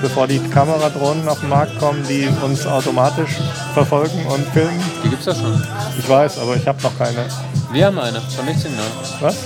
bevor 0.00 0.26
die 0.26 0.38
Kameradrohnen 0.38 1.28
auf 1.28 1.40
den 1.40 1.48
Markt 1.48 1.78
kommen, 1.78 2.04
die 2.08 2.28
uns 2.44 2.66
automatisch 2.66 3.36
verfolgen 3.74 4.26
und 4.26 4.46
filmen. 4.52 4.80
Die 5.04 5.08
gibt's 5.10 5.26
ja 5.26 5.34
schon. 5.34 5.62
Ich 5.98 6.08
weiß, 6.08 6.38
aber 6.38 6.56
ich 6.56 6.66
habe 6.66 6.80
noch 6.82 6.96
keine. 6.98 7.26
Wir 7.72 7.86
haben 7.86 7.98
eine, 7.98 8.20
von 8.20 8.46
Lichtsignal. 8.46 8.84
Was? 9.20 9.36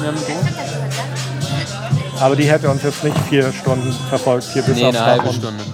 Wir 0.00 0.08
haben 0.08 0.16
eine. 0.16 2.20
Aber 2.20 2.36
die 2.36 2.50
hätte 2.50 2.68
uns 2.68 2.82
jetzt 2.82 3.02
nicht 3.02 3.16
vier 3.28 3.50
Stunden 3.52 3.94
verfolgt, 4.08 4.44
hier 4.52 4.62
bis 4.62 4.76
Nee, 4.76 4.84
aufs 4.86 4.96
eine 4.96 5.06
Dach 5.06 5.12
halbe 5.12 5.28
und- 5.28 5.34
Stunde. 5.36 5.64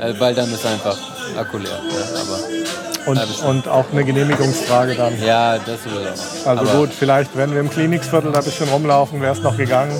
Äh, 0.00 0.14
weil 0.18 0.34
dann 0.34 0.52
ist 0.52 0.66
einfach 0.66 0.96
Akku 1.38 1.58
leer. 1.58 1.78
Ja, 1.88 2.20
aber, 2.20 3.10
Und, 3.10 3.44
und 3.44 3.68
auch 3.68 3.84
eine 3.92 4.04
Genehmigungsfrage 4.04 4.96
dann. 4.96 5.22
ja 5.22 5.56
das 5.58 5.84
würde 5.84 6.12
auch. 6.12 6.46
Also 6.48 6.62
aber 6.62 6.78
gut, 6.80 6.90
vielleicht, 6.98 7.36
wenn 7.36 7.52
wir 7.52 7.60
im 7.60 7.70
Klinikviertel 7.70 8.32
da 8.32 8.40
ein 8.40 8.44
bisschen 8.44 8.68
rumlaufen, 8.70 9.20
wäre 9.20 9.34
es 9.34 9.40
noch 9.42 9.56
gegangen. 9.56 9.94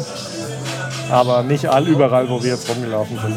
Aber 1.11 1.43
nicht 1.43 1.67
all 1.67 1.87
überall, 1.87 2.29
wo 2.29 2.43
wir 2.43 2.51
jetzt 2.51 2.69
rumgelaufen 2.69 3.19
sind. 3.19 3.37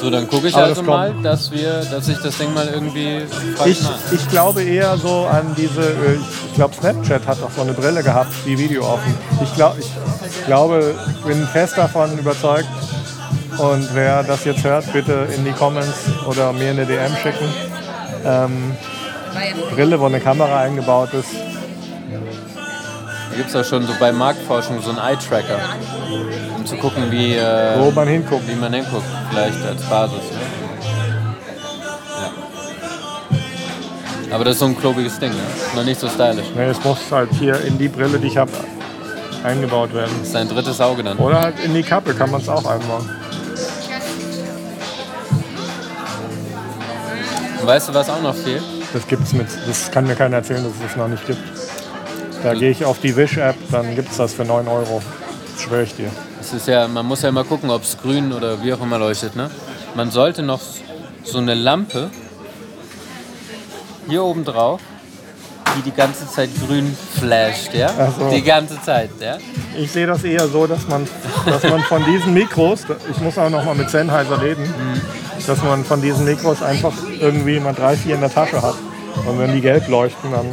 So, 0.00 0.08
dann 0.08 0.26
gucke 0.28 0.48
ich 0.48 0.54
Aber 0.54 0.64
also 0.64 0.80
das 0.80 0.86
mal, 0.86 1.14
dass 1.22 1.50
wir, 1.52 1.84
dass 1.90 2.08
ich 2.08 2.16
das 2.18 2.38
Ding 2.38 2.54
mal 2.54 2.66
irgendwie 2.66 3.26
Ich, 3.66 3.82
mache. 3.82 3.94
ich 4.12 4.28
glaube 4.30 4.62
eher 4.62 4.96
so 4.96 5.26
an 5.26 5.54
diese, 5.58 5.82
äh, 5.82 6.16
ich 6.48 6.54
glaube 6.54 6.74
Snapchat 6.74 7.26
hat 7.26 7.42
auch 7.42 7.50
so 7.50 7.60
eine 7.60 7.74
Brille 7.74 8.02
gehabt, 8.02 8.32
die 8.46 8.56
Video 8.56 8.82
offen. 8.82 9.14
Ich, 9.42 9.54
glaub, 9.54 9.76
ich 9.78 10.46
glaube, 10.46 10.94
bin 11.26 11.46
fest 11.48 11.76
davon 11.76 12.18
überzeugt 12.18 12.68
Und 13.58 13.94
wer 13.94 14.22
das 14.22 14.44
jetzt 14.44 14.64
hört, 14.64 14.90
bitte 14.92 15.26
in 15.36 15.44
die 15.44 15.52
Comments 15.52 16.04
oder 16.26 16.52
mir 16.52 16.70
eine 16.70 16.86
DM 16.86 17.14
schicken. 17.22 17.46
Ähm, 18.24 18.74
Brille, 19.74 20.00
wo 20.00 20.06
eine 20.06 20.20
Kamera 20.20 20.60
eingebaut 20.60 21.12
ist. 21.12 21.28
Da 23.30 23.36
gibt 23.36 23.48
es 23.48 23.54
ja 23.54 23.62
schon 23.62 23.86
so 23.86 23.92
bei 24.00 24.10
Marktforschung 24.10 24.82
so 24.82 24.90
einen 24.90 24.98
Eye-Tracker, 24.98 25.60
um 26.56 26.66
zu 26.66 26.76
gucken, 26.76 27.10
wie, 27.10 27.34
äh, 27.34 27.78
Wo 27.78 27.92
man 27.92 28.08
hinguckt. 28.08 28.48
wie 28.48 28.56
man 28.56 28.72
hinguckt, 28.72 29.04
vielleicht 29.30 29.64
als 29.64 29.82
Basis. 29.82 30.18
Ne? 30.18 30.40
Ja. 34.28 34.34
Aber 34.34 34.44
das 34.44 34.54
ist 34.54 34.60
so 34.60 34.66
ein 34.66 34.76
klobiges 34.76 35.18
Ding, 35.20 35.30
ne? 35.30 35.42
noch 35.76 35.84
nicht 35.84 36.00
so 36.00 36.08
stylisch. 36.08 36.46
Nee, 36.56 36.64
es 36.66 36.82
muss 36.82 36.98
halt 37.10 37.30
hier 37.38 37.60
in 37.64 37.78
die 37.78 37.88
Brille, 37.88 38.18
die 38.18 38.26
ich 38.26 38.36
habe, 38.36 38.50
eingebaut 39.44 39.94
werden. 39.94 40.12
Das 40.18 40.28
ist 40.30 40.36
ein 40.36 40.48
drittes 40.48 40.80
Auge 40.80 41.04
dann. 41.04 41.18
Oder 41.18 41.40
halt 41.40 41.60
in 41.60 41.72
die 41.72 41.84
Kappe 41.84 42.14
kann 42.14 42.30
man 42.32 42.40
es 42.40 42.48
auch 42.48 42.66
einbauen. 42.66 43.08
Und 47.60 47.66
weißt 47.66 47.88
du, 47.90 47.94
was 47.94 48.10
auch 48.10 48.22
noch 48.22 48.34
fehlt? 48.34 48.62
Das 48.92 49.06
gibt's 49.06 49.32
mit. 49.32 49.46
Das 49.68 49.90
kann 49.90 50.06
mir 50.06 50.16
keiner 50.16 50.36
erzählen, 50.38 50.64
dass 50.64 50.72
es 50.72 50.80
das 50.80 50.96
noch 50.96 51.08
nicht 51.08 51.24
gibt. 51.26 51.59
Da 52.42 52.54
gehe 52.54 52.70
ich 52.70 52.84
auf 52.84 53.00
die 53.00 53.14
Wish-App, 53.14 53.56
dann 53.70 53.94
gibt 53.94 54.10
es 54.10 54.16
das 54.16 54.32
für 54.32 54.44
9 54.44 54.66
Euro. 54.66 55.02
Das 55.52 55.62
schwöre 55.62 55.82
ich 55.82 55.94
dir. 55.94 56.10
Es 56.40 56.54
ist 56.54 56.66
ja, 56.66 56.88
man 56.88 57.04
muss 57.04 57.22
ja 57.22 57.28
immer 57.28 57.44
gucken, 57.44 57.70
ob 57.70 57.82
es 57.82 57.98
grün 57.98 58.32
oder 58.32 58.62
wie 58.62 58.72
auch 58.72 58.80
immer 58.80 58.98
leuchtet. 58.98 59.36
Ne? 59.36 59.50
Man 59.94 60.10
sollte 60.10 60.42
noch 60.42 60.60
so 61.22 61.38
eine 61.38 61.54
Lampe 61.54 62.10
hier 64.08 64.24
oben 64.24 64.44
drauf, 64.44 64.80
die 65.76 65.82
die 65.82 65.94
ganze 65.94 66.26
Zeit 66.28 66.48
grün 66.66 66.96
flasht, 67.18 67.74
ja? 67.74 67.90
So. 68.18 68.30
Die 68.30 68.42
ganze 68.42 68.80
Zeit, 68.82 69.10
ja? 69.20 69.36
Ich 69.76 69.92
sehe 69.92 70.06
das 70.06 70.24
eher 70.24 70.48
so, 70.48 70.66
dass 70.66 70.88
man, 70.88 71.06
dass 71.46 71.62
man 71.62 71.82
von 71.82 72.04
diesen 72.06 72.34
Mikros, 72.34 72.86
ich 73.10 73.18
muss 73.18 73.36
auch 73.38 73.50
noch 73.50 73.64
mal 73.64 73.74
mit 73.74 73.90
Sennheiser 73.90 74.40
reden, 74.40 74.72
dass 75.46 75.62
man 75.62 75.84
von 75.84 76.00
diesen 76.00 76.24
Mikros 76.24 76.62
einfach 76.62 76.94
irgendwie 77.20 77.60
mal 77.60 77.74
drei, 77.74 77.96
vier 77.96 78.14
in 78.14 78.22
der 78.22 78.32
Tasche 78.32 78.62
hat. 78.62 78.76
Und 79.26 79.38
wenn 79.38 79.52
die 79.52 79.60
gelb 79.60 79.88
leuchten, 79.88 80.32
dann 80.32 80.46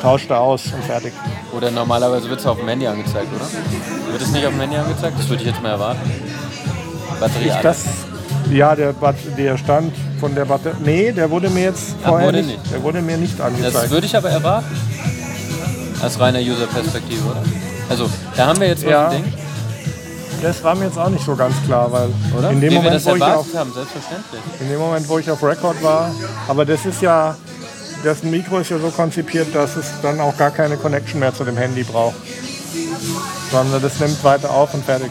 tauscht 0.00 0.30
er 0.30 0.40
aus 0.40 0.62
und 0.74 0.82
fertig. 0.84 1.12
Oder 1.52 1.70
normalerweise 1.70 2.28
wird 2.28 2.40
es 2.40 2.46
auf 2.46 2.58
dem 2.58 2.68
Handy 2.68 2.86
angezeigt, 2.86 3.28
oder? 3.34 4.12
Wird 4.12 4.22
es 4.22 4.30
nicht 4.30 4.46
auf 4.46 4.52
dem 4.52 4.60
Handy 4.60 4.76
angezeigt? 4.76 5.18
Das 5.18 5.28
würde 5.28 5.42
ich 5.42 5.48
jetzt 5.50 5.62
mal 5.62 5.70
erwarten. 5.70 6.00
Batterie 7.18 7.48
Ich 7.48 7.54
das, 7.56 7.84
ja, 8.50 8.74
der, 8.74 8.94
der 9.36 9.58
Stand 9.58 9.92
von 10.18 10.34
der 10.34 10.44
Batterie, 10.44 10.76
nee, 10.84 11.12
der 11.12 11.30
wurde 11.30 11.50
mir 11.50 11.64
jetzt 11.64 11.94
Ach, 12.02 12.08
vorher 12.10 12.32
nicht, 12.32 12.46
nicht. 12.46 12.72
der 12.72 12.82
wurde 12.82 13.02
mir 13.02 13.16
nicht 13.16 13.38
Das 13.38 13.46
angezeigt. 13.46 13.90
würde 13.90 14.06
ich 14.06 14.16
aber 14.16 14.30
erwarten. 14.30 14.66
Als 16.02 16.18
reiner 16.18 16.38
User-Perspektive, 16.38 17.22
oder? 17.30 17.42
Also, 17.90 18.08
da 18.36 18.46
haben 18.46 18.60
wir 18.60 18.68
jetzt 18.68 18.84
mal 18.84 18.90
Ja. 18.90 19.08
ein 19.08 19.22
Ding, 19.22 19.32
Das 20.40 20.64
war 20.64 20.74
mir 20.74 20.86
jetzt 20.86 20.96
auch 20.98 21.10
nicht 21.10 21.24
so 21.24 21.36
ganz 21.36 21.54
klar, 21.66 21.92
weil 21.92 22.08
oder? 22.38 22.50
in 22.50 22.60
dem 22.62 22.70
Wie 22.70 22.74
Moment, 22.76 22.94
das 22.94 23.04
wo 23.04 23.14
ich 23.14 23.22
auf, 23.22 23.46
haben, 23.54 23.70
selbstverständlich. 23.74 24.40
in 24.60 24.68
dem 24.70 24.78
Moment, 24.78 25.06
wo 25.06 25.18
ich 25.18 25.30
auf 25.30 25.42
Record 25.42 25.82
war, 25.82 26.10
aber 26.48 26.64
das 26.64 26.86
ist 26.86 27.02
ja, 27.02 27.36
das 28.04 28.22
Mikro 28.22 28.58
ist 28.58 28.70
ja 28.70 28.78
so 28.78 28.90
konzipiert, 28.90 29.54
dass 29.54 29.76
es 29.76 29.86
dann 30.02 30.20
auch 30.20 30.36
gar 30.36 30.50
keine 30.50 30.76
Connection 30.76 31.20
mehr 31.20 31.34
zu 31.34 31.44
dem 31.44 31.56
Handy 31.56 31.84
braucht. 31.84 32.16
Sondern 33.50 33.82
das 33.82 33.98
nimmt 33.98 34.22
weiter 34.24 34.50
auf 34.50 34.72
und 34.74 34.84
fertig. 34.84 35.10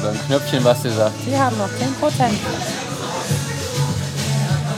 Oder 0.00 0.10
ein 0.10 0.20
Knöpfchen, 0.26 0.64
was 0.64 0.82
dir 0.82 0.92
sagt. 0.92 1.14
Sie 1.24 1.36
haben 1.36 1.56
noch 1.58 1.68
10 1.78 1.94
Prozent. 1.94 2.38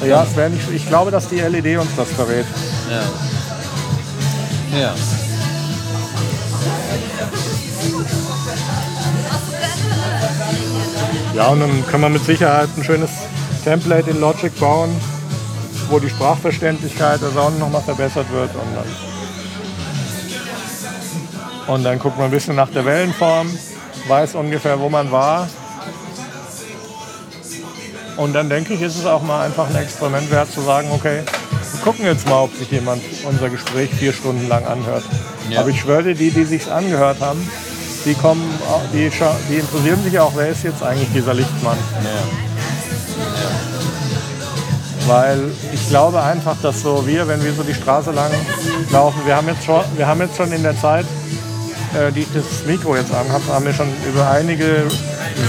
Ja, 0.07 0.25
es 0.25 0.37
wär 0.37 0.49
nicht, 0.49 0.71
ich 0.71 0.87
glaube, 0.87 1.11
dass 1.11 1.29
die 1.29 1.41
LED 1.41 1.79
uns 1.79 1.91
das 1.97 2.09
verrät. 2.09 2.47
Ja. 2.91 3.03
Ja. 4.79 4.95
Ja, 11.35 11.49
und 11.49 11.61
dann 11.61 11.87
kann 11.87 12.01
man 12.01 12.13
mit 12.13 12.25
Sicherheit 12.25 12.69
ein 12.77 12.85
schönes 12.85 13.11
Template 13.67 14.09
in 14.09 14.21
Logic 14.21 14.57
bauen, 14.61 14.91
wo 15.91 15.99
die 15.99 16.09
Sprachverständlichkeit 16.09 17.21
der 17.21 17.31
Sound 17.31 17.59
nochmal 17.59 17.83
verbessert 17.83 18.31
wird. 18.31 18.51
Und 18.55 18.77
dann, 18.77 18.87
und 21.75 21.83
dann 21.83 21.99
guckt 21.99 22.17
man 22.17 22.27
ein 22.27 22.31
bisschen 22.31 22.55
nach 22.55 22.71
der 22.71 22.85
Wellenform, 22.85 23.51
weiß 24.07 24.37
ungefähr, 24.37 24.79
wo 24.79 24.89
man 24.89 25.11
war. 25.11 25.49
Und 28.17 28.35
dann 28.35 28.49
denke 28.49 28.75
ich, 28.75 28.83
ist 28.83 28.99
es 28.99 29.05
auch 29.05 29.23
mal 29.23 29.45
einfach 29.45 29.69
ein 29.69 29.75
Experiment 29.75 30.31
wert 30.31 30.53
zu 30.53 30.61
sagen, 30.61 30.89
okay, 30.93 31.23
wir 31.73 31.81
gucken 31.81 32.05
jetzt 32.05 32.29
mal, 32.29 32.45
ob 32.45 32.55
sich 32.55 32.71
jemand 32.71 33.03
unser 33.29 33.51
Gespräch 33.51 33.91
vier 33.91 34.13
Stunden 34.13 34.47
lang 34.47 34.65
anhört. 34.65 35.03
Ja. 35.51 35.59
Aber 35.59 35.71
ich 35.71 35.81
schwöre 35.81 36.15
die, 36.15 36.31
die 36.31 36.45
sich 36.45 36.71
angehört 36.71 37.21
haben, 37.21 37.51
die 38.05 38.15
kommen, 38.15 38.49
die, 38.93 39.11
die 39.51 39.57
interessieren 39.57 40.05
sich 40.05 40.21
auch, 40.21 40.37
wer 40.37 40.51
ist 40.51 40.63
jetzt 40.63 40.85
eigentlich 40.85 41.13
dieser 41.13 41.35
Lichtmann? 41.35 41.79
Weil 45.07 45.39
ich 45.73 45.89
glaube 45.89 46.23
einfach, 46.23 46.57
dass 46.63 46.83
so 46.83 47.07
wir, 47.07 47.29
wenn 47.29 47.43
wir 47.45 47.53
so 47.53 47.63
die 47.63 47.75
Straße 47.75 48.11
lang 48.11 48.31
laufen, 48.91 49.21
wir 49.25 49.37
haben 49.37 49.47
jetzt 49.49 49.65
schon, 49.65 49.83
wir 49.97 50.07
haben 50.07 50.21
jetzt 50.21 50.37
schon 50.37 50.51
in 50.53 50.63
der 50.63 50.77
Zeit, 50.77 51.07
äh, 51.95 52.11
die 52.13 52.21
ich 52.21 52.33
das 52.35 52.67
Mikro 52.67 52.97
jetzt 52.97 53.15
anhabe, 53.15 53.45
haben 53.49 53.65
wir 53.65 53.73
schon 53.73 53.89
über 54.09 54.29
einige 54.31 54.85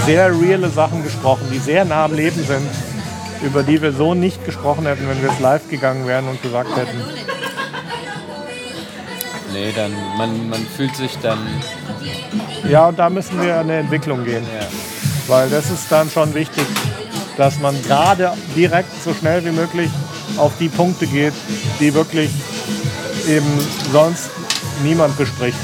sehr 0.06 0.30
reale 0.38 0.68
Sachen 0.70 1.02
gesprochen, 1.02 1.48
die 1.52 1.58
sehr 1.58 1.84
nah 1.84 2.04
am 2.04 2.14
Leben 2.14 2.44
sind, 2.46 2.66
über 3.42 3.62
die 3.62 3.80
wir 3.82 3.92
so 3.92 4.14
nicht 4.14 4.44
gesprochen 4.44 4.86
hätten, 4.86 5.08
wenn 5.08 5.20
wir 5.22 5.30
es 5.30 5.40
live 5.40 5.68
gegangen 5.68 6.06
wären 6.06 6.28
und 6.28 6.40
gesagt 6.42 6.76
hätten. 6.76 7.02
Nee, 9.52 9.72
dann, 9.74 9.92
man, 10.16 10.48
man 10.50 10.64
fühlt 10.76 10.94
sich 10.94 11.18
dann, 11.22 11.38
Ja, 12.68 12.88
und 12.88 12.98
da 12.98 13.10
müssen 13.10 13.40
wir 13.42 13.58
eine 13.58 13.78
Entwicklung 13.78 14.24
gehen. 14.24 14.44
ja. 14.44 14.66
Weil 15.26 15.50
das 15.50 15.70
ist 15.70 15.90
dann 15.90 16.08
schon 16.10 16.32
wichtig, 16.34 16.64
dass 17.38 17.60
man 17.60 17.80
gerade 17.84 18.32
direkt 18.54 18.90
so 19.02 19.14
schnell 19.14 19.42
wie 19.44 19.52
möglich 19.52 19.90
auf 20.36 20.52
die 20.58 20.68
Punkte 20.68 21.06
geht, 21.06 21.32
die 21.78 21.94
wirklich 21.94 22.30
eben 23.28 23.46
sonst 23.92 24.28
niemand 24.82 25.16
bespricht. 25.16 25.56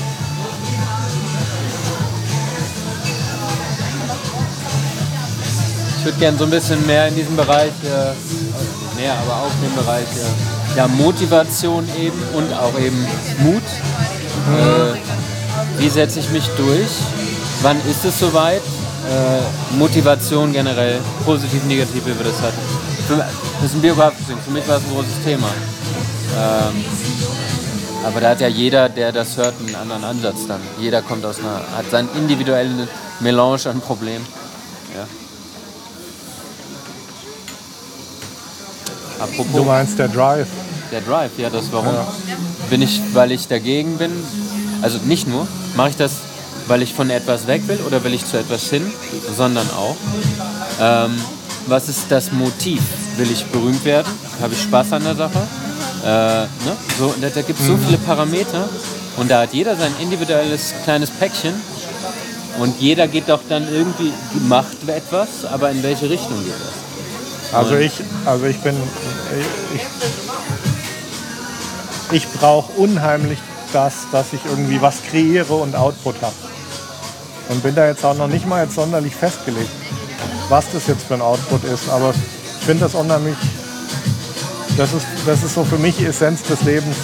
Ich 5.99 6.05
würde 6.05 6.19
gerne 6.19 6.39
so 6.39 6.45
ein 6.45 6.51
bisschen 6.51 6.87
mehr 6.87 7.09
in 7.09 7.17
diesem 7.17 7.35
Bereich, 7.35 7.73
äh, 7.83 7.89
also 7.89 8.17
mehr, 8.97 9.15
aber 9.15 9.43
auch 9.43 9.51
in 9.55 9.69
dem 9.69 9.75
Bereich 9.75 10.05
äh, 10.05 10.77
ja, 10.77 10.87
Motivation 10.87 11.89
eben 11.99 12.23
und 12.35 12.53
auch 12.53 12.79
eben 12.79 13.05
Mut. 13.39 13.63
Äh, 14.53 15.81
wie 15.81 15.89
setze 15.89 16.21
ich 16.21 16.31
mich 16.31 16.47
durch? 16.57 16.91
Wann 17.63 17.79
ist 17.91 18.05
es 18.05 18.21
soweit? 18.21 18.63
Äh, 19.07 19.75
Motivation 19.77 20.53
generell, 20.53 20.99
positiv, 21.25 21.63
negativ, 21.65 22.07
wie 22.07 22.17
wir 22.19 22.25
das 22.25 22.41
hatten. 22.41 22.59
Für, 23.07 23.17
das 23.17 23.71
ist 23.71 23.75
ein 23.75 23.83
biografisches 23.83 24.27
Ding. 24.29 24.39
Für 24.45 24.51
mich 24.51 24.67
war 24.67 24.79
es 24.79 24.83
ein 24.85 24.91
großes 24.91 25.25
Thema. 25.25 25.49
Ähm, 26.37 26.85
aber 28.07 28.21
da 28.21 28.31
hat 28.31 28.41
ja 28.41 28.49
jeder, 28.49 28.89
der 28.89 29.13
das 29.13 29.37
hört, 29.37 29.55
einen 29.61 29.75
anderen 29.75 30.05
Ansatz 30.05 30.47
dann. 30.49 30.61
Jeder 30.81 31.03
kommt 31.03 31.25
aus 31.25 31.39
einer, 31.39 31.61
hat 31.77 31.91
seinen 31.91 32.09
individuellen 32.17 32.89
Melange 33.21 33.67
an 33.67 33.81
Problemen. 33.81 34.27
Ja. 34.95 35.07
Apropos 39.23 39.53
Du 39.55 39.65
meinst 39.65 39.99
der 39.99 40.09
Drive. 40.09 40.49
der 40.91 41.01
Drive, 41.01 41.31
ja, 41.39 41.51
das 41.51 41.73
warum? 41.73 41.95
Ja. 41.95 42.07
Bin 42.71 42.83
ich, 42.83 43.01
weil 43.13 43.33
ich 43.33 43.49
dagegen 43.49 43.97
bin? 43.97 44.13
Also 44.83 44.99
nicht 45.05 45.27
nur, 45.29 45.47
mache 45.77 45.91
ich 45.91 45.97
das, 45.97 46.13
weil 46.67 46.83
ich 46.83 46.95
von 46.95 47.11
etwas 47.11 47.47
weg 47.47 47.67
will 47.69 47.79
oder 47.87 48.03
will 48.05 48.15
ich 48.15 48.27
zu 48.27 48.39
etwas 48.39 48.71
hin, 48.71 48.91
sondern 49.37 49.69
auch, 49.71 49.97
ähm, 50.81 51.15
was 51.67 51.89
ist 51.89 52.07
das 52.09 52.33
Motiv? 52.33 52.83
Will 53.17 53.31
ich 53.31 53.45
berühmt 53.47 53.85
werden? 53.85 54.13
Habe 54.41 54.55
ich 54.55 54.63
Spaß 54.63 54.93
an 54.93 55.05
der 55.05 55.15
Sache? 55.15 55.47
Äh, 56.05 56.09
ne? 56.09 56.77
so, 56.99 57.15
da, 57.21 57.29
da 57.29 57.43
gibt 57.43 57.61
es 57.61 57.67
so 57.67 57.77
viele 57.77 57.99
Parameter 57.99 58.69
und 59.17 59.31
da 59.31 59.43
hat 59.43 59.55
jeder 59.55 59.77
sein 59.77 59.93
individuelles 60.01 60.75
kleines 60.85 61.11
Päckchen 61.11 61.55
und 62.59 62.81
jeder 62.81 63.09
geht 63.09 63.29
doch 63.29 63.41
dann 63.49 63.67
irgendwie, 63.73 64.13
macht 64.49 64.89
etwas, 64.89 65.45
aber 65.51 65.71
in 65.71 65.83
welche 65.83 66.09
Richtung 66.11 66.45
geht 66.45 66.53
das? 66.53 67.55
Also 67.55 67.77
ich, 67.77 67.93
also 68.25 68.47
ich 68.47 68.59
bin, 68.59 68.77
ich, 69.75 69.83
ich 72.13 72.29
brauche 72.29 72.73
unheimlich 72.73 73.39
das, 73.73 74.07
dass 74.13 74.33
ich 74.33 74.41
irgendwie 74.45 74.81
was 74.81 75.03
kreiere 75.03 75.55
und 75.55 75.75
Output 75.75 76.17
habe. 76.21 76.35
Und 77.49 77.63
bin 77.63 77.75
da 77.75 77.87
jetzt 77.87 78.05
auch 78.05 78.15
noch 78.15 78.29
nicht 78.29 78.47
mal 78.47 78.65
jetzt 78.65 78.75
sonderlich 78.75 79.15
festgelegt, 79.15 79.71
was 80.49 80.71
das 80.73 80.87
jetzt 80.87 81.05
für 81.05 81.15
ein 81.15 81.23
Output 81.23 81.65
ist. 81.65 81.89
Aber 81.91 82.15
ich 82.61 82.67
finde 82.67 82.85
das 82.85 82.95
unheimlich, 82.95 83.37
das 84.77 84.93
ist, 84.93 85.07
das 85.27 85.43
ist 85.43 85.55
so 85.55 85.65
für 85.65 85.79
mich 85.79 85.97
die 85.97 86.07
Essenz 86.07 86.43
des 86.43 86.63
Lebens, 86.63 86.97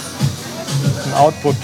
ein 1.07 1.15
Output 1.15 1.57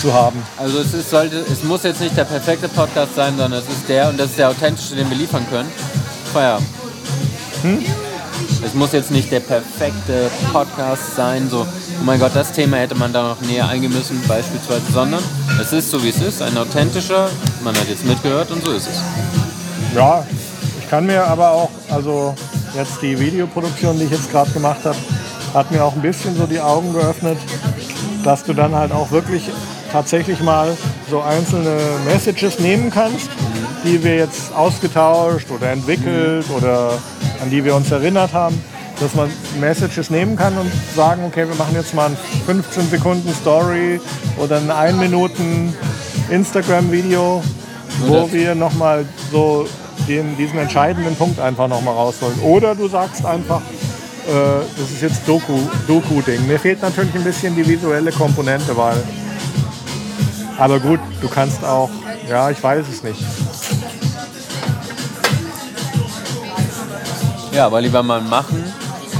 zu 0.00 0.12
haben. 0.12 0.42
Also 0.56 0.78
es, 0.80 0.94
ist, 0.94 1.10
sollte, 1.10 1.44
es 1.50 1.62
muss 1.62 1.82
jetzt 1.82 2.00
nicht 2.00 2.16
der 2.16 2.24
perfekte 2.24 2.68
Podcast 2.68 3.14
sein, 3.14 3.36
sondern 3.36 3.60
es 3.60 3.68
ist 3.68 3.88
der 3.88 4.08
und 4.08 4.18
das 4.18 4.30
ist 4.30 4.38
der 4.38 4.50
authentische, 4.50 4.94
den 4.94 5.08
wir 5.10 5.16
liefern 5.16 5.46
können. 5.50 5.70
Feierabend. 6.32 6.68
Es 8.64 8.74
muss 8.74 8.92
jetzt 8.92 9.10
nicht 9.10 9.30
der 9.30 9.40
perfekte 9.40 10.30
Podcast 10.52 11.16
sein, 11.16 11.48
so, 11.48 11.60
oh 11.60 12.04
mein 12.04 12.18
Gott, 12.18 12.32
das 12.34 12.52
Thema 12.52 12.78
hätte 12.78 12.94
man 12.94 13.12
da 13.12 13.22
noch 13.22 13.40
näher 13.42 13.68
eingehen 13.68 13.92
müssen, 13.92 14.20
beispielsweise, 14.26 14.92
sondern 14.92 15.22
es 15.60 15.72
ist 15.72 15.90
so, 15.90 16.02
wie 16.02 16.08
es 16.08 16.20
ist, 16.20 16.42
ein 16.42 16.56
authentischer, 16.56 17.28
man 17.62 17.74
hat 17.76 17.88
jetzt 17.88 18.04
mitgehört 18.04 18.50
und 18.50 18.64
so 18.64 18.72
ist 18.72 18.88
es. 18.88 19.00
Ja, 19.94 20.26
ich 20.80 20.90
kann 20.90 21.06
mir 21.06 21.24
aber 21.24 21.50
auch, 21.50 21.70
also 21.90 22.34
jetzt 22.76 23.00
die 23.02 23.18
Videoproduktion, 23.18 23.98
die 23.98 24.04
ich 24.04 24.10
jetzt 24.10 24.30
gerade 24.30 24.50
gemacht 24.50 24.84
habe, 24.84 24.96
hat 25.54 25.70
mir 25.70 25.82
auch 25.82 25.94
ein 25.94 26.02
bisschen 26.02 26.36
so 26.36 26.46
die 26.46 26.60
Augen 26.60 26.92
geöffnet, 26.92 27.38
dass 28.24 28.44
du 28.44 28.52
dann 28.52 28.74
halt 28.74 28.92
auch 28.92 29.10
wirklich 29.10 29.48
tatsächlich 29.92 30.40
mal 30.40 30.76
so 31.10 31.22
einzelne 31.22 31.78
Messages 32.04 32.58
nehmen 32.58 32.90
kannst, 32.90 33.30
die 33.84 34.02
wir 34.02 34.16
jetzt 34.16 34.52
ausgetauscht 34.54 35.50
oder 35.50 35.70
entwickelt 35.70 36.44
oder 36.50 36.98
an 37.42 37.50
die 37.50 37.64
wir 37.64 37.74
uns 37.74 37.90
erinnert 37.90 38.32
haben, 38.32 38.60
dass 39.00 39.14
man 39.14 39.30
Messages 39.60 40.10
nehmen 40.10 40.36
kann 40.36 40.56
und 40.56 40.70
sagen, 40.94 41.22
okay, 41.26 41.46
wir 41.46 41.54
machen 41.56 41.74
jetzt 41.74 41.94
mal 41.94 42.06
ein 42.06 42.16
15 42.46 42.90
Sekunden 42.90 43.32
Story 43.34 44.00
oder 44.38 44.56
ein 44.56 44.70
1 44.70 44.98
Minuten 44.98 45.74
Instagram-Video, 46.30 47.42
wo 48.06 48.32
wir 48.32 48.54
nochmal 48.54 49.04
so 49.30 49.66
den, 50.08 50.36
diesen 50.36 50.58
entscheidenden 50.58 51.14
Punkt 51.16 51.40
einfach 51.40 51.68
nochmal 51.68 51.94
rausholen. 51.94 52.38
Oder 52.40 52.74
du 52.74 52.88
sagst 52.88 53.24
einfach, 53.24 53.60
äh, 54.26 54.64
das 54.78 54.90
ist 54.90 55.02
jetzt 55.02 55.28
Doku, 55.28 55.58
Doku-Ding. 55.86 56.46
Mir 56.46 56.58
fehlt 56.58 56.82
natürlich 56.82 57.14
ein 57.14 57.24
bisschen 57.24 57.54
die 57.54 57.66
visuelle 57.66 58.12
Komponente, 58.12 58.76
weil. 58.76 59.02
Aber 60.58 60.80
gut, 60.80 61.00
du 61.20 61.28
kannst 61.28 61.62
auch, 61.62 61.90
ja, 62.28 62.50
ich 62.50 62.62
weiß 62.62 62.86
es 62.90 63.02
nicht. 63.02 63.20
Ja, 67.56 67.64
aber 67.64 67.80
lieber 67.80 68.02
mal 68.02 68.20
machen, 68.20 68.62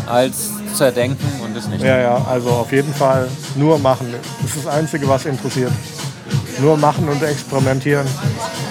als 0.07 0.51
zerdenken 0.75 1.41
und 1.43 1.57
es 1.57 1.69
nicht. 1.69 1.83
Ja, 1.83 1.97
ja, 1.97 2.27
also 2.29 2.51
auf 2.51 2.71
jeden 2.71 2.93
Fall 2.93 3.29
nur 3.55 3.79
machen. 3.79 4.15
Das 4.43 4.55
ist 4.55 4.67
das 4.67 4.75
Einzige, 4.75 5.09
was 5.09 5.25
interessiert. 5.25 5.73
Nur 6.61 6.77
machen 6.77 7.09
und 7.09 7.23
experimentieren. 7.23 8.07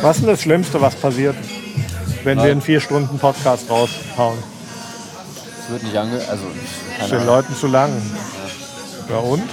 Was 0.03 0.17
ist 0.17 0.21
denn 0.21 0.29
das 0.29 0.41
Schlimmste, 0.43 0.79
was 0.81 0.95
passiert, 0.95 1.35
wenn 2.23 2.37
wir 2.37 2.51
einen 2.51 2.61
vier 2.61 2.79
Stunden 2.79 3.17
Podcast 3.17 3.67
raushauen? 3.67 4.37
Es 5.63 5.71
wird 5.71 5.81
nicht 5.81 5.97
ange... 5.97 6.19
Also, 6.29 6.43
Ist 7.01 7.11
den. 7.11 7.25
Leuten 7.25 7.55
zu 7.55 7.65
lang. 7.65 7.91
Ja 9.09 9.17
und? 9.17 9.49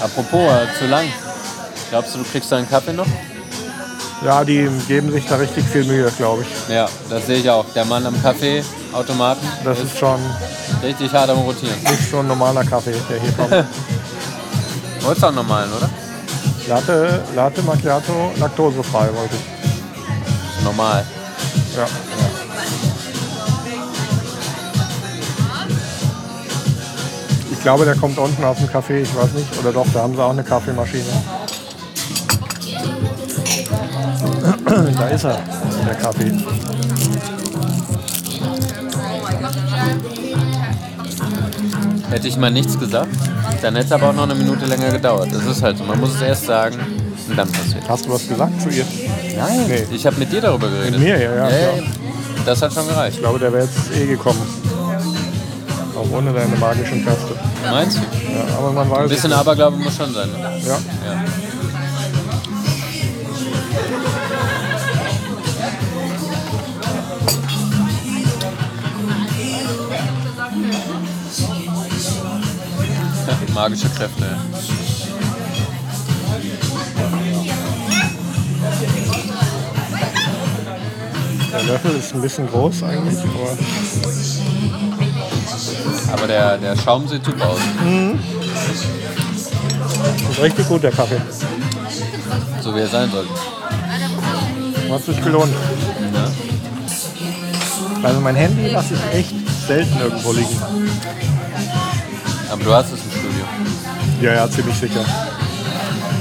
Apropos, 0.00 0.40
äh, 0.40 0.76
zu 0.76 0.86
lang. 0.86 1.06
Glaubst 1.90 2.14
du, 2.16 2.18
du 2.18 2.24
kriegst 2.24 2.50
deinen 2.50 2.68
Kaffee 2.68 2.92
noch? 2.92 3.06
Ja, 4.22 4.44
die 4.44 4.68
geben 4.88 5.12
sich 5.12 5.26
da 5.26 5.36
richtig 5.36 5.64
viel 5.66 5.84
Mühe, 5.84 6.10
glaube 6.16 6.42
ich. 6.42 6.74
Ja, 6.74 6.86
das 7.10 7.26
sehe 7.26 7.38
ich 7.38 7.50
auch. 7.50 7.66
Der 7.74 7.84
Mann 7.84 8.06
am 8.06 8.20
Kaffeeautomaten 8.22 9.46
Das 9.64 9.78
ist 9.80 9.98
schon 9.98 10.18
richtig 10.82 11.12
hart 11.12 11.30
am 11.30 11.38
Rotieren. 11.38 11.74
nicht 11.82 12.10
so 12.10 12.18
ein 12.20 12.26
normaler 12.28 12.64
Kaffee, 12.64 12.94
der 13.10 13.20
hier 13.20 13.32
kommt. 13.32 13.50
Wolltest 15.00 15.22
du 15.22 15.26
auch 15.26 15.32
normalen, 15.32 15.70
oder? 15.76 15.90
Latte, 16.68 17.22
Latte 17.34 17.62
Macchiato, 17.62 18.32
laktosefrei 18.38 19.08
wollte 19.14 19.34
ich. 19.34 20.64
Normal. 20.64 21.04
Ja. 21.76 21.86
Ich 27.52 27.60
glaube, 27.60 27.84
der 27.84 27.96
kommt 27.96 28.18
unten 28.18 28.42
aus 28.44 28.58
dem 28.58 28.68
Café, 28.68 29.02
ich 29.02 29.14
weiß 29.14 29.32
nicht. 29.34 29.58
Oder 29.58 29.72
doch, 29.72 29.86
da 29.92 30.00
haben 30.02 30.14
sie 30.14 30.22
auch 30.22 30.30
eine 30.30 30.44
Kaffeemaschine. 30.44 31.04
Da 34.44 35.08
ist 35.08 35.24
er, 35.24 35.38
der 35.86 35.94
Kaffee. 35.94 36.32
Hätte 42.10 42.28
ich 42.28 42.36
mal 42.36 42.50
nichts 42.50 42.78
gesagt, 42.78 43.08
dann 43.62 43.74
hätte 43.74 43.86
es 43.86 43.92
aber 43.92 44.10
auch 44.10 44.14
noch 44.14 44.24
eine 44.24 44.34
Minute 44.34 44.66
länger 44.66 44.90
gedauert. 44.90 45.28
Das 45.32 45.44
ist 45.44 45.62
halt 45.62 45.78
so. 45.78 45.84
Man 45.84 45.98
muss 45.98 46.14
es 46.14 46.22
erst 46.22 46.46
sagen 46.46 46.76
und 47.28 47.36
dann 47.36 47.50
passiert. 47.50 47.82
Hast 47.88 48.04
du 48.06 48.10
was 48.10 48.28
gesagt 48.28 48.60
zu 48.60 48.68
ihr? 48.68 48.84
Nein, 49.36 49.64
Nee. 49.66 49.86
ich 49.90 50.06
habe 50.06 50.16
mit 50.16 50.30
dir 50.30 50.40
darüber 50.40 50.68
geredet. 50.68 50.92
Mit 50.92 51.00
mir, 51.00 51.18
ja, 51.18 51.34
ja. 51.34 51.48
ja. 51.48 51.70
Das 52.44 52.60
hat 52.62 52.72
schon 52.72 52.86
gereicht. 52.86 53.14
Ich 53.16 53.20
glaube, 53.22 53.38
der 53.38 53.52
wäre 53.52 53.64
jetzt 53.64 53.78
eh 53.96 54.06
gekommen. 54.06 54.40
Auch 55.96 56.16
ohne 56.18 56.32
deine 56.32 56.54
magischen 56.56 57.04
Kräfte. 57.04 57.34
Meinst 57.70 57.96
du? 57.98 58.00
Ja, 58.02 58.58
aber 58.58 58.72
man 58.72 58.90
weiß 58.90 58.98
Ein 59.00 59.08
bisschen 59.08 59.32
Aberglaube 59.32 59.76
muss 59.78 59.96
schon 59.96 60.12
sein. 60.12 60.28
Ne? 60.30 60.38
Ja. 60.66 60.74
Ja. 60.74 61.24
Magische 73.54 73.88
Kräfte. 73.90 74.24
ja. 74.24 74.36
Der 81.52 81.62
Löffel 81.64 81.92
ist 81.92 82.12
ein 82.14 82.20
bisschen 82.20 82.48
groß 82.48 82.82
eigentlich, 82.82 83.18
aber 83.20 83.56
Aber 86.12 86.26
der, 86.26 86.58
der 86.58 86.76
Schaum 86.76 87.06
sieht 87.06 87.24
super 87.24 87.46
aus. 87.48 87.58
ist 90.30 90.42
richtig 90.42 90.68
gut, 90.68 90.82
der 90.82 90.90
Kaffee. 90.90 91.20
So 92.60 92.74
wie 92.74 92.80
er 92.80 92.88
sein 92.88 93.08
sollte. 93.10 93.30
Hat 94.90 95.04
sich 95.04 95.22
gelohnt. 95.22 95.54
Also 98.02 98.20
mein 98.20 98.34
Handy 98.34 98.68
lasse 98.68 98.94
ich 98.94 99.18
echt 99.18 99.34
selten 99.66 99.98
irgendwo 100.00 100.32
liegen. 100.32 100.60
Aber 102.50 102.64
du 102.64 102.74
hast 102.74 102.92
es. 102.92 103.03
Ja, 104.20 104.34
ja, 104.34 104.50
ziemlich 104.50 104.76
sicher. 104.76 105.04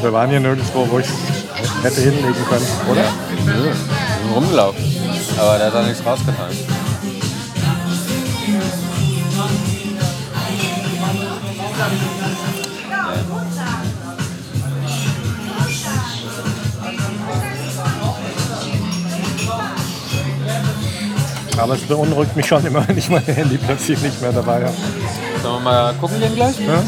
Wir 0.02 0.12
waren 0.12 0.30
hier 0.30 0.40
nirgendwo, 0.40 0.88
wo 0.90 1.00
ich 1.00 1.06
es 1.06 1.84
hätte 1.84 2.02
hinlegen 2.02 2.46
können, 2.50 2.68
oder? 2.90 3.04
Nö, 3.46 3.64
wir 3.64 3.74
sind 3.74 4.36
rumgelaufen. 4.36 4.84
Aber 5.40 5.58
da 5.58 5.66
hat 5.68 5.76
auch 5.76 5.86
nichts 5.86 6.06
rausgefallen. 6.06 6.58
Aber 21.58 21.76
es 21.76 21.82
beunruhigt 21.82 22.36
mich 22.36 22.46
schon 22.48 22.66
immer, 22.66 22.86
wenn 22.88 22.98
ich 22.98 23.10
mein 23.10 23.24
Handy 23.24 23.58
plötzlich 23.58 24.02
nicht 24.02 24.22
mehr 24.22 24.34
dabei 24.34 24.66
habe. 24.66 24.74
Sollen 25.42 25.64
wir 25.64 25.72
mal 25.72 25.94
gucken 25.94 26.20
gehen 26.20 26.36
gleich? 26.36 26.60
Ja? 26.60 26.74
Ja? 26.74 26.84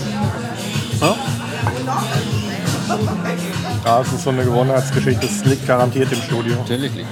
Ja, 3.85 4.01
es 4.01 4.11
ist 4.11 4.23
so 4.23 4.31
eine 4.31 4.43
Gewohnheitsgeschichte. 4.43 5.27
Es 5.27 5.45
liegt 5.45 5.67
garantiert 5.67 6.11
im 6.11 6.19
Studio. 6.21 6.55
Natürlich 6.55 6.95
liegt. 6.95 7.07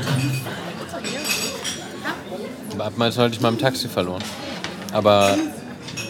Hab 2.80 2.98
mal 2.98 3.12
sollte 3.12 3.36
ich 3.36 3.42
mal 3.42 3.50
im 3.50 3.60
Taxi 3.60 3.88
verloren. 3.88 4.24
Aber 4.92 5.38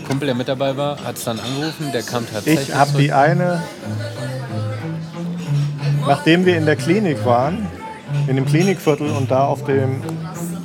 Kumpel, 0.08 0.28
der 0.28 0.36
mit 0.36 0.48
dabei 0.48 0.76
war, 0.78 0.98
hat 1.04 1.18
es 1.18 1.26
dann 1.26 1.40
angerufen, 1.40 1.92
der 1.94 2.02
kam 2.02 2.26
tatsächlich. 2.32 2.70
Ich 2.70 2.76
habe 2.76 2.98
die 2.98 3.12
eine, 3.12 3.62
nachdem 6.08 6.46
wir 6.46 6.58
in 6.58 6.66
der 6.66 6.78
Klinik 6.78 7.24
waren, 7.26 7.68
in 8.28 8.38
dem 8.38 8.46
Klinikviertel 8.46 9.10
und 9.12 9.30
da 9.30 9.46
auf 9.46 9.66
dem 9.66 10.02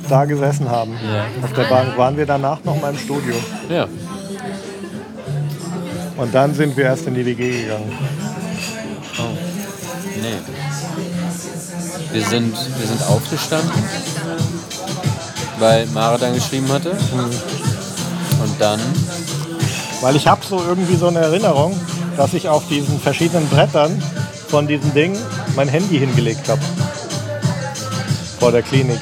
da 0.07 0.25
gesessen 0.25 0.69
haben, 0.69 0.93
Ja. 0.93 1.25
auf 1.43 1.53
der 1.53 1.63
Bank, 1.65 1.97
waren 1.97 2.17
wir 2.17 2.25
danach 2.25 2.63
noch 2.63 2.81
mal 2.81 2.89
im 2.91 2.97
Studio. 2.97 3.35
Ja. 3.69 3.87
Und 6.17 6.33
dann 6.33 6.53
sind 6.55 6.75
wir 6.75 6.85
erst 6.85 7.05
in 7.05 7.13
die 7.15 7.25
WG 7.25 7.63
gegangen. 7.63 7.91
Nee. 10.29 10.37
Wir 12.11 12.25
sind, 12.25 12.53
wir 12.53 12.87
sind 12.87 13.03
aufgestanden, 13.07 13.71
weil 15.57 15.85
Mara 15.87 16.17
dann 16.17 16.33
geschrieben 16.33 16.71
hatte. 16.71 16.91
Und 16.91 18.59
dann, 18.59 18.79
Weil 20.01 20.15
ich 20.15 20.27
habe 20.27 20.45
so 20.45 20.63
irgendwie 20.65 20.95
so 20.95 21.07
eine 21.07 21.19
Erinnerung, 21.19 21.79
dass 22.15 22.33
ich 22.33 22.47
auf 22.47 22.67
diesen 22.67 22.99
verschiedenen 22.99 23.47
Brettern 23.49 24.01
von 24.47 24.67
diesem 24.67 24.93
Ding 24.93 25.17
mein 25.55 25.67
Handy 25.67 25.99
hingelegt 25.99 26.47
habe. 26.47 26.61
Vor 28.39 28.51
der 28.51 28.61
Klinik. 28.61 29.01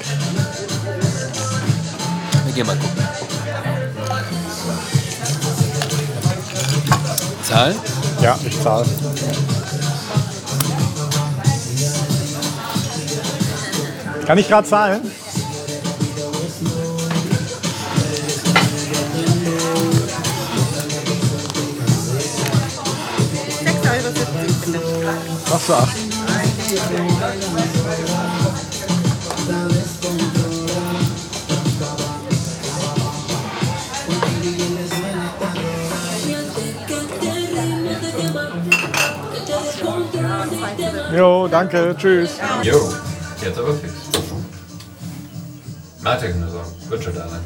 wir 2.45 2.53
gehen 2.53 2.65
mal 2.65 2.75
gucken. 2.78 3.03
Zahl? 7.43 7.75
Ja, 8.21 8.38
ich 8.45 8.61
zahle. 8.61 8.86
Kann 14.28 14.38
ich 14.38 14.49
gerade 14.49 14.67
zahlen? 14.67 15.09
Was 25.49 25.63
für 25.63 25.75
acht? 25.78 25.97
Jo, 41.15 41.47
danke, 41.47 41.95
tschüss. 41.97 42.32
Jo, 42.61 42.93
jetzt 43.41 43.57
aber 43.57 43.73
viel 43.75 43.86
fix. 46.16 46.24
Warte, 46.24 46.39
nur 46.39 46.49
sagen. 46.49 46.72
Wird 46.89 47.03
schon 47.03 47.16
da 47.16 47.28
sein. 47.28 47.39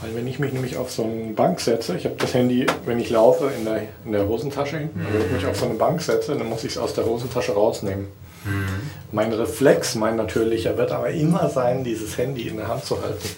Weil 0.00 0.16
wenn 0.16 0.26
ich 0.26 0.38
mich 0.40 0.52
nämlich 0.52 0.76
auf 0.76 0.90
so 0.90 1.04
eine 1.04 1.32
Bank 1.32 1.60
setze, 1.60 1.96
ich 1.96 2.04
habe 2.06 2.16
das 2.16 2.34
Handy, 2.34 2.66
wenn 2.86 2.98
ich 2.98 3.10
laufe, 3.10 3.50
in 3.56 3.64
der, 3.64 3.82
in 4.04 4.12
der 4.12 4.26
Hosentasche 4.26 4.78
hinten, 4.78 4.98
wenn 5.12 5.26
ich 5.26 5.30
mich 5.30 5.46
auf 5.46 5.56
so 5.56 5.66
eine 5.66 5.74
Bank 5.74 6.02
setze, 6.02 6.36
dann 6.36 6.48
muss 6.48 6.64
ich 6.64 6.72
es 6.72 6.78
aus 6.78 6.94
der 6.94 7.04
Hosentasche 7.04 7.52
rausnehmen. 7.52 8.08
Mein 9.12 9.32
Reflex, 9.32 9.94
mein 9.94 10.16
natürlicher, 10.16 10.76
wird 10.76 10.90
aber 10.90 11.10
immer 11.10 11.48
sein, 11.48 11.84
dieses 11.84 12.18
Handy 12.18 12.48
in 12.48 12.56
der 12.56 12.66
Hand 12.66 12.84
zu 12.84 13.00
halten. 13.00 13.28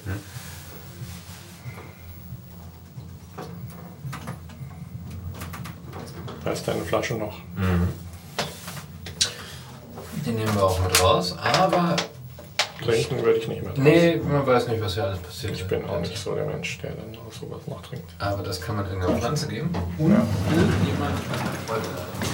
Da 6.44 6.50
ist 6.50 6.68
deine 6.68 6.82
Flasche 6.82 7.14
noch. 7.14 7.38
Die 10.26 10.30
nehmen 10.30 10.54
wir 10.54 10.64
auch 10.64 10.80
mit 10.80 11.02
raus, 11.02 11.36
aber 11.38 11.96
Trinken 12.82 13.22
würde 13.24 13.38
ich 13.38 13.48
nicht 13.48 13.62
mehr. 13.62 13.72
draus. 13.72 13.82
nee, 13.84 14.16
man 14.16 14.46
weiß 14.46 14.68
nicht, 14.68 14.82
was 14.82 14.94
hier 14.94 15.04
alles 15.04 15.18
passiert. 15.18 15.52
Ich 15.52 15.66
bin 15.66 15.84
auch 15.86 16.00
nicht 16.00 16.16
so 16.18 16.34
der 16.34 16.44
Mensch, 16.46 16.78
der 16.82 16.90
dann 16.92 17.16
auch 17.16 17.32
sowas 17.32 17.60
noch 17.66 17.80
trinkt. 17.82 18.10
Aber 18.18 18.42
das 18.42 18.60
kann 18.60 18.76
man 18.76 18.86
irgendeiner 18.86 19.18
Pflanze 19.18 19.48
geben. 19.48 19.70
Ja. 19.98 20.06
Irgendjemand 20.06 21.18
wollte. 21.68 21.84
So. 21.84 22.33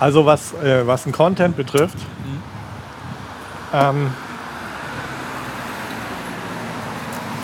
Also 0.00 0.24
was, 0.24 0.54
äh, 0.54 0.86
was 0.86 1.04
den 1.04 1.12
Content 1.12 1.56
betrifft, 1.56 1.98
ähm, 3.74 4.10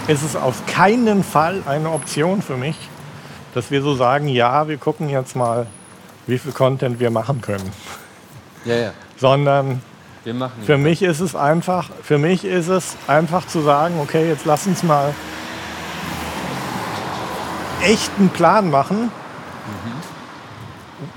ist 0.08 0.22
es 0.22 0.34
auf 0.36 0.64
keinen 0.66 1.22
Fall 1.22 1.62
eine 1.66 1.90
Option 1.90 2.40
für 2.40 2.56
mich, 2.56 2.76
dass 3.54 3.70
wir 3.70 3.82
so 3.82 3.94
sagen, 3.94 4.26
ja, 4.28 4.68
wir 4.68 4.78
gucken 4.78 5.10
jetzt 5.10 5.36
mal, 5.36 5.66
wie 6.26 6.38
viel 6.38 6.52
Content 6.52 6.98
wir 6.98 7.10
machen 7.10 7.42
können. 7.42 7.70
Ja, 8.64 8.74
ja. 8.74 8.90
Sondern 9.18 9.82
für 10.64 10.78
mich 10.78 11.02
ist 11.02 11.20
es 11.20 11.36
einfach, 11.36 11.90
für 12.02 12.18
mich 12.18 12.44
ist 12.44 12.68
es 12.68 12.96
einfach 13.06 13.46
zu 13.46 13.60
sagen, 13.60 14.00
okay, 14.00 14.28
jetzt 14.28 14.46
lass 14.46 14.66
uns 14.66 14.82
mal 14.82 15.14
echten 17.82 18.30
Plan 18.30 18.70
machen, 18.70 19.12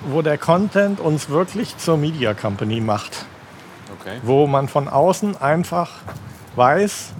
wo 0.07 0.21
der 0.21 0.37
Content 0.37 0.99
uns 0.99 1.29
wirklich 1.29 1.77
zur 1.77 1.97
Media 1.97 2.33
Company 2.33 2.81
macht. 2.81 3.25
Okay. 3.99 4.19
Wo 4.23 4.47
man 4.47 4.67
von 4.67 4.87
außen 4.87 5.37
einfach 5.41 5.91
weiß, 6.55 7.13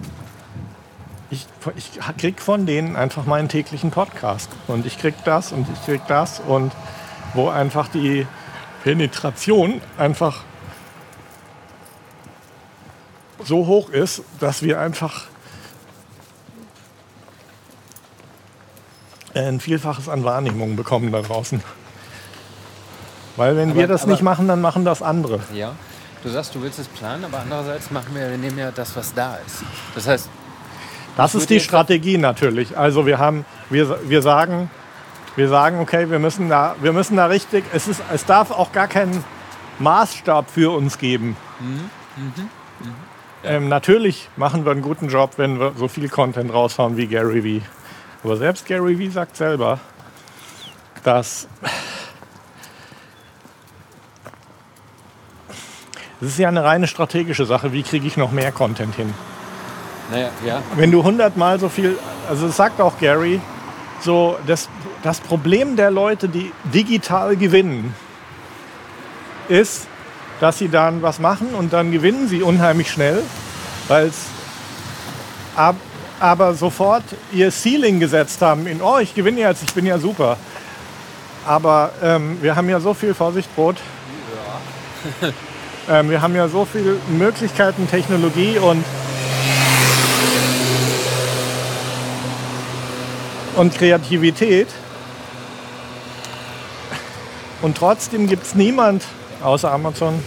ich, 1.30 1.46
ich 1.76 1.98
krieg 2.18 2.40
von 2.40 2.66
denen 2.66 2.96
einfach 2.96 3.24
meinen 3.24 3.48
täglichen 3.48 3.90
Podcast. 3.90 4.50
Und 4.66 4.86
ich 4.86 4.98
krieg 4.98 5.14
das 5.24 5.52
und 5.52 5.66
ich 5.72 5.84
krieg 5.84 6.02
das 6.08 6.40
und 6.40 6.72
wo 7.34 7.48
einfach 7.48 7.88
die 7.88 8.26
Penetration 8.82 9.80
einfach 9.98 10.44
so 13.44 13.66
hoch 13.66 13.90
ist, 13.90 14.22
dass 14.38 14.62
wir 14.62 14.80
einfach 14.80 15.26
ein 19.34 19.60
Vielfaches 19.60 20.08
an 20.08 20.24
Wahrnehmung 20.24 20.76
bekommen 20.76 21.12
da 21.12 21.22
draußen. 21.22 21.62
Weil 23.36 23.56
wenn 23.56 23.74
wir 23.74 23.84
Aber- 23.84 23.92
das 23.92 24.02
aber- 24.02 24.12
nicht 24.12 24.22
machen, 24.22 24.48
dann 24.48 24.60
machen 24.60 24.84
das 24.84 25.02
andere. 25.02 25.40
Ja. 25.54 25.72
Du 26.22 26.28
sagst, 26.28 26.54
du 26.54 26.60
willst 26.62 26.78
es 26.78 26.86
planen, 26.88 27.24
aber 27.24 27.38
andererseits 27.40 27.90
machen 27.90 28.14
wir, 28.14 28.28
wir 28.30 28.36
nehmen 28.36 28.58
ja 28.58 28.70
das, 28.70 28.94
was 28.94 29.14
da 29.14 29.36
ist. 29.46 29.62
Das 29.94 30.06
heißt, 30.06 30.28
Das 31.16 31.34
ist 31.34 31.48
die 31.50 31.60
Strategie 31.60 32.18
natürlich. 32.18 32.76
Also 32.76 33.06
wir 33.06 33.18
haben, 33.18 33.44
wir, 33.70 33.98
wir 34.08 34.20
sagen, 34.22 34.70
wir 35.36 35.48
sagen, 35.48 35.80
okay, 35.80 36.10
wir 36.10 36.18
müssen 36.18 36.48
da, 36.48 36.76
wir 36.82 36.92
müssen 36.92 37.16
da 37.16 37.26
richtig, 37.26 37.64
es 37.72 37.88
ist, 37.88 38.02
es 38.12 38.24
darf 38.26 38.50
auch 38.50 38.70
gar 38.72 38.86
keinen 38.86 39.24
Maßstab 39.78 40.50
für 40.50 40.74
uns 40.76 40.98
geben. 40.98 41.36
Ähm, 43.42 43.68
natürlich 43.68 44.28
machen 44.36 44.64
wir 44.66 44.72
einen 44.72 44.82
guten 44.82 45.08
Job, 45.08 45.32
wenn 45.38 45.58
wir 45.58 45.72
so 45.76 45.88
viel 45.88 46.08
Content 46.10 46.52
raushauen 46.52 46.96
wie 46.98 47.06
Gary 47.06 47.42
Vee. 47.42 47.62
Aber 48.22 48.36
selbst 48.36 48.66
Gary 48.66 48.98
Vee 48.98 49.08
sagt 49.08 49.36
selber, 49.36 49.78
dass 51.02 51.48
es 56.20 56.28
ist 56.28 56.38
ja 56.38 56.48
eine 56.48 56.64
reine 56.64 56.86
strategische 56.86 57.46
Sache. 57.46 57.72
Wie 57.72 57.82
kriege 57.82 58.06
ich 58.06 58.16
noch 58.16 58.30
mehr 58.30 58.52
Content 58.52 58.94
hin? 58.94 59.14
naja, 60.10 60.30
ja. 60.44 60.62
wenn 60.76 60.90
du 60.90 61.04
hundertmal 61.04 61.58
so 61.60 61.68
viel, 61.68 61.98
also 62.28 62.46
das 62.46 62.56
sagt 62.56 62.80
auch 62.80 62.98
Gary, 62.98 63.40
so 64.00 64.38
das, 64.46 64.68
das 65.02 65.20
Problem 65.20 65.76
der 65.76 65.90
Leute, 65.90 66.28
die 66.28 66.52
digital 66.64 67.36
gewinnen, 67.36 67.94
ist, 69.48 69.86
dass 70.40 70.58
sie 70.58 70.68
dann 70.68 71.02
was 71.02 71.18
machen 71.18 71.54
und 71.54 71.72
dann 71.72 71.92
gewinnen 71.92 72.28
sie 72.28 72.42
unheimlich 72.42 72.90
schnell, 72.90 73.22
weil 73.88 74.06
es 74.06 74.26
ab, 75.54 75.76
aber 76.18 76.54
sofort 76.54 77.04
ihr 77.32 77.50
Ceiling 77.50 78.00
gesetzt 78.00 78.42
haben 78.42 78.66
in, 78.66 78.80
oh, 78.82 78.98
ich 78.98 79.14
gewinne 79.14 79.40
jetzt, 79.40 79.62
ich 79.62 79.74
bin 79.74 79.86
ja 79.86 79.98
super. 79.98 80.36
Aber 81.46 81.92
ähm, 82.02 82.38
wir 82.42 82.56
haben 82.56 82.68
ja 82.68 82.80
so 82.80 82.94
viel 82.94 83.14
Vorsichtsbrot. 83.14 83.76
ähm, 85.88 86.10
wir 86.10 86.22
haben 86.22 86.34
ja 86.34 86.48
so 86.48 86.64
viele 86.64 86.96
Möglichkeiten, 87.08 87.88
Technologie 87.88 88.58
und 88.58 88.84
und 93.56 93.74
Kreativität. 93.74 94.68
Und 97.62 97.76
trotzdem 97.76 98.26
gibt 98.26 98.44
es 98.44 98.54
niemand, 98.54 99.04
außer 99.42 99.70
Amazon, 99.70 100.22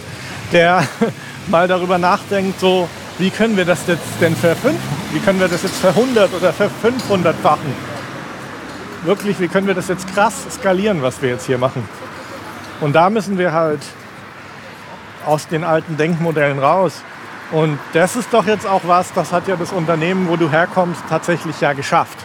der 0.52 0.86
mal 1.48 1.66
darüber 1.66 1.98
nachdenkt, 1.98 2.60
so, 2.60 2.88
wie 3.18 3.30
können 3.30 3.56
wir 3.56 3.64
das 3.64 3.86
jetzt 3.86 4.02
denn 4.20 4.36
verfünf, 4.36 4.78
wie 5.12 5.18
können 5.18 5.40
wir 5.40 5.48
das 5.48 5.62
jetzt 5.62 5.76
verhundert 5.76 6.32
oder 6.32 6.52
verfünfhundertfachen? 6.52 7.72
Wirklich, 9.02 9.40
wie 9.40 9.48
können 9.48 9.66
wir 9.66 9.74
das 9.74 9.88
jetzt 9.88 10.12
krass 10.14 10.34
skalieren, 10.50 11.02
was 11.02 11.20
wir 11.20 11.30
jetzt 11.30 11.46
hier 11.46 11.58
machen? 11.58 11.86
Und 12.80 12.94
da 12.94 13.10
müssen 13.10 13.36
wir 13.36 13.52
halt 13.52 13.80
aus 15.26 15.48
den 15.48 15.64
alten 15.64 15.96
Denkmodellen 15.96 16.58
raus. 16.58 17.02
Und 17.52 17.78
das 17.92 18.16
ist 18.16 18.32
doch 18.32 18.46
jetzt 18.46 18.66
auch 18.66 18.82
was, 18.84 19.12
das 19.12 19.32
hat 19.32 19.48
ja 19.48 19.56
das 19.56 19.72
Unternehmen, 19.72 20.28
wo 20.28 20.36
du 20.36 20.50
herkommst, 20.50 21.02
tatsächlich 21.08 21.60
ja 21.60 21.72
geschafft. 21.72 22.18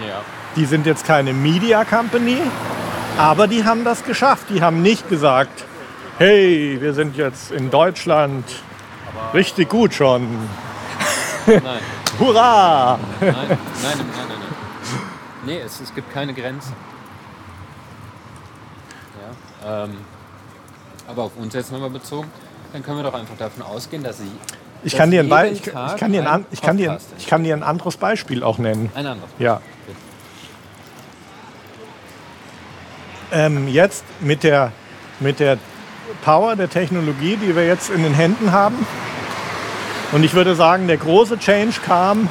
Ja. 0.00 0.20
Die 0.56 0.64
sind 0.64 0.86
jetzt 0.86 1.04
keine 1.06 1.32
Media 1.32 1.84
Company, 1.84 2.38
aber 3.18 3.46
die 3.46 3.64
haben 3.64 3.84
das 3.84 4.04
geschafft. 4.04 4.46
Die 4.50 4.62
haben 4.62 4.82
nicht 4.82 5.08
gesagt, 5.08 5.64
hey, 6.18 6.78
wir 6.80 6.94
sind 6.94 7.16
jetzt 7.16 7.50
in 7.50 7.70
Deutschland 7.70 8.44
richtig 9.32 9.68
gut 9.68 9.94
schon. 9.94 10.28
Nein. 11.46 11.62
Hurra! 12.18 12.98
Nein, 13.20 13.34
nein, 13.34 13.48
nein, 13.48 13.58
nein, 13.82 13.98
nein. 14.16 14.26
nein. 14.28 14.54
Nee, 15.44 15.58
es, 15.58 15.80
es 15.80 15.94
gibt 15.94 16.12
keine 16.12 16.32
Grenzen. 16.32 16.72
Ja, 19.62 19.84
ähm, 19.84 19.96
aber 21.08 21.24
auf 21.24 21.32
uns 21.36 21.54
jetzt 21.54 21.72
nochmal 21.72 21.90
bezogen, 21.90 22.30
dann 22.72 22.82
können 22.82 22.98
wir 22.98 23.04
doch 23.04 23.14
einfach 23.14 23.36
davon 23.36 23.62
ausgehen, 23.62 24.02
dass 24.02 24.18
sie. 24.18 24.30
Ich 24.82 24.96
kann, 24.96 25.10
dir 25.10 25.20
ein 25.20 25.28
Be 25.28 25.48
ich, 25.48 25.66
ich, 25.66 25.72
kann 25.96 26.12
dir 26.12 26.30
ein, 26.30 26.44
ich, 26.50 26.60
kann 26.60 26.76
dir, 26.76 26.98
ich 27.16 27.26
kann 27.26 27.42
dir 27.42 27.54
ein 27.54 27.62
anderes 27.62 27.96
Beispiel 27.96 28.42
auch 28.42 28.58
nennen. 28.58 28.90
Ein 28.94 29.06
anderes. 29.06 29.30
Ja. 29.38 29.60
Ähm, 33.32 33.66
jetzt 33.68 34.04
mit 34.20 34.42
der, 34.42 34.72
mit 35.20 35.40
der 35.40 35.58
Power 36.22 36.54
der 36.56 36.68
Technologie, 36.68 37.36
die 37.36 37.56
wir 37.56 37.66
jetzt 37.66 37.90
in 37.90 38.02
den 38.02 38.12
Händen 38.12 38.52
haben. 38.52 38.86
Und 40.12 40.22
ich 40.22 40.34
würde 40.34 40.54
sagen, 40.54 40.86
der 40.86 40.98
große 40.98 41.38
Change 41.38 41.80
kam, 41.84 42.28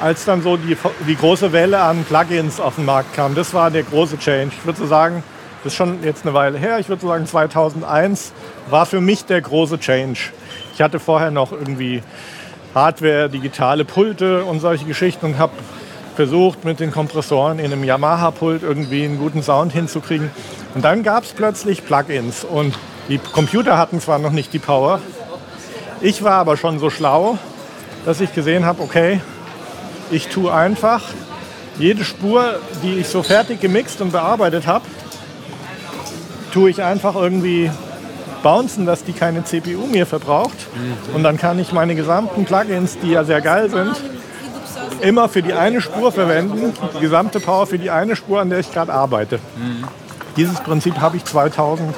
als 0.00 0.24
dann 0.24 0.42
so 0.42 0.56
die, 0.56 0.76
die 1.06 1.16
große 1.16 1.52
Welle 1.52 1.80
an 1.80 2.04
Plugins 2.04 2.60
auf 2.60 2.74
den 2.74 2.84
Markt 2.84 3.14
kam. 3.14 3.34
Das 3.34 3.54
war 3.54 3.70
der 3.70 3.84
große 3.84 4.18
Change. 4.18 4.52
Ich 4.58 4.66
würde 4.66 4.78
so 4.78 4.86
sagen, 4.86 5.22
das 5.64 5.72
ist 5.72 5.78
schon 5.78 6.04
jetzt 6.04 6.26
eine 6.26 6.34
Weile 6.34 6.58
her. 6.58 6.78
Ich 6.78 6.90
würde 6.90 7.06
sagen, 7.06 7.26
2001 7.26 8.32
war 8.68 8.84
für 8.84 9.00
mich 9.00 9.24
der 9.24 9.40
große 9.40 9.80
Change. 9.80 10.20
Ich 10.74 10.82
hatte 10.82 11.00
vorher 11.00 11.30
noch 11.30 11.52
irgendwie 11.52 12.02
Hardware, 12.74 13.30
digitale 13.30 13.86
Pulte 13.86 14.44
und 14.44 14.60
solche 14.60 14.84
Geschichten 14.84 15.24
und 15.24 15.38
habe 15.38 15.52
versucht, 16.16 16.66
mit 16.66 16.80
den 16.80 16.90
Kompressoren 16.90 17.58
in 17.58 17.72
einem 17.72 17.82
Yamaha-Pult 17.82 18.62
irgendwie 18.62 19.04
einen 19.04 19.18
guten 19.18 19.42
Sound 19.42 19.72
hinzukriegen. 19.72 20.30
Und 20.74 20.84
dann 20.84 21.02
gab 21.02 21.24
es 21.24 21.32
plötzlich 21.32 21.86
Plugins 21.86 22.44
und 22.44 22.74
die 23.08 23.16
Computer 23.16 23.78
hatten 23.78 24.00
zwar 24.00 24.18
noch 24.18 24.32
nicht 24.32 24.52
die 24.52 24.58
Power. 24.58 25.00
Ich 26.02 26.22
war 26.22 26.34
aber 26.34 26.58
schon 26.58 26.78
so 26.78 26.90
schlau, 26.90 27.38
dass 28.04 28.20
ich 28.20 28.34
gesehen 28.34 28.66
habe, 28.66 28.82
okay, 28.82 29.22
ich 30.10 30.28
tue 30.28 30.52
einfach 30.52 31.00
jede 31.78 32.04
Spur, 32.04 32.60
die 32.82 32.98
ich 32.98 33.08
so 33.08 33.22
fertig 33.22 33.60
gemixt 33.60 34.02
und 34.02 34.12
bearbeitet 34.12 34.66
habe, 34.66 34.84
tue 36.54 36.70
ich 36.70 36.82
einfach 36.82 37.16
irgendwie 37.16 37.68
bouncen, 38.44 38.86
dass 38.86 39.02
die 39.02 39.12
keine 39.12 39.42
CPU 39.42 39.86
mehr 39.86 40.06
verbraucht. 40.06 40.68
Und 41.12 41.24
dann 41.24 41.36
kann 41.36 41.58
ich 41.58 41.72
meine 41.72 41.96
gesamten 41.96 42.44
Plugins, 42.44 42.96
die 43.02 43.10
ja 43.10 43.24
sehr 43.24 43.40
geil 43.40 43.68
sind, 43.70 43.96
immer 45.00 45.28
für 45.28 45.42
die 45.42 45.52
eine 45.52 45.80
Spur 45.80 46.12
verwenden, 46.12 46.72
die 46.96 47.00
gesamte 47.00 47.40
Power 47.40 47.66
für 47.66 47.78
die 47.78 47.90
eine 47.90 48.14
Spur, 48.14 48.40
an 48.40 48.50
der 48.50 48.60
ich 48.60 48.72
gerade 48.72 48.92
arbeite. 48.92 49.40
Dieses 50.36 50.60
Prinzip 50.60 51.00
habe 51.00 51.16
ich 51.16 51.24
2000, 51.24 51.92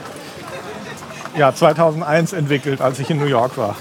ja, 1.36 1.54
2001 1.54 2.32
entwickelt, 2.32 2.80
als 2.80 2.98
ich 2.98 3.10
in 3.10 3.18
New 3.18 3.26
York 3.26 3.58
war. 3.58 3.76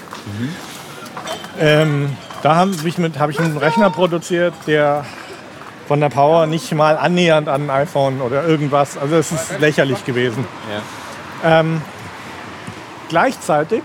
Ähm, 1.57 2.09
da 2.43 2.55
habe 2.57 2.71
ich, 2.85 2.97
mit, 2.97 3.17
habe 3.17 3.31
ich 3.31 3.39
einen 3.39 3.57
Rechner 3.57 3.89
produziert, 3.89 4.53
der 4.67 5.05
von 5.87 5.99
der 5.99 6.09
Power 6.09 6.47
nicht 6.47 6.73
mal 6.73 6.97
annähernd 6.97 7.47
an 7.47 7.69
ein 7.69 7.69
iPhone 7.69 8.21
oder 8.21 8.45
irgendwas, 8.47 8.97
also 8.97 9.15
es 9.15 9.31
ist 9.31 9.59
lächerlich 9.59 10.03
gewesen. 10.05 10.45
Ja. 11.43 11.59
Ähm, 11.59 11.81
gleichzeitig 13.09 13.83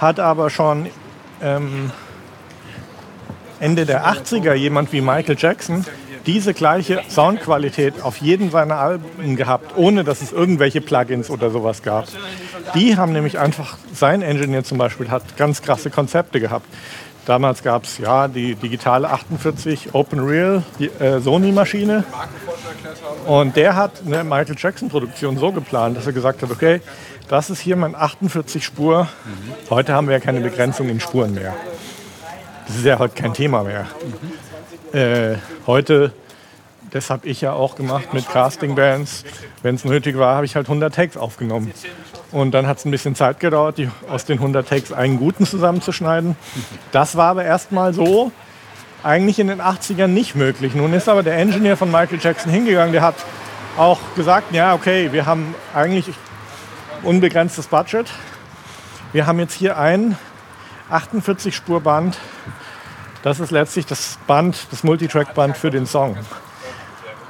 hat 0.00 0.20
aber 0.20 0.50
schon 0.50 0.88
ähm, 1.42 1.90
Ende 3.60 3.86
der 3.86 4.06
80er 4.06 4.54
jemand 4.54 4.92
wie 4.92 5.00
Michael 5.00 5.36
Jackson 5.36 5.84
diese 6.26 6.52
gleiche 6.52 7.02
Soundqualität 7.08 8.02
auf 8.02 8.18
jeden 8.18 8.50
seiner 8.50 8.76
Alben 8.76 9.36
gehabt, 9.36 9.72
ohne 9.76 10.04
dass 10.04 10.20
es 10.20 10.30
irgendwelche 10.30 10.82
Plugins 10.82 11.30
oder 11.30 11.50
sowas 11.50 11.82
gab. 11.82 12.06
Die 12.74 12.98
haben 12.98 13.12
nämlich 13.12 13.38
einfach, 13.38 13.78
sein 13.94 14.20
Engineer 14.20 14.62
zum 14.62 14.76
Beispiel 14.76 15.10
hat 15.10 15.38
ganz 15.38 15.62
krasse 15.62 15.88
Konzepte 15.88 16.38
gehabt. 16.38 16.66
Damals 17.28 17.62
gab 17.62 17.84
es 17.84 17.98
ja 17.98 18.26
die 18.26 18.54
digitale 18.54 19.10
48 19.10 19.92
Open 19.92 20.18
Real 20.20 20.62
die, 20.78 20.86
äh, 20.86 21.20
Sony-Maschine. 21.20 22.02
Und 23.26 23.54
der 23.54 23.76
hat 23.76 24.00
eine 24.06 24.24
Michael 24.24 24.54
Jackson-Produktion 24.56 25.36
so 25.36 25.52
geplant, 25.52 25.98
dass 25.98 26.06
er 26.06 26.14
gesagt 26.14 26.40
hat, 26.40 26.50
okay, 26.50 26.80
das 27.28 27.50
ist 27.50 27.60
hier 27.60 27.76
mein 27.76 27.94
48 27.94 28.64
Spur. 28.64 29.08
Heute 29.68 29.92
haben 29.92 30.06
wir 30.06 30.14
ja 30.14 30.20
keine 30.20 30.40
Begrenzung 30.40 30.88
in 30.88 31.00
Spuren 31.00 31.34
mehr. 31.34 31.54
Das 32.66 32.76
ist 32.76 32.86
ja 32.86 32.98
heute 32.98 33.14
kein 33.14 33.34
Thema 33.34 33.62
mehr. 33.62 33.86
Äh, 34.94 35.36
heute, 35.66 36.14
das 36.90 37.10
habe 37.10 37.26
ich 37.26 37.40
ja 37.40 37.52
auch 37.52 37.76
gemacht 37.76 38.14
mit 38.14 38.28
Casting-Bands. 38.28 39.24
Wenn 39.62 39.74
es 39.74 39.84
nötig 39.84 40.16
war, 40.18 40.36
habe 40.36 40.46
ich 40.46 40.56
halt 40.56 40.66
100 40.66 40.94
Takes 40.94 41.16
aufgenommen. 41.16 41.72
Und 42.30 42.52
dann 42.52 42.66
hat 42.66 42.78
es 42.78 42.84
ein 42.84 42.90
bisschen 42.90 43.14
Zeit 43.14 43.40
gedauert, 43.40 43.78
die, 43.78 43.90
aus 44.08 44.24
den 44.24 44.38
100 44.38 44.68
Takes 44.68 44.92
einen 44.92 45.18
guten 45.18 45.46
zusammenzuschneiden. 45.46 46.36
Das 46.92 47.16
war 47.16 47.30
aber 47.30 47.44
erstmal 47.44 47.94
so 47.94 48.32
eigentlich 49.02 49.38
in 49.38 49.48
den 49.48 49.60
80ern 49.60 50.08
nicht 50.08 50.34
möglich. 50.34 50.74
Nun 50.74 50.92
ist 50.92 51.08
aber 51.08 51.22
der 51.22 51.36
Engineer 51.36 51.76
von 51.76 51.90
Michael 51.90 52.18
Jackson 52.20 52.50
hingegangen, 52.50 52.92
der 52.92 53.02
hat 53.02 53.14
auch 53.76 54.00
gesagt, 54.16 54.52
ja 54.52 54.74
okay, 54.74 55.12
wir 55.12 55.24
haben 55.24 55.54
eigentlich 55.74 56.10
unbegrenztes 57.02 57.68
Budget. 57.68 58.10
Wir 59.12 59.26
haben 59.26 59.38
jetzt 59.38 59.54
hier 59.54 59.78
ein 59.78 60.16
48-Spur-Band. 60.90 62.18
Das 63.22 63.40
ist 63.40 63.50
letztlich 63.50 63.86
das 63.86 64.18
Band, 64.26 64.66
das 64.70 64.84
Multitrack-Band 64.84 65.56
für 65.56 65.70
den 65.70 65.86
Song. 65.86 66.16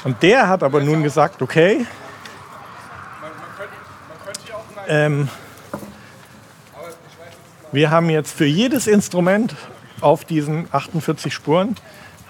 Und 0.05 0.23
der 0.23 0.49
hat 0.49 0.63
aber 0.63 0.81
nun 0.81 1.03
gesagt, 1.03 1.43
okay, 1.43 1.87
ähm, 4.87 5.29
wir 7.73 7.91
haben 7.91 8.09
jetzt 8.09 8.33
für 8.37 8.47
jedes 8.47 8.87
Instrument 8.87 9.55
auf 10.01 10.25
diesen 10.25 10.69
48 10.73 11.33
Spuren 11.33 11.77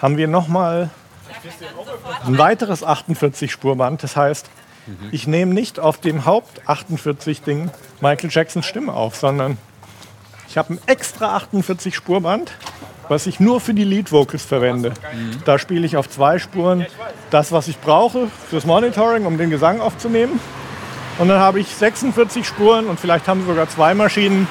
haben 0.00 0.16
wir 0.16 0.28
nochmal 0.28 0.90
ein 2.26 2.38
weiteres 2.38 2.82
48 2.82 3.52
Spurband. 3.52 4.02
Das 4.02 4.16
heißt, 4.16 4.48
ich 5.12 5.26
nehme 5.26 5.52
nicht 5.54 5.78
auf 5.78 5.98
dem 5.98 6.24
Haupt 6.24 6.66
48 6.66 7.42
Ding 7.42 7.70
Michael 8.00 8.30
Jacksons 8.32 8.66
Stimme 8.66 8.94
auf, 8.94 9.16
sondern 9.16 9.58
ich 10.48 10.56
habe 10.56 10.74
ein 10.74 10.80
extra 10.86 11.36
48 11.36 11.94
Spurband, 11.94 12.52
was 13.08 13.26
ich 13.26 13.40
nur 13.40 13.60
für 13.60 13.74
die 13.74 13.84
Lead 13.84 14.12
Vocals 14.12 14.44
verwende. 14.44 14.92
Da 15.44 15.58
spiele 15.58 15.86
ich 15.86 15.96
auf 15.96 16.08
zwei 16.08 16.38
Spuren 16.38 16.86
das, 17.30 17.52
was 17.52 17.68
ich 17.68 17.78
brauche 17.78 18.28
fürs 18.48 18.66
Monitoring, 18.66 19.26
um 19.26 19.38
den 19.38 19.50
Gesang 19.50 19.80
aufzunehmen. 19.80 20.40
Und 21.18 21.28
dann 21.28 21.40
habe 21.40 21.60
ich 21.60 21.68
46 21.68 22.46
Spuren 22.46 22.86
und 22.86 23.00
vielleicht 23.00 23.26
haben 23.26 23.44
sogar 23.44 23.68
zwei 23.68 23.94
Maschinen 23.94 24.46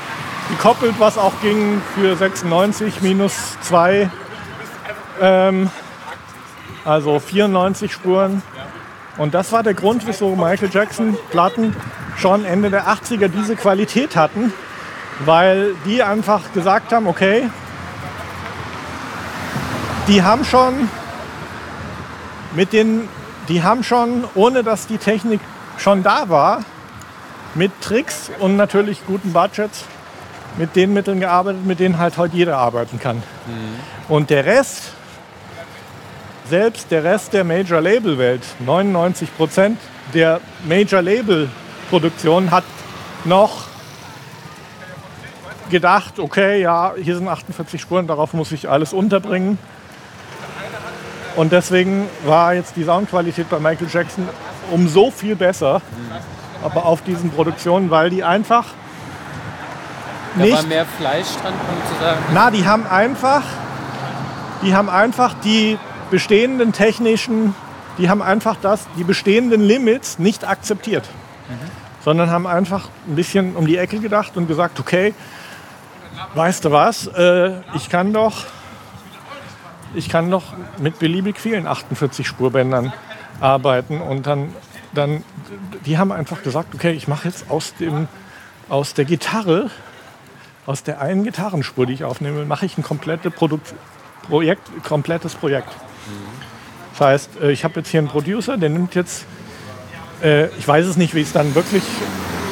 gekoppelt, 0.49 0.95
was 0.99 1.17
auch 1.17 1.33
ging 1.41 1.81
für 1.95 2.15
96 2.15 3.01
minus 3.01 3.57
2. 3.61 4.09
Ähm, 5.21 5.69
also 6.83 7.19
94 7.19 7.91
Spuren. 7.91 8.41
Und 9.17 9.33
das 9.33 9.51
war 9.51 9.63
der 9.63 9.73
Grund, 9.73 10.05
wieso 10.05 10.35
Michael 10.35 10.69
Jackson 10.71 11.17
Platten 11.31 11.75
schon 12.17 12.45
Ende 12.45 12.69
der 12.69 12.87
80er 12.87 13.27
diese 13.27 13.55
Qualität 13.55 14.15
hatten, 14.15 14.53
weil 15.25 15.75
die 15.85 16.03
einfach 16.03 16.53
gesagt 16.53 16.91
haben, 16.91 17.07
okay, 17.07 17.49
die 20.07 20.23
haben 20.23 20.45
schon 20.45 20.89
mit 22.55 22.73
den, 22.73 23.07
die 23.49 23.61
haben 23.61 23.83
schon, 23.83 24.23
ohne 24.35 24.63
dass 24.63 24.87
die 24.87 24.97
Technik 24.97 25.41
schon 25.77 26.01
da 26.01 26.29
war, 26.29 26.63
mit 27.55 27.71
Tricks 27.81 28.31
und 28.39 28.55
natürlich 28.55 29.05
guten 29.05 29.33
Budgets, 29.33 29.85
mit 30.57 30.75
den 30.75 30.93
Mitteln 30.93 31.19
gearbeitet, 31.19 31.65
mit 31.65 31.79
denen 31.79 31.97
halt 31.97 32.17
heute 32.17 32.35
jeder 32.35 32.57
arbeiten 32.57 32.99
kann. 32.99 33.21
Und 34.07 34.29
der 34.29 34.45
Rest, 34.45 34.91
selbst 36.49 36.89
der 36.89 37.03
Rest 37.03 37.33
der 37.33 37.43
Major 37.43 37.81
Label 37.81 38.17
Welt, 38.17 38.43
99 38.65 39.35
Prozent 39.35 39.79
der 40.13 40.39
Major 40.65 41.01
Label 41.01 41.49
Produktion 41.89 42.51
hat 42.51 42.63
noch 43.25 43.65
gedacht, 45.69 46.19
okay, 46.19 46.61
ja, 46.61 46.93
hier 46.95 47.15
sind 47.15 47.27
48 47.27 47.79
Spuren, 47.81 48.07
darauf 48.07 48.33
muss 48.33 48.51
ich 48.51 48.69
alles 48.69 48.93
unterbringen. 48.93 49.59
Und 51.37 51.51
deswegen 51.51 52.09
war 52.25 52.55
jetzt 52.55 52.75
die 52.75 52.83
Soundqualität 52.83 53.47
bei 53.47 53.59
Michael 53.59 53.87
Jackson 53.89 54.27
um 54.71 54.87
so 54.87 55.11
viel 55.11 55.35
besser, 55.35 55.81
aber 56.63 56.85
auf 56.85 57.03
diesen 57.03 57.29
Produktionen, 57.29 57.91
weil 57.91 58.09
die 58.09 58.23
einfach 58.23 58.65
Da 60.35 60.39
war 60.41 60.47
nicht 60.47 60.67
mehr 60.67 60.85
Fleisch 60.85 61.27
dran, 61.41 61.53
um 61.53 61.95
zu 61.95 62.03
sagen. 62.03 62.19
na, 62.33 62.49
die 62.49 62.65
haben 62.65 62.87
einfach, 62.87 63.43
die 64.63 64.75
haben 64.75 64.89
einfach 64.89 65.35
die 65.43 65.77
bestehenden 66.09 66.73
technischen, 66.73 67.53
die 67.99 68.09
haben 68.09 68.23
einfach 68.23 68.57
das, 68.59 68.87
die 68.97 69.03
bestehenden 69.03 69.61
Limits 69.61 70.17
nicht 70.17 70.43
akzeptiert, 70.43 71.05
sondern 72.03 72.31
haben 72.31 72.47
einfach 72.47 72.89
ein 73.07 73.15
bisschen 73.15 73.55
um 73.55 73.67
die 73.67 73.77
Ecke 73.77 73.99
gedacht 73.99 74.37
und 74.37 74.47
gesagt, 74.47 74.79
okay, 74.79 75.13
weißt 76.33 76.65
du 76.65 76.71
was, 76.71 77.05
äh, 77.07 77.51
ich 77.75 77.89
kann 77.89 78.11
doch, 78.11 78.45
ich 79.95 80.09
kann 80.09 80.29
doch 80.29 80.43
mit 80.77 80.99
beliebig 80.99 81.39
vielen 81.39 81.67
48 81.67 82.27
Spurbändern 82.27 82.93
arbeiten 83.39 84.01
und 84.01 84.27
dann, 84.27 84.53
dann, 84.93 85.23
die 85.85 85.97
haben 85.97 86.11
einfach 86.11 86.43
gesagt, 86.43 86.73
okay, 86.75 86.91
ich 86.91 87.07
mache 87.07 87.27
jetzt 87.27 87.49
aus 87.49 87.75
dem, 87.75 88.07
aus 88.69 88.93
der 88.93 89.05
Gitarre 89.05 89.69
aus 90.67 90.83
der 90.83 91.01
einen 91.01 91.23
Gitarrenspur, 91.23 91.85
die 91.85 91.93
ich 91.93 92.03
aufnehme, 92.03 92.45
mache 92.45 92.65
ich 92.65 92.77
ein 92.77 92.83
komplette 92.83 93.31
Produkt, 93.31 93.73
Projekt, 94.27 94.67
komplettes 94.83 95.33
Projekt. 95.33 95.69
Das 96.91 97.07
heißt, 97.07 97.41
äh, 97.41 97.51
ich 97.51 97.63
habe 97.63 97.79
jetzt 97.79 97.89
hier 97.89 98.01
einen 98.01 98.09
Producer, 98.09 98.57
der 98.57 98.69
nimmt 98.69 98.93
jetzt, 98.93 99.25
äh, 100.21 100.47
ich 100.57 100.67
weiß 100.67 100.85
es 100.85 100.97
nicht, 100.97 101.15
wie 101.15 101.21
es 101.21 101.31
dann 101.31 101.55
wirklich, 101.55 101.83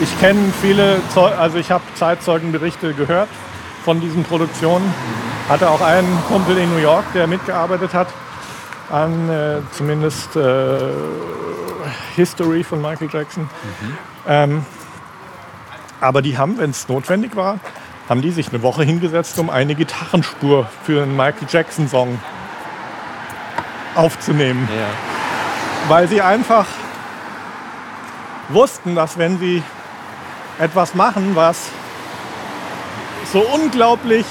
ich 0.02 0.20
kenne 0.20 0.54
viele, 0.62 1.02
also 1.16 1.58
ich 1.58 1.72
habe 1.72 1.84
Zeitzeugenberichte 1.96 2.94
gehört 2.94 3.30
von 3.86 4.02
diesen 4.02 4.24
Produktionen. 4.24 4.94
Hatte 5.48 5.70
auch 5.70 5.82
einen 5.82 6.22
Kumpel 6.28 6.58
in 6.58 6.74
New 6.74 6.82
York, 6.82 7.06
der 7.14 7.28
mitgearbeitet 7.28 7.94
hat 7.94 8.08
an 8.92 9.30
äh, 9.30 9.58
zumindest 9.72 10.36
äh, 10.36 10.78
History 12.16 12.64
von 12.64 12.82
Michael 12.82 13.10
Jackson. 13.12 13.48
Ähm, 14.28 14.66
aber 16.02 16.22
die 16.22 16.38
haben, 16.38 16.58
wenn 16.58 16.72
es 16.72 16.88
notwendig 16.88 17.36
war, 17.36 17.60
haben 18.10 18.22
die 18.22 18.32
sich 18.32 18.50
eine 18.50 18.62
Woche 18.64 18.84
hingesetzt, 18.84 19.38
um 19.40 19.50
eine 19.50 19.76
Gitarrenspur 19.76 20.68
für 20.84 21.04
einen 21.04 21.16
Michael 21.16 21.48
Jackson-Song 21.48 22.20
aufzunehmen. 23.96 24.68
Ja. 24.76 25.90
Weil 25.90 26.08
sie 26.08 26.22
einfach 26.22 26.66
wussten, 28.50 28.96
dass 28.96 29.18
wenn 29.18 29.40
sie 29.40 29.64
etwas 30.60 30.96
machen, 30.96 31.36
was 31.36 31.70
so 33.32 33.40
unglaublich 33.40 34.26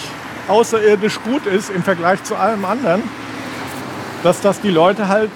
außerirdisch 0.48 1.20
gut 1.22 1.46
ist 1.46 1.70
im 1.70 1.82
Vergleich 1.82 2.22
zu 2.24 2.36
allem 2.36 2.64
anderen, 2.64 3.02
dass 4.22 4.40
das 4.40 4.60
die 4.60 4.70
Leute 4.70 5.08
halt 5.08 5.30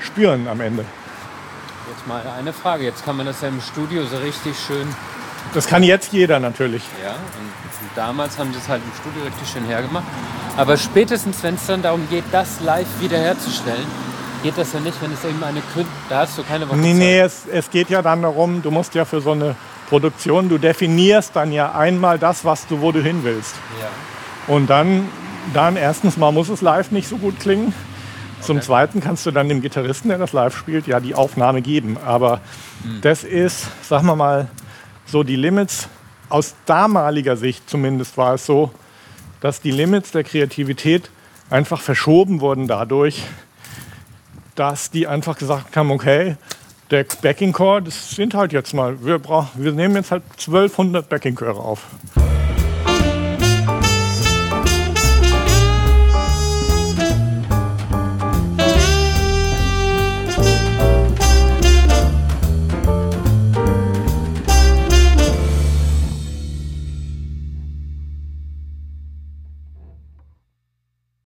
spüren 0.00 0.48
am 0.48 0.60
Ende. 0.60 0.84
Jetzt 1.88 2.06
mal 2.06 2.22
eine 2.38 2.52
Frage. 2.52 2.84
Jetzt 2.84 3.04
kann 3.04 3.16
man 3.16 3.26
das 3.26 3.40
ja 3.40 3.48
im 3.48 3.60
Studio 3.60 4.04
so 4.06 4.16
richtig 4.18 4.56
schön 4.66 4.88
Das 5.54 5.66
kann 5.66 5.82
jetzt 5.82 6.12
jeder 6.12 6.38
natürlich. 6.40 6.82
Ja, 7.04 7.10
und, 7.10 7.52
damals 7.96 8.38
haben 8.38 8.52
sie 8.52 8.58
es 8.58 8.68
halt 8.68 8.80
im 8.84 8.92
Studio 9.00 9.22
richtig 9.28 9.48
schön 9.52 9.64
hergemacht. 9.64 10.04
Aber 10.56 10.76
spätestens, 10.76 11.42
wenn 11.42 11.56
es 11.56 11.66
dann 11.66 11.82
darum 11.82 12.06
geht, 12.08 12.24
das 12.32 12.60
live 12.64 12.86
wiederherzustellen, 13.00 13.86
geht 14.42 14.56
das 14.56 14.72
ja 14.72 14.80
nicht, 14.80 15.00
wenn 15.02 15.12
es 15.12 15.24
eben 15.24 15.42
eine 15.42 15.60
Kün 15.74 15.86
Da 16.08 16.20
hast 16.20 16.38
du 16.38 16.42
keine 16.42 16.68
Woche 16.68 16.76
Nee, 16.76 16.90
Zeit. 16.90 16.98
nee, 16.98 17.20
es, 17.20 17.42
es 17.50 17.70
geht 17.70 17.90
ja 17.90 18.02
dann 18.02 18.22
darum, 18.22 18.62
du 18.62 18.70
musst 18.70 18.94
ja 18.94 19.04
für 19.04 19.20
so 19.20 19.32
eine 19.32 19.54
Produktion, 19.92 20.48
du 20.48 20.56
definierst 20.56 21.36
dann 21.36 21.52
ja 21.52 21.72
einmal 21.74 22.18
das, 22.18 22.46
was 22.46 22.66
du, 22.66 22.80
wo 22.80 22.92
du 22.92 23.02
hin 23.02 23.24
willst. 23.24 23.54
Ja. 23.78 24.54
Und 24.54 24.70
dann, 24.70 25.06
dann 25.52 25.76
erstens 25.76 26.16
mal 26.16 26.32
muss 26.32 26.48
es 26.48 26.62
live 26.62 26.92
nicht 26.92 27.06
so 27.06 27.18
gut 27.18 27.38
klingen. 27.38 27.74
Zum 28.40 28.62
Zweiten 28.62 29.02
kannst 29.02 29.26
du 29.26 29.32
dann 29.32 29.50
dem 29.50 29.60
Gitarristen, 29.60 30.08
der 30.08 30.16
das 30.16 30.32
live 30.32 30.56
spielt, 30.56 30.86
ja 30.86 30.98
die 30.98 31.14
Aufnahme 31.14 31.60
geben. 31.60 31.98
Aber 32.06 32.40
das 33.02 33.22
ist, 33.22 33.66
sagen 33.86 34.06
wir 34.06 34.16
mal, 34.16 34.48
so 35.04 35.24
die 35.24 35.36
Limits, 35.36 35.88
aus 36.30 36.54
damaliger 36.64 37.36
Sicht 37.36 37.68
zumindest 37.68 38.16
war 38.16 38.36
es 38.36 38.46
so, 38.46 38.70
dass 39.42 39.60
die 39.60 39.72
Limits 39.72 40.10
der 40.10 40.24
Kreativität 40.24 41.10
einfach 41.50 41.82
verschoben 41.82 42.40
wurden 42.40 42.66
dadurch, 42.66 43.24
dass 44.54 44.90
die 44.90 45.06
einfach 45.06 45.36
gesagt 45.36 45.76
haben, 45.76 45.90
okay, 45.90 46.38
der 46.92 47.06
Backing 47.22 47.52
Core, 47.52 47.82
das 47.82 48.10
sind 48.10 48.34
halt 48.34 48.52
jetzt 48.52 48.74
mal, 48.74 49.04
wir, 49.04 49.18
brauch, 49.18 49.46
wir 49.54 49.72
nehmen 49.72 49.96
jetzt 49.96 50.10
halt 50.10 50.22
1200 50.32 51.08
Backing 51.08 51.34
Chöre 51.36 51.58
auf. 51.58 51.86